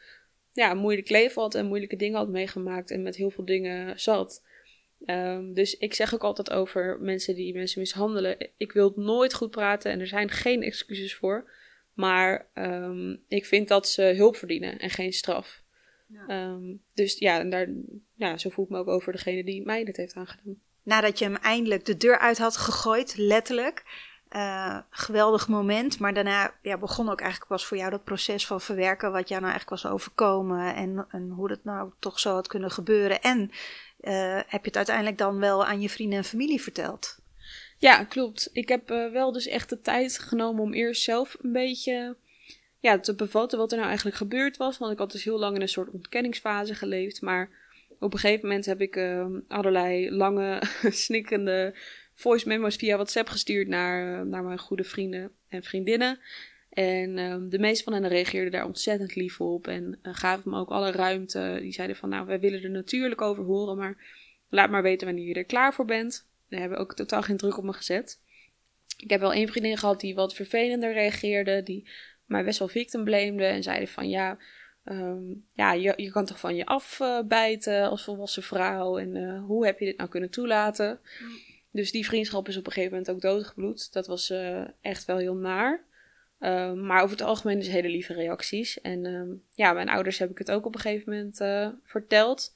ja, 0.52 0.70
een 0.70 0.78
moeilijk 0.78 1.08
leven 1.08 1.42
had 1.42 1.54
en 1.54 1.66
moeilijke 1.66 1.96
dingen 1.96 2.18
had 2.18 2.28
meegemaakt 2.28 2.90
en 2.90 3.02
met 3.02 3.16
heel 3.16 3.30
veel 3.30 3.44
dingen 3.44 4.00
zat. 4.00 4.46
Um, 5.06 5.54
dus 5.54 5.76
ik 5.76 5.94
zeg 5.94 6.14
ook 6.14 6.22
altijd 6.22 6.50
over 6.50 7.00
mensen 7.00 7.34
die 7.34 7.54
mensen 7.54 7.80
mishandelen. 7.80 8.36
Ik 8.56 8.72
wil 8.72 8.88
het 8.88 8.96
nooit 8.96 9.34
goed 9.34 9.50
praten 9.50 9.92
en 9.92 10.00
er 10.00 10.06
zijn 10.06 10.30
geen 10.30 10.62
excuses 10.62 11.14
voor. 11.14 11.50
Maar 11.92 12.46
um, 12.54 13.22
ik 13.28 13.46
vind 13.46 13.68
dat 13.68 13.88
ze 13.88 14.02
hulp 14.02 14.36
verdienen 14.36 14.78
en 14.78 14.90
geen 14.90 15.12
straf. 15.12 15.62
Ja. 16.06 16.52
Um, 16.52 16.82
dus 16.94 17.18
ja, 17.18 17.40
en 17.40 17.50
daar, 17.50 17.68
ja, 18.14 18.38
zo 18.38 18.48
voel 18.48 18.64
ik 18.64 18.70
me 18.70 18.78
ook 18.78 18.88
over 18.88 19.12
degene 19.12 19.44
die 19.44 19.64
mij 19.64 19.84
dit 19.84 19.96
heeft 19.96 20.14
aangedaan 20.14 20.60
nadat 20.88 21.18
je 21.18 21.24
hem 21.24 21.36
eindelijk 21.36 21.84
de 21.84 21.96
deur 21.96 22.18
uit 22.18 22.38
had 22.38 22.56
gegooid, 22.56 23.16
letterlijk. 23.16 23.84
Uh, 24.36 24.78
geweldig 24.90 25.48
moment. 25.48 25.98
Maar 25.98 26.14
daarna 26.14 26.54
ja, 26.62 26.78
begon 26.78 27.08
ook 27.10 27.20
eigenlijk 27.20 27.50
pas 27.50 27.66
voor 27.66 27.76
jou 27.76 27.90
dat 27.90 28.04
proces 28.04 28.46
van 28.46 28.60
verwerken. 28.60 29.12
Wat 29.12 29.28
jou 29.28 29.40
nou 29.40 29.52
eigenlijk 29.52 29.82
was 29.82 29.92
overkomen. 29.92 30.74
En, 30.74 31.06
en 31.10 31.30
hoe 31.30 31.48
dat 31.48 31.64
nou 31.64 31.92
toch 31.98 32.18
zo 32.18 32.34
had 32.34 32.46
kunnen 32.46 32.70
gebeuren. 32.70 33.22
En 33.22 33.50
uh, 34.00 34.40
heb 34.46 34.60
je 34.62 34.68
het 34.68 34.76
uiteindelijk 34.76 35.18
dan 35.18 35.38
wel 35.38 35.64
aan 35.64 35.80
je 35.80 35.90
vrienden 35.90 36.18
en 36.18 36.24
familie 36.24 36.62
verteld? 36.62 37.18
Ja, 37.78 38.04
klopt. 38.04 38.50
Ik 38.52 38.68
heb 38.68 38.90
uh, 38.90 39.12
wel 39.12 39.32
dus 39.32 39.46
echt 39.46 39.68
de 39.68 39.80
tijd 39.80 40.18
genomen 40.18 40.62
om 40.62 40.72
eerst 40.72 41.02
zelf 41.02 41.36
een 41.40 41.52
beetje 41.52 42.16
ja, 42.78 42.98
te 42.98 43.14
bevatten 43.14 43.58
wat 43.58 43.70
er 43.70 43.76
nou 43.76 43.88
eigenlijk 43.88 44.16
gebeurd 44.16 44.56
was. 44.56 44.78
Want 44.78 44.92
ik 44.92 44.98
had 44.98 45.12
dus 45.12 45.24
heel 45.24 45.38
lang 45.38 45.54
in 45.54 45.62
een 45.62 45.68
soort 45.68 45.90
ontkenningsfase 45.90 46.74
geleefd. 46.74 47.22
Maar 47.22 47.50
op 48.00 48.12
een 48.12 48.18
gegeven 48.18 48.48
moment 48.48 48.66
heb 48.66 48.80
ik 48.80 48.96
uh, 48.96 49.26
allerlei 49.48 50.10
lange, 50.10 50.62
snikkende 51.04 51.74
voice 52.14 52.48
memos 52.48 52.76
via 52.76 52.94
WhatsApp 52.94 53.28
gestuurd 53.28 53.68
naar, 53.68 54.26
naar 54.26 54.42
mijn 54.42 54.58
goede 54.58 54.84
vrienden 54.84 55.32
en 55.48 55.62
vriendinnen. 55.62 56.18
En 56.70 57.18
uh, 57.18 57.36
de 57.48 57.58
meeste 57.58 57.84
van 57.84 57.92
hen 57.92 58.08
reageerden 58.08 58.52
daar 58.52 58.64
ontzettend 58.64 59.14
lief 59.14 59.40
op 59.40 59.66
en 59.66 59.98
uh, 60.02 60.14
gaven 60.14 60.50
me 60.50 60.58
ook 60.58 60.68
alle 60.68 60.90
ruimte. 60.90 61.58
Die 61.60 61.72
zeiden 61.72 61.96
van, 61.96 62.08
nou, 62.08 62.26
wij 62.26 62.40
willen 62.40 62.62
er 62.62 62.70
natuurlijk 62.70 63.20
over 63.20 63.44
horen, 63.44 63.76
maar 63.76 63.96
laat 64.48 64.70
maar 64.70 64.82
weten 64.82 65.06
wanneer 65.06 65.26
je 65.26 65.34
er 65.34 65.44
klaar 65.44 65.74
voor 65.74 65.84
bent. 65.84 66.28
Daar 66.48 66.60
hebben 66.60 66.78
ook 66.78 66.94
totaal 66.94 67.22
geen 67.22 67.36
druk 67.36 67.58
op 67.58 67.64
me 67.64 67.72
gezet. 67.72 68.20
Ik 68.96 69.10
heb 69.10 69.20
wel 69.20 69.32
één 69.32 69.48
vriendin 69.48 69.76
gehad 69.76 70.00
die 70.00 70.14
wat 70.14 70.34
vervelender 70.34 70.92
reageerde, 70.92 71.62
die 71.62 71.88
mij 72.24 72.44
best 72.44 72.58
wel 72.58 72.68
victim 72.68 73.04
blamede 73.04 73.44
en 73.44 73.62
zeiden 73.62 73.88
van, 73.88 74.08
ja, 74.08 74.38
Um, 74.90 75.44
ja, 75.52 75.72
je, 75.72 75.92
je 75.96 76.10
kan 76.10 76.24
toch 76.24 76.40
van 76.40 76.56
je 76.56 76.66
afbijten 76.66 77.90
als 77.90 78.04
volwassen 78.04 78.42
vrouw. 78.42 78.98
En 78.98 79.16
uh, 79.16 79.44
hoe 79.44 79.66
heb 79.66 79.78
je 79.78 79.84
dit 79.84 79.96
nou 79.96 80.08
kunnen 80.10 80.30
toelaten? 80.30 81.00
Mm. 81.20 81.38
Dus 81.70 81.92
die 81.92 82.06
vriendschap 82.06 82.48
is 82.48 82.56
op 82.56 82.66
een 82.66 82.72
gegeven 82.72 82.96
moment 82.96 83.14
ook 83.14 83.20
doodgebloed. 83.20 83.92
Dat 83.92 84.06
was 84.06 84.30
uh, 84.30 84.64
echt 84.80 85.04
wel 85.04 85.16
heel 85.16 85.34
naar. 85.34 85.86
Um, 86.40 86.86
maar 86.86 87.02
over 87.02 87.16
het 87.16 87.26
algemeen 87.26 87.58
is 87.58 87.68
hele 87.68 87.88
lieve 87.88 88.12
reacties. 88.12 88.80
En 88.80 89.04
um, 89.06 89.42
ja, 89.54 89.72
mijn 89.72 89.88
ouders 89.88 90.18
heb 90.18 90.30
ik 90.30 90.38
het 90.38 90.50
ook 90.50 90.66
op 90.66 90.74
een 90.74 90.80
gegeven 90.80 91.12
moment 91.12 91.40
uh, 91.40 91.68
verteld. 91.82 92.54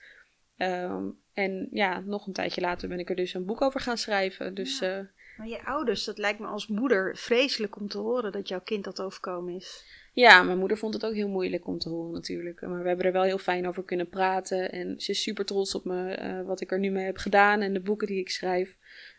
en 1.33 1.69
ja, 1.71 2.01
nog 2.01 2.27
een 2.27 2.33
tijdje 2.33 2.61
later 2.61 2.89
ben 2.89 2.99
ik 2.99 3.11
er 3.11 3.17
dus 3.17 3.35
een 3.35 3.45
boek 3.45 3.63
over 3.63 3.81
gaan 3.81 3.99
schrijven. 3.99 4.55
Dus, 4.55 4.79
ja. 4.79 5.09
maar 5.37 5.49
je 5.49 5.65
ouders, 5.65 6.05
dat 6.05 6.19
lijkt 6.19 6.39
me 6.39 6.47
als 6.47 6.67
moeder 6.67 7.17
vreselijk 7.17 7.77
om 7.77 7.89
te 7.89 7.99
horen 7.99 8.33
dat 8.33 8.49
jouw 8.49 8.61
kind 8.61 8.85
dat 8.85 9.01
overkomen 9.01 9.55
is. 9.55 9.85
Ja, 10.15 10.43
mijn 10.43 10.59
moeder 10.59 10.79
vond 10.79 10.95
het 10.95 11.05
ook 11.05 11.15
heel 11.15 11.29
moeilijk 11.29 11.67
om 11.67 11.79
te 11.79 11.89
horen 11.89 12.13
natuurlijk. 12.13 12.61
Maar 12.61 12.83
we 12.83 12.89
hebben 12.89 13.07
er 13.07 13.13
wel 13.13 13.23
heel 13.23 13.39
fijn 13.39 13.67
over 13.67 13.85
kunnen 13.85 14.09
praten. 14.09 14.73
En 14.73 15.01
ze 15.01 15.11
is 15.11 15.23
super 15.23 15.45
trots 15.45 15.75
op 15.75 15.85
me, 15.85 16.19
uh, 16.19 16.47
wat 16.47 16.61
ik 16.61 16.73
er 16.73 16.79
nu 16.79 16.91
mee 16.91 17.05
heb 17.05 17.17
gedaan 17.17 17.61
en 17.61 17.73
de 17.73 17.81
boeken 17.81 18.07
die 18.07 18.19
ik 18.19 18.31
schrijf. 18.31 18.77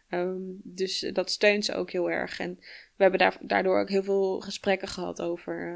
Um, 0.09 0.59
dus 0.63 1.09
dat 1.13 1.31
steunt 1.31 1.65
ze 1.65 1.75
ook 1.75 1.91
heel 1.91 2.11
erg. 2.11 2.39
En 2.39 2.59
we 2.95 3.01
hebben 3.03 3.19
daar, 3.19 3.37
daardoor 3.41 3.79
ook 3.79 3.89
heel 3.89 4.03
veel 4.03 4.39
gesprekken 4.39 4.87
gehad 4.87 5.21
over 5.21 5.67
uh, 5.67 5.75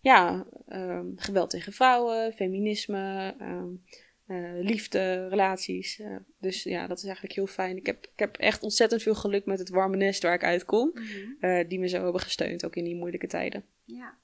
ja, 0.00 0.46
um, 0.68 1.12
geweld 1.16 1.50
tegen 1.50 1.72
vrouwen, 1.72 2.32
feminisme, 2.32 3.34
um, 3.40 3.82
uh, 4.28 4.62
liefde, 4.62 5.28
relaties. 5.28 6.02
dus 6.38 6.62
ja, 6.62 6.86
dat 6.86 6.98
is 6.98 7.04
eigenlijk 7.04 7.34
heel 7.34 7.46
fijn. 7.46 7.76
Ik 7.76 7.86
heb, 7.86 8.04
ik 8.04 8.18
heb 8.18 8.36
echt 8.36 8.62
ontzettend 8.62 9.02
veel 9.02 9.14
geluk 9.14 9.44
met 9.44 9.58
het 9.58 9.68
warme 9.68 9.96
nest 9.96 10.22
waar 10.22 10.34
ik 10.34 10.44
uitkom. 10.44 10.90
Mm 10.94 11.02
-hmm. 11.40 11.68
die 11.68 11.78
me 11.78 11.88
zo 11.88 12.02
hebben 12.02 12.20
gesteund, 12.20 12.64
ook 12.64 12.76
in 12.76 12.84
die 12.84 12.96
moeilijke 12.96 13.26
tijden. 13.26 13.64
Ja. 13.84 14.20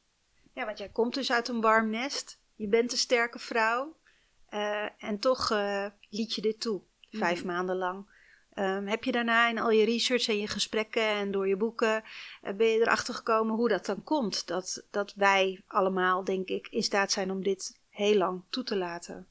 Ja, 0.58 0.64
want 0.64 0.78
jij 0.78 0.88
komt 0.88 1.14
dus 1.14 1.32
uit 1.32 1.48
een 1.48 1.60
warm 1.60 1.90
nest. 1.90 2.38
Je 2.54 2.66
bent 2.66 2.92
een 2.92 2.98
sterke 2.98 3.38
vrouw. 3.38 3.96
Uh, 4.50 4.86
en 4.98 5.18
toch 5.18 5.50
uh, 5.50 5.86
liet 6.10 6.34
je 6.34 6.40
dit 6.40 6.60
toe, 6.60 6.80
vijf 7.10 7.40
mm. 7.40 7.46
maanden 7.46 7.76
lang. 7.76 8.06
Um, 8.54 8.86
heb 8.86 9.04
je 9.04 9.12
daarna 9.12 9.48
in 9.48 9.58
al 9.58 9.70
je 9.70 9.84
research 9.84 10.28
en 10.28 10.38
je 10.38 10.46
gesprekken 10.46 11.02
en 11.02 11.30
door 11.30 11.48
je 11.48 11.56
boeken, 11.56 12.02
uh, 12.44 12.52
ben 12.52 12.66
je 12.66 12.80
erachter 12.80 13.14
gekomen 13.14 13.54
hoe 13.54 13.68
dat 13.68 13.86
dan 13.86 14.02
komt? 14.02 14.46
Dat, 14.46 14.86
dat 14.90 15.14
wij 15.14 15.62
allemaal, 15.66 16.24
denk 16.24 16.48
ik, 16.48 16.68
in 16.68 16.82
staat 16.82 17.12
zijn 17.12 17.30
om 17.30 17.42
dit 17.42 17.80
heel 17.90 18.16
lang 18.16 18.42
toe 18.50 18.64
te 18.64 18.76
laten. 18.76 19.26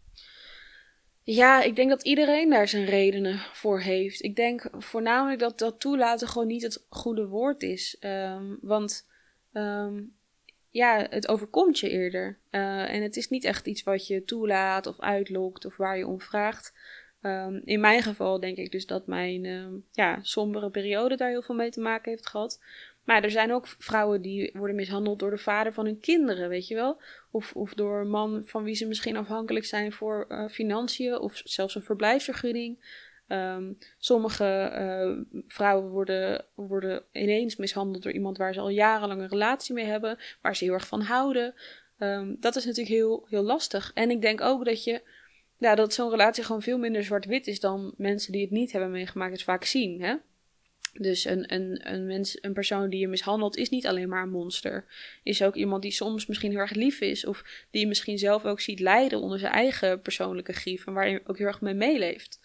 Ja, 1.24 1.62
ik 1.62 1.76
denk 1.76 1.90
dat 1.90 2.04
iedereen 2.04 2.50
daar 2.50 2.68
zijn 2.68 2.86
redenen 2.86 3.40
voor 3.54 3.80
heeft. 3.80 4.24
Ik 4.24 4.36
denk 4.36 4.70
voornamelijk 4.72 5.40
dat 5.40 5.58
dat 5.58 5.80
toelaten 5.80 6.28
gewoon 6.28 6.48
niet 6.48 6.64
het 6.64 6.86
goede 6.90 7.28
woord 7.28 7.64
is. 7.64 7.98
Um, 8.00 8.58
want 8.62 9.08
um, 9.54 10.16
ja, 10.70 11.08
het 11.10 11.28
overkomt 11.28 11.80
je 11.80 11.90
eerder. 11.90 12.38
Uh, 12.52 12.94
en 12.94 13.02
het 13.02 13.16
is 13.16 13.30
niet 13.30 13.44
echt 13.44 13.68
iets 13.68 13.84
wat 13.84 14.08
je 14.08 14.24
toelaat 14.24 14.88
of 14.88 15.00
uitlokt 15.00 15.66
of 15.66 15.78
waar 15.78 15.98
je 15.98 16.08
om 16.08 16.22
vraagt. 16.22 16.74
Um, 17.22 17.62
in 17.66 17.80
mijn 17.80 18.02
geval 18.02 18.40
denk 18.40 18.58
ik 18.58 18.72
dus 18.72 18.86
dat 18.86 19.08
mijn 19.08 19.46
um, 19.46 19.86
ja, 19.92 20.20
sombere 20.22 20.70
periode 20.70 21.16
daar 21.16 21.30
heel 21.30 21.42
veel 21.42 21.56
mee 21.56 21.70
te 21.70 21.80
maken 21.80 22.12
heeft 22.12 22.28
gehad. 22.28 22.60
Maar 23.04 23.24
er 23.24 23.32
zijn 23.32 23.54
ook 23.54 23.68
vrouwen 23.68 24.22
die 24.22 24.52
worden 24.54 24.76
mishandeld 24.76 25.20
door 25.20 25.30
de 25.30 25.38
vader 25.38 25.74
van 25.74 25.86
hun 25.86 26.00
kinderen, 26.00 26.50
weet 26.50 26.68
je 26.68 26.76
wel? 26.76 27.02
Of, 27.32 27.54
of 27.54 27.74
door 27.74 28.00
een 28.00 28.10
man 28.10 28.42
van 28.46 28.64
wie 28.64 28.76
ze 28.76 28.88
misschien 28.88 29.18
afhankelijk 29.18 29.66
zijn 29.66 29.92
voor 29.92 30.26
uh, 30.30 30.48
financiën 30.48 31.20
of 31.20 31.42
zelfs 31.44 31.76
een 31.76 31.84
verblijfsvergunning. 31.84 32.78
Um, 33.28 33.78
sommige 33.98 34.72
uh, 34.74 35.42
vrouwen 35.48 35.90
worden, 35.90 36.46
worden 36.56 37.04
ineens 37.12 37.56
mishandeld 37.56 38.04
door 38.04 38.12
iemand 38.12 38.38
waar 38.38 38.54
ze 38.54 38.60
al 38.60 38.70
jarenlang 38.70 39.22
een 39.22 39.28
relatie 39.28 39.74
mee 39.74 39.86
hebben, 39.86 40.18
waar 40.42 40.56
ze 40.56 40.64
heel 40.64 40.74
erg 40.74 40.88
van 40.88 41.02
houden. 41.02 41.54
Um, 42.00 42.38
dat 42.40 42.56
is 42.56 42.66
natuurlijk 42.66 42.96
heel, 42.96 43.26
heel 43.30 43.44
lastig. 43.44 43.92
En 43.94 44.10
ik 44.10 44.22
denk 44.22 44.42
ook 44.42 44.66
dat 44.66 44.84
je, 44.84 45.02
ja, 45.58 45.76
dat 45.76 45.94
zo'n 45.94 46.10
relatie 46.10 46.44
gewoon 46.44 46.62
veel 46.62 46.78
minder 46.78 47.04
zwart-wit 47.04 47.48
is 47.48 47.60
dan 47.60 47.94
mensen 47.98 48.32
die 48.32 48.42
het 48.42 48.52
niet 48.52 48.72
hebben 48.72 48.92
meegemaakt 48.92 49.32
het 49.32 49.44
vaak 49.44 49.64
zien. 49.64 50.02
Hè? 50.02 50.16
Dus 50.94 51.26
een, 51.26 51.54
een, 51.54 51.94
een, 51.94 52.06
mens, 52.06 52.38
een 52.42 52.54
persoon 52.54 52.90
die 52.90 53.00
je 53.00 53.08
mishandelt 53.08 53.58
is 53.58 53.70
niet 53.70 53.88
alleen 53.88 54.10
maar 54.10 54.24
een 54.24 54.30
monster. 54.30 54.86
Is 55.24 55.44
ook 55.44 55.56
iemand 55.56 55.82
die 55.82 55.92
soms 55.92 56.26
misschien 56.26 56.52
heel 56.52 56.60
erg 56.60 56.74
lief 56.74 57.02
is. 57.02 57.26
Of 57.26 57.44
die 57.72 57.82
je 57.82 57.88
misschien 57.88 58.18
zelf 58.18 58.46
ook 58.46 58.60
ziet 58.60 58.80
lijden 58.80 59.20
onder 59.20 59.40
zijn 59.40 59.54
eigen 59.54 60.02
persoonlijke 60.02 60.54
grief. 60.54 60.86
En 60.86 60.94
waar 60.94 61.10
je 61.10 61.22
ook 61.26 61.38
heel 61.38 61.48
erg 61.48 61.62
mee 61.62 61.74
meeleeft. 61.74 62.40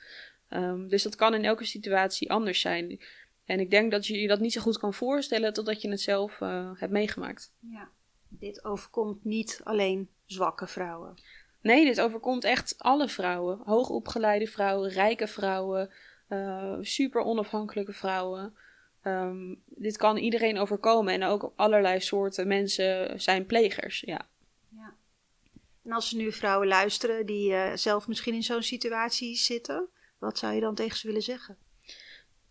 Um, 0.55 0.89
dus 0.89 1.03
dat 1.03 1.15
kan 1.15 1.35
in 1.35 1.45
elke 1.45 1.65
situatie 1.65 2.31
anders 2.31 2.61
zijn. 2.61 3.01
En 3.45 3.61
ik 3.61 3.71
denk 3.71 3.91
dat 3.91 4.07
je 4.07 4.21
je 4.21 4.29
dat 4.29 4.41
niet 4.41 4.53
zo 4.53 4.61
goed 4.61 4.79
kan 4.79 4.95
voorstellen 4.95 5.53
totdat 5.53 5.83
je 5.83 5.91
het 5.91 6.01
zelf 6.01 6.41
uh, 6.41 6.71
hebt 6.75 6.93
meegemaakt. 6.93 7.53
Ja, 7.61 7.89
dit 8.29 8.65
overkomt 8.65 9.25
niet 9.25 9.61
alleen 9.65 10.09
zwakke 10.27 10.67
vrouwen. 10.67 11.15
Nee, 11.61 11.85
dit 11.85 12.01
overkomt 12.01 12.45
echt 12.45 12.75
alle 12.79 13.09
vrouwen. 13.09 13.61
Hoogopgeleide 13.65 14.47
vrouwen, 14.47 14.91
rijke 14.91 15.27
vrouwen, 15.27 15.91
uh, 16.29 16.77
super 16.81 17.23
onafhankelijke 17.23 17.93
vrouwen. 17.93 18.55
ehm, 19.03 19.55
dit 19.67 19.97
kan 19.97 20.17
iedereen 20.17 20.59
overkomen. 20.59 21.15
En 21.15 21.25
ook 21.25 21.53
allerlei 21.57 22.01
soorten 22.01 22.47
mensen 22.47 23.21
zijn 23.21 23.47
plegers. 23.47 24.01
Ja. 24.01 24.29
ja. 24.69 24.95
En 25.85 25.93
als 25.93 26.11
er 26.11 26.17
nu 26.17 26.33
vrouwen 26.33 26.69
luisteren 26.69 27.27
die 27.27 27.51
uh, 27.51 27.73
zelf 27.75 28.09
misschien 28.09 28.35
in 28.35 28.43
zo'n 28.43 28.63
situatie 28.63 29.37
zitten, 29.37 29.89
wat 30.23 30.39
zou 30.39 30.55
je 30.55 30.61
dan 30.61 30.75
tegen 30.75 30.99
ze 30.99 31.07
willen 31.07 31.23
zeggen? 31.23 31.57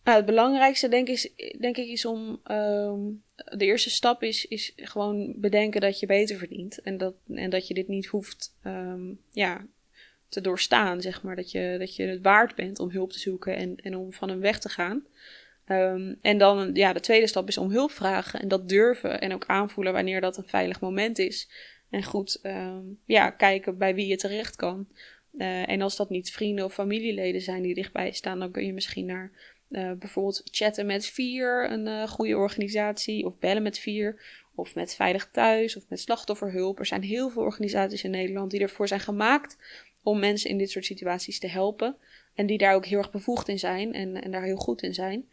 Nou, 0.03 0.17
het 0.17 0.25
belangrijkste 0.25 0.87
denk, 0.87 1.07
is, 1.07 1.33
denk 1.59 1.77
ik 1.77 1.87
is 1.87 2.05
om. 2.05 2.39
Ehm, 2.43 2.99
de 3.35 3.65
eerste 3.65 3.89
stap 3.89 4.23
is, 4.23 4.45
is 4.45 4.73
gewoon 4.75 5.33
bedenken 5.37 5.81
dat 5.81 5.99
je 5.99 6.05
beter 6.05 6.37
verdient. 6.37 6.81
En 6.81 6.97
dat, 6.97 7.13
en 7.33 7.49
dat 7.49 7.67
je 7.67 7.73
dit 7.73 7.87
niet 7.87 8.05
hoeft 8.05 8.55
um, 8.65 9.19
ja, 9.31 9.65
te 10.29 10.41
doorstaan, 10.41 11.01
zeg 11.01 11.23
maar. 11.23 11.35
Dat 11.35 11.51
je, 11.51 11.75
dat 11.79 11.95
je 11.95 12.03
het 12.03 12.21
waard 12.21 12.55
bent 12.55 12.79
om 12.79 12.89
hulp 12.89 13.11
te 13.11 13.19
zoeken 13.19 13.55
en, 13.55 13.75
en 13.75 13.95
om 13.95 14.13
van 14.13 14.29
hem 14.29 14.39
weg 14.39 14.59
te 14.59 14.69
gaan. 14.69 15.05
Um, 15.67 16.17
en 16.21 16.37
dan, 16.37 16.73
ja, 16.73 16.93
de 16.93 16.99
tweede 16.99 17.27
stap 17.27 17.47
is 17.47 17.57
om 17.57 17.71
hulp 17.71 17.91
vragen 17.91 18.39
en 18.39 18.47
dat 18.47 18.69
durven 18.69 19.21
en 19.21 19.33
ook 19.33 19.45
aanvoelen 19.45 19.93
wanneer 19.93 20.21
dat 20.21 20.37
een 20.37 20.47
veilig 20.47 20.79
moment 20.79 21.19
is. 21.19 21.49
En 21.89 22.03
goed, 22.03 22.39
ja, 23.05 23.29
kijken 23.29 23.77
bij 23.77 23.95
wie 23.95 24.07
je 24.07 24.15
terecht 24.15 24.55
kan. 24.55 24.87
Uh, 25.33 25.69
en 25.69 25.81
als 25.81 25.95
dat 25.95 26.09
niet 26.09 26.31
vrienden 26.31 26.65
of 26.65 26.73
familieleden 26.73 27.41
zijn 27.41 27.61
die 27.61 27.73
dichtbij 27.73 28.11
staan, 28.11 28.39
dan 28.39 28.51
kun 28.51 28.65
je 28.65 28.73
misschien 28.73 29.05
naar 29.05 29.31
uh, 29.69 29.91
bijvoorbeeld 29.91 30.41
chatten 30.45 30.85
met 30.85 31.05
Vier, 31.05 31.71
een 31.71 31.87
uh, 31.87 32.07
goede 32.07 32.37
organisatie, 32.37 33.25
of 33.25 33.39
bellen 33.39 33.63
met 33.63 33.79
Vier, 33.79 34.21
of 34.55 34.75
met 34.75 34.95
Veilig 34.95 35.29
Thuis, 35.31 35.75
of 35.75 35.83
met 35.89 35.99
Slachtofferhulp. 35.99 36.79
Er 36.79 36.85
zijn 36.85 37.03
heel 37.03 37.29
veel 37.29 37.41
organisaties 37.41 38.03
in 38.03 38.11
Nederland 38.11 38.51
die 38.51 38.59
ervoor 38.59 38.87
zijn 38.87 38.99
gemaakt 38.99 39.57
om 40.03 40.19
mensen 40.19 40.49
in 40.49 40.57
dit 40.57 40.69
soort 40.69 40.85
situaties 40.85 41.39
te 41.39 41.47
helpen. 41.47 41.95
En 42.35 42.45
die 42.45 42.57
daar 42.57 42.75
ook 42.75 42.85
heel 42.85 42.97
erg 42.97 43.11
bevoegd 43.11 43.47
in 43.47 43.59
zijn 43.59 43.93
en, 43.93 44.21
en 44.21 44.31
daar 44.31 44.43
heel 44.43 44.55
goed 44.55 44.81
in 44.81 44.93
zijn. 44.93 45.29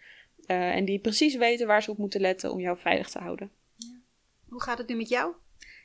En 0.46 0.84
die 0.84 0.98
precies 0.98 1.36
weten 1.36 1.66
waar 1.66 1.82
ze 1.82 1.90
op 1.90 1.98
moeten 1.98 2.20
letten 2.20 2.52
om 2.52 2.60
jou 2.60 2.78
veilig 2.78 3.10
te 3.10 3.18
houden. 3.18 3.50
Hoe 4.48 4.62
gaat 4.62 4.78
het 4.78 4.88
nu 4.88 4.96
met 4.96 5.08
jou? 5.08 5.34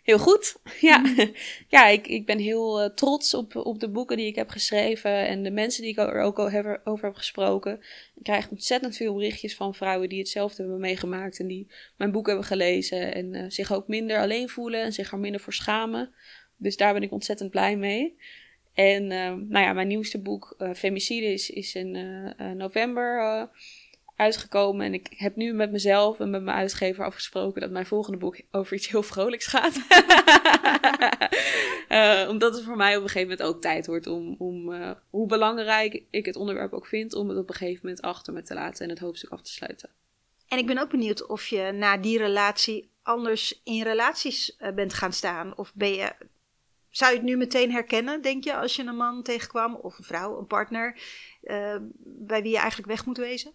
Heel 0.03 0.19
goed. 0.19 0.55
Ja, 0.81 0.97
mm. 0.97 1.33
ja 1.67 1.87
ik, 1.87 2.07
ik 2.07 2.25
ben 2.25 2.39
heel 2.39 2.83
uh, 2.83 2.89
trots 2.89 3.33
op, 3.33 3.55
op 3.55 3.79
de 3.79 3.89
boeken 3.89 4.17
die 4.17 4.27
ik 4.27 4.35
heb 4.35 4.49
geschreven 4.49 5.27
en 5.27 5.43
de 5.43 5.51
mensen 5.51 5.81
die 5.81 5.91
ik 5.91 5.97
er 5.97 6.21
ook 6.21 6.39
over, 6.39 6.81
over 6.83 7.05
heb 7.05 7.15
gesproken. 7.15 7.73
Ik 8.15 8.23
krijg 8.23 8.49
ontzettend 8.49 8.95
veel 8.95 9.13
berichtjes 9.13 9.55
van 9.55 9.75
vrouwen 9.75 10.09
die 10.09 10.19
hetzelfde 10.19 10.61
hebben 10.61 10.79
meegemaakt 10.79 11.39
en 11.39 11.47
die 11.47 11.67
mijn 11.97 12.11
boek 12.11 12.27
hebben 12.27 12.45
gelezen 12.45 13.13
en 13.13 13.33
uh, 13.33 13.45
zich 13.47 13.71
ook 13.71 13.87
minder 13.87 14.19
alleen 14.19 14.49
voelen 14.49 14.81
en 14.81 14.93
zich 14.93 15.11
er 15.11 15.19
minder 15.19 15.41
voor 15.41 15.53
schamen. 15.53 16.13
Dus 16.57 16.77
daar 16.77 16.93
ben 16.93 17.03
ik 17.03 17.11
ontzettend 17.11 17.49
blij 17.49 17.77
mee. 17.77 18.17
En 18.73 19.03
uh, 19.03 19.33
nou 19.33 19.65
ja, 19.65 19.73
mijn 19.73 19.87
nieuwste 19.87 20.21
boek, 20.21 20.55
Femicide, 20.75 21.25
is, 21.25 21.49
is 21.49 21.75
in 21.75 21.91
november 22.55 23.49
uitgekomen. 24.16 24.86
En 24.86 24.93
ik 24.93 25.07
heb 25.09 25.36
nu 25.36 25.53
met 25.53 25.72
mezelf 25.72 26.20
en 26.20 26.30
met 26.30 26.43
mijn 26.43 26.57
uitgever 26.57 27.05
afgesproken 27.05 27.61
dat 27.61 27.72
mijn 27.72 27.86
volgende 27.86 28.18
boek 28.18 28.41
over 28.51 28.76
iets 28.76 28.88
heel 28.88 29.03
vrolijks 29.03 29.47
gaat. 29.47 29.78
uh, 31.89 32.30
omdat 32.34 32.55
het 32.55 32.64
voor 32.64 32.76
mij 32.76 32.95
op 32.97 33.03
een 33.03 33.09
gegeven 33.09 33.30
moment 33.30 33.47
ook 33.47 33.61
tijd 33.61 33.88
wordt 33.88 34.07
om, 34.07 34.36
om 34.38 34.72
uh, 34.72 34.91
hoe 35.09 35.28
belangrijk 35.28 36.03
ik 36.09 36.26
het 36.26 36.36
onderwerp 36.36 36.74
ook 36.74 36.88
vind, 36.88 37.14
om 37.14 37.30
het 37.30 37.38
op 37.38 37.49
een 37.49 37.55
gegeven 37.55 37.80
moment 37.84 38.01
achter 38.01 38.34
me 38.34 38.41
te 38.41 38.53
laten 38.53 38.84
en 38.84 38.89
het 38.89 38.99
hoofdstuk 38.99 39.30
af 39.30 39.41
te 39.41 39.51
sluiten. 39.51 39.89
En 40.47 40.57
ik 40.57 40.66
ben 40.66 40.78
ook 40.78 40.89
benieuwd 40.89 41.28
of 41.28 41.47
je 41.47 41.72
na 41.72 41.97
die 41.97 42.18
relatie 42.18 42.91
anders 43.03 43.61
in 43.64 43.84
relaties 43.84 44.55
uh, 44.59 44.72
bent 44.72 44.93
gaan 44.93 45.14
staan. 45.14 45.57
Of 45.57 45.74
ben 45.76 45.93
je, 45.93 46.11
zou 46.89 47.11
je 47.11 47.18
het 47.18 47.26
nu 47.26 47.38
meteen 47.38 47.72
herkennen, 47.72 48.22
denk 48.22 48.43
je, 48.43 48.55
als 48.55 48.76
je 48.76 48.84
een 48.84 48.95
man 48.95 49.24
tegenkwam 49.24 49.76
of 49.76 49.97
een 49.97 50.03
vrouw, 50.03 50.38
een 50.38 50.47
partner, 50.47 51.01
bij 52.03 52.41
wie 52.41 52.51
je 52.51 52.57
eigenlijk 52.57 52.89
weg 52.89 53.05
moet 53.05 53.18
wezen? 53.18 53.53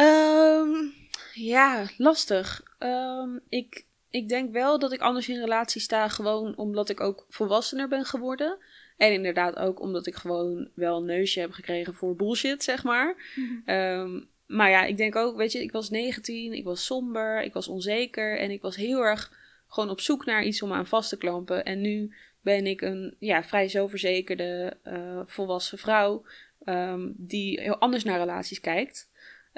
Um, 0.00 0.94
ja, 1.34 1.86
lastig. 1.96 2.62
Um, 2.78 3.40
ik, 3.48 3.84
ik 4.10 4.28
denk 4.28 4.52
wel 4.52 4.78
dat 4.78 4.92
ik 4.92 5.00
anders 5.00 5.28
in 5.28 5.40
relatie 5.40 5.80
sta, 5.80 6.08
gewoon 6.08 6.56
omdat 6.56 6.88
ik 6.88 7.00
ook 7.00 7.26
volwassener 7.28 7.88
ben 7.88 8.04
geworden. 8.04 8.58
En 8.96 9.12
inderdaad 9.12 9.56
ook 9.56 9.80
omdat 9.80 10.06
ik 10.06 10.14
gewoon 10.14 10.68
wel 10.74 10.96
een 10.96 11.04
neusje 11.04 11.40
heb 11.40 11.52
gekregen 11.52 11.94
voor 11.94 12.16
bullshit, 12.16 12.62
zeg 12.62 12.84
maar. 12.84 13.16
um, 13.66 14.28
maar 14.46 14.70
ja, 14.70 14.84
ik 14.84 14.96
denk 14.96 15.16
ook, 15.16 15.36
weet 15.36 15.52
je, 15.52 15.62
ik 15.62 15.72
was 15.72 15.90
19, 15.90 16.52
ik 16.52 16.64
was 16.64 16.84
somber, 16.84 17.42
ik 17.42 17.52
was 17.52 17.68
onzeker 17.68 18.38
en 18.38 18.50
ik 18.50 18.62
was 18.62 18.76
heel 18.76 19.00
erg 19.00 19.32
gewoon 19.68 19.90
op 19.90 20.00
zoek 20.00 20.24
naar 20.24 20.44
iets 20.44 20.62
om 20.62 20.72
aan 20.72 20.86
vast 20.86 21.08
te 21.08 21.16
klampen. 21.16 21.64
En 21.64 21.80
nu 21.80 22.14
ben 22.40 22.66
ik 22.66 22.80
een 22.80 23.16
ja, 23.18 23.44
vrij 23.44 23.68
zelfverzekerde 23.68 24.76
uh, 24.84 25.20
volwassen 25.24 25.78
vrouw 25.78 26.24
um, 26.64 27.14
die 27.16 27.60
heel 27.60 27.78
anders 27.78 28.04
naar 28.04 28.18
relaties 28.18 28.60
kijkt. 28.60 29.07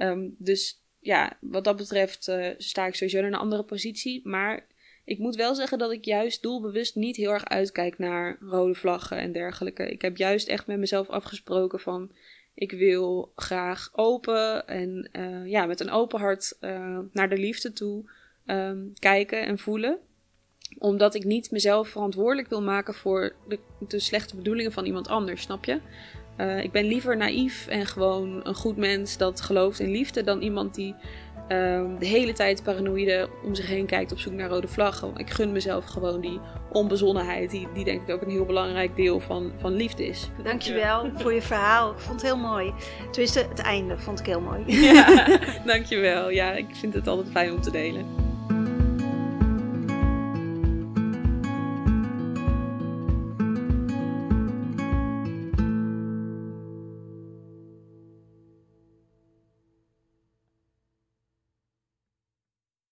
Um, 0.03 0.35
dus 0.39 0.83
ja, 0.99 1.37
wat 1.41 1.65
dat 1.65 1.77
betreft 1.77 2.29
uh, 2.29 2.47
sta 2.57 2.87
ik 2.87 2.95
sowieso 2.95 3.19
in 3.19 3.25
een 3.25 3.35
andere 3.35 3.63
positie. 3.63 4.29
Maar 4.29 4.67
ik 5.05 5.19
moet 5.19 5.37
wel 5.37 5.55
zeggen 5.55 5.79
dat 5.79 5.93
ik 5.93 6.05
juist 6.05 6.43
doelbewust 6.43 6.95
niet 6.95 7.17
heel 7.17 7.31
erg 7.31 7.45
uitkijk 7.45 7.99
naar 7.99 8.39
rode 8.41 8.75
vlaggen 8.75 9.19
en 9.19 9.33
dergelijke. 9.33 9.91
Ik 9.91 10.03
heb 10.03 10.17
juist 10.17 10.49
echt 10.49 10.67
met 10.67 10.79
mezelf 10.79 11.09
afgesproken 11.09 11.81
van 11.81 12.13
ik 12.55 12.73
wil 12.73 13.33
graag 13.37 13.91
open 13.93 14.67
en 14.67 15.09
uh, 15.13 15.47
ja, 15.47 15.67
met 15.67 15.81
een 15.81 15.91
open 15.91 16.21
hart 16.21 16.57
uh, 16.61 16.99
naar 17.13 17.29
de 17.29 17.39
liefde 17.39 17.73
toe 17.73 18.11
um, 18.47 18.93
kijken 18.99 19.47
en 19.47 19.59
voelen. 19.59 19.99
Omdat 20.79 21.15
ik 21.15 21.25
niet 21.25 21.51
mezelf 21.51 21.89
verantwoordelijk 21.89 22.49
wil 22.49 22.63
maken 22.63 22.95
voor 22.95 23.35
de, 23.49 23.59
de 23.89 23.99
slechte 23.99 24.37
bedoelingen 24.37 24.73
van 24.73 24.87
iemand 24.87 25.09
anders, 25.09 25.43
snap 25.43 25.65
je? 25.65 25.81
Uh, 26.41 26.63
ik 26.63 26.73
ben 26.73 26.85
liever 26.85 27.17
naïef 27.17 27.67
en 27.67 27.87
gewoon 27.87 28.41
een 28.43 28.55
goed 28.55 28.77
mens 28.77 29.17
dat 29.17 29.41
gelooft 29.41 29.81
in 29.81 29.91
liefde 29.91 30.23
dan 30.23 30.41
iemand 30.41 30.75
die 30.75 30.95
uh, 31.43 31.83
de 31.99 32.07
hele 32.07 32.33
tijd 32.33 32.63
paranoïde 32.63 33.29
om 33.45 33.55
zich 33.55 33.67
heen 33.67 33.87
kijkt 33.87 34.13
op 34.13 34.19
zoek 34.19 34.33
naar 34.33 34.49
rode 34.49 34.69
vlaggen. 34.69 35.17
Ik 35.17 35.31
gun 35.31 35.53
mezelf 35.53 35.85
gewoon 35.85 36.21
die 36.21 36.41
onbezonnenheid, 36.73 37.51
die, 37.51 37.69
die 37.75 37.85
denk 37.85 38.03
ik 38.03 38.15
ook 38.15 38.23
een 38.23 38.31
heel 38.31 38.45
belangrijk 38.45 38.97
deel 38.97 39.21
van, 39.21 39.53
van 39.59 39.73
liefde 39.73 40.07
is. 40.07 40.29
Dankjewel 40.45 41.11
voor 41.15 41.33
je 41.33 41.43
verhaal. 41.43 41.91
Ik 41.91 41.99
vond 41.99 42.23
het 42.23 42.31
heel 42.31 42.41
mooi. 42.41 42.73
Tenminste, 43.11 43.47
het 43.49 43.59
einde 43.59 43.99
vond 43.99 44.21
ik 44.21 44.27
heel 44.27 44.41
mooi. 44.41 44.63
Ja, 44.67 45.39
dankjewel. 45.65 46.31
Ja, 46.31 46.53
ik 46.53 46.67
vind 46.73 46.95
het 46.95 47.07
altijd 47.07 47.29
fijn 47.31 47.53
om 47.53 47.61
te 47.61 47.71
delen. 47.71 48.30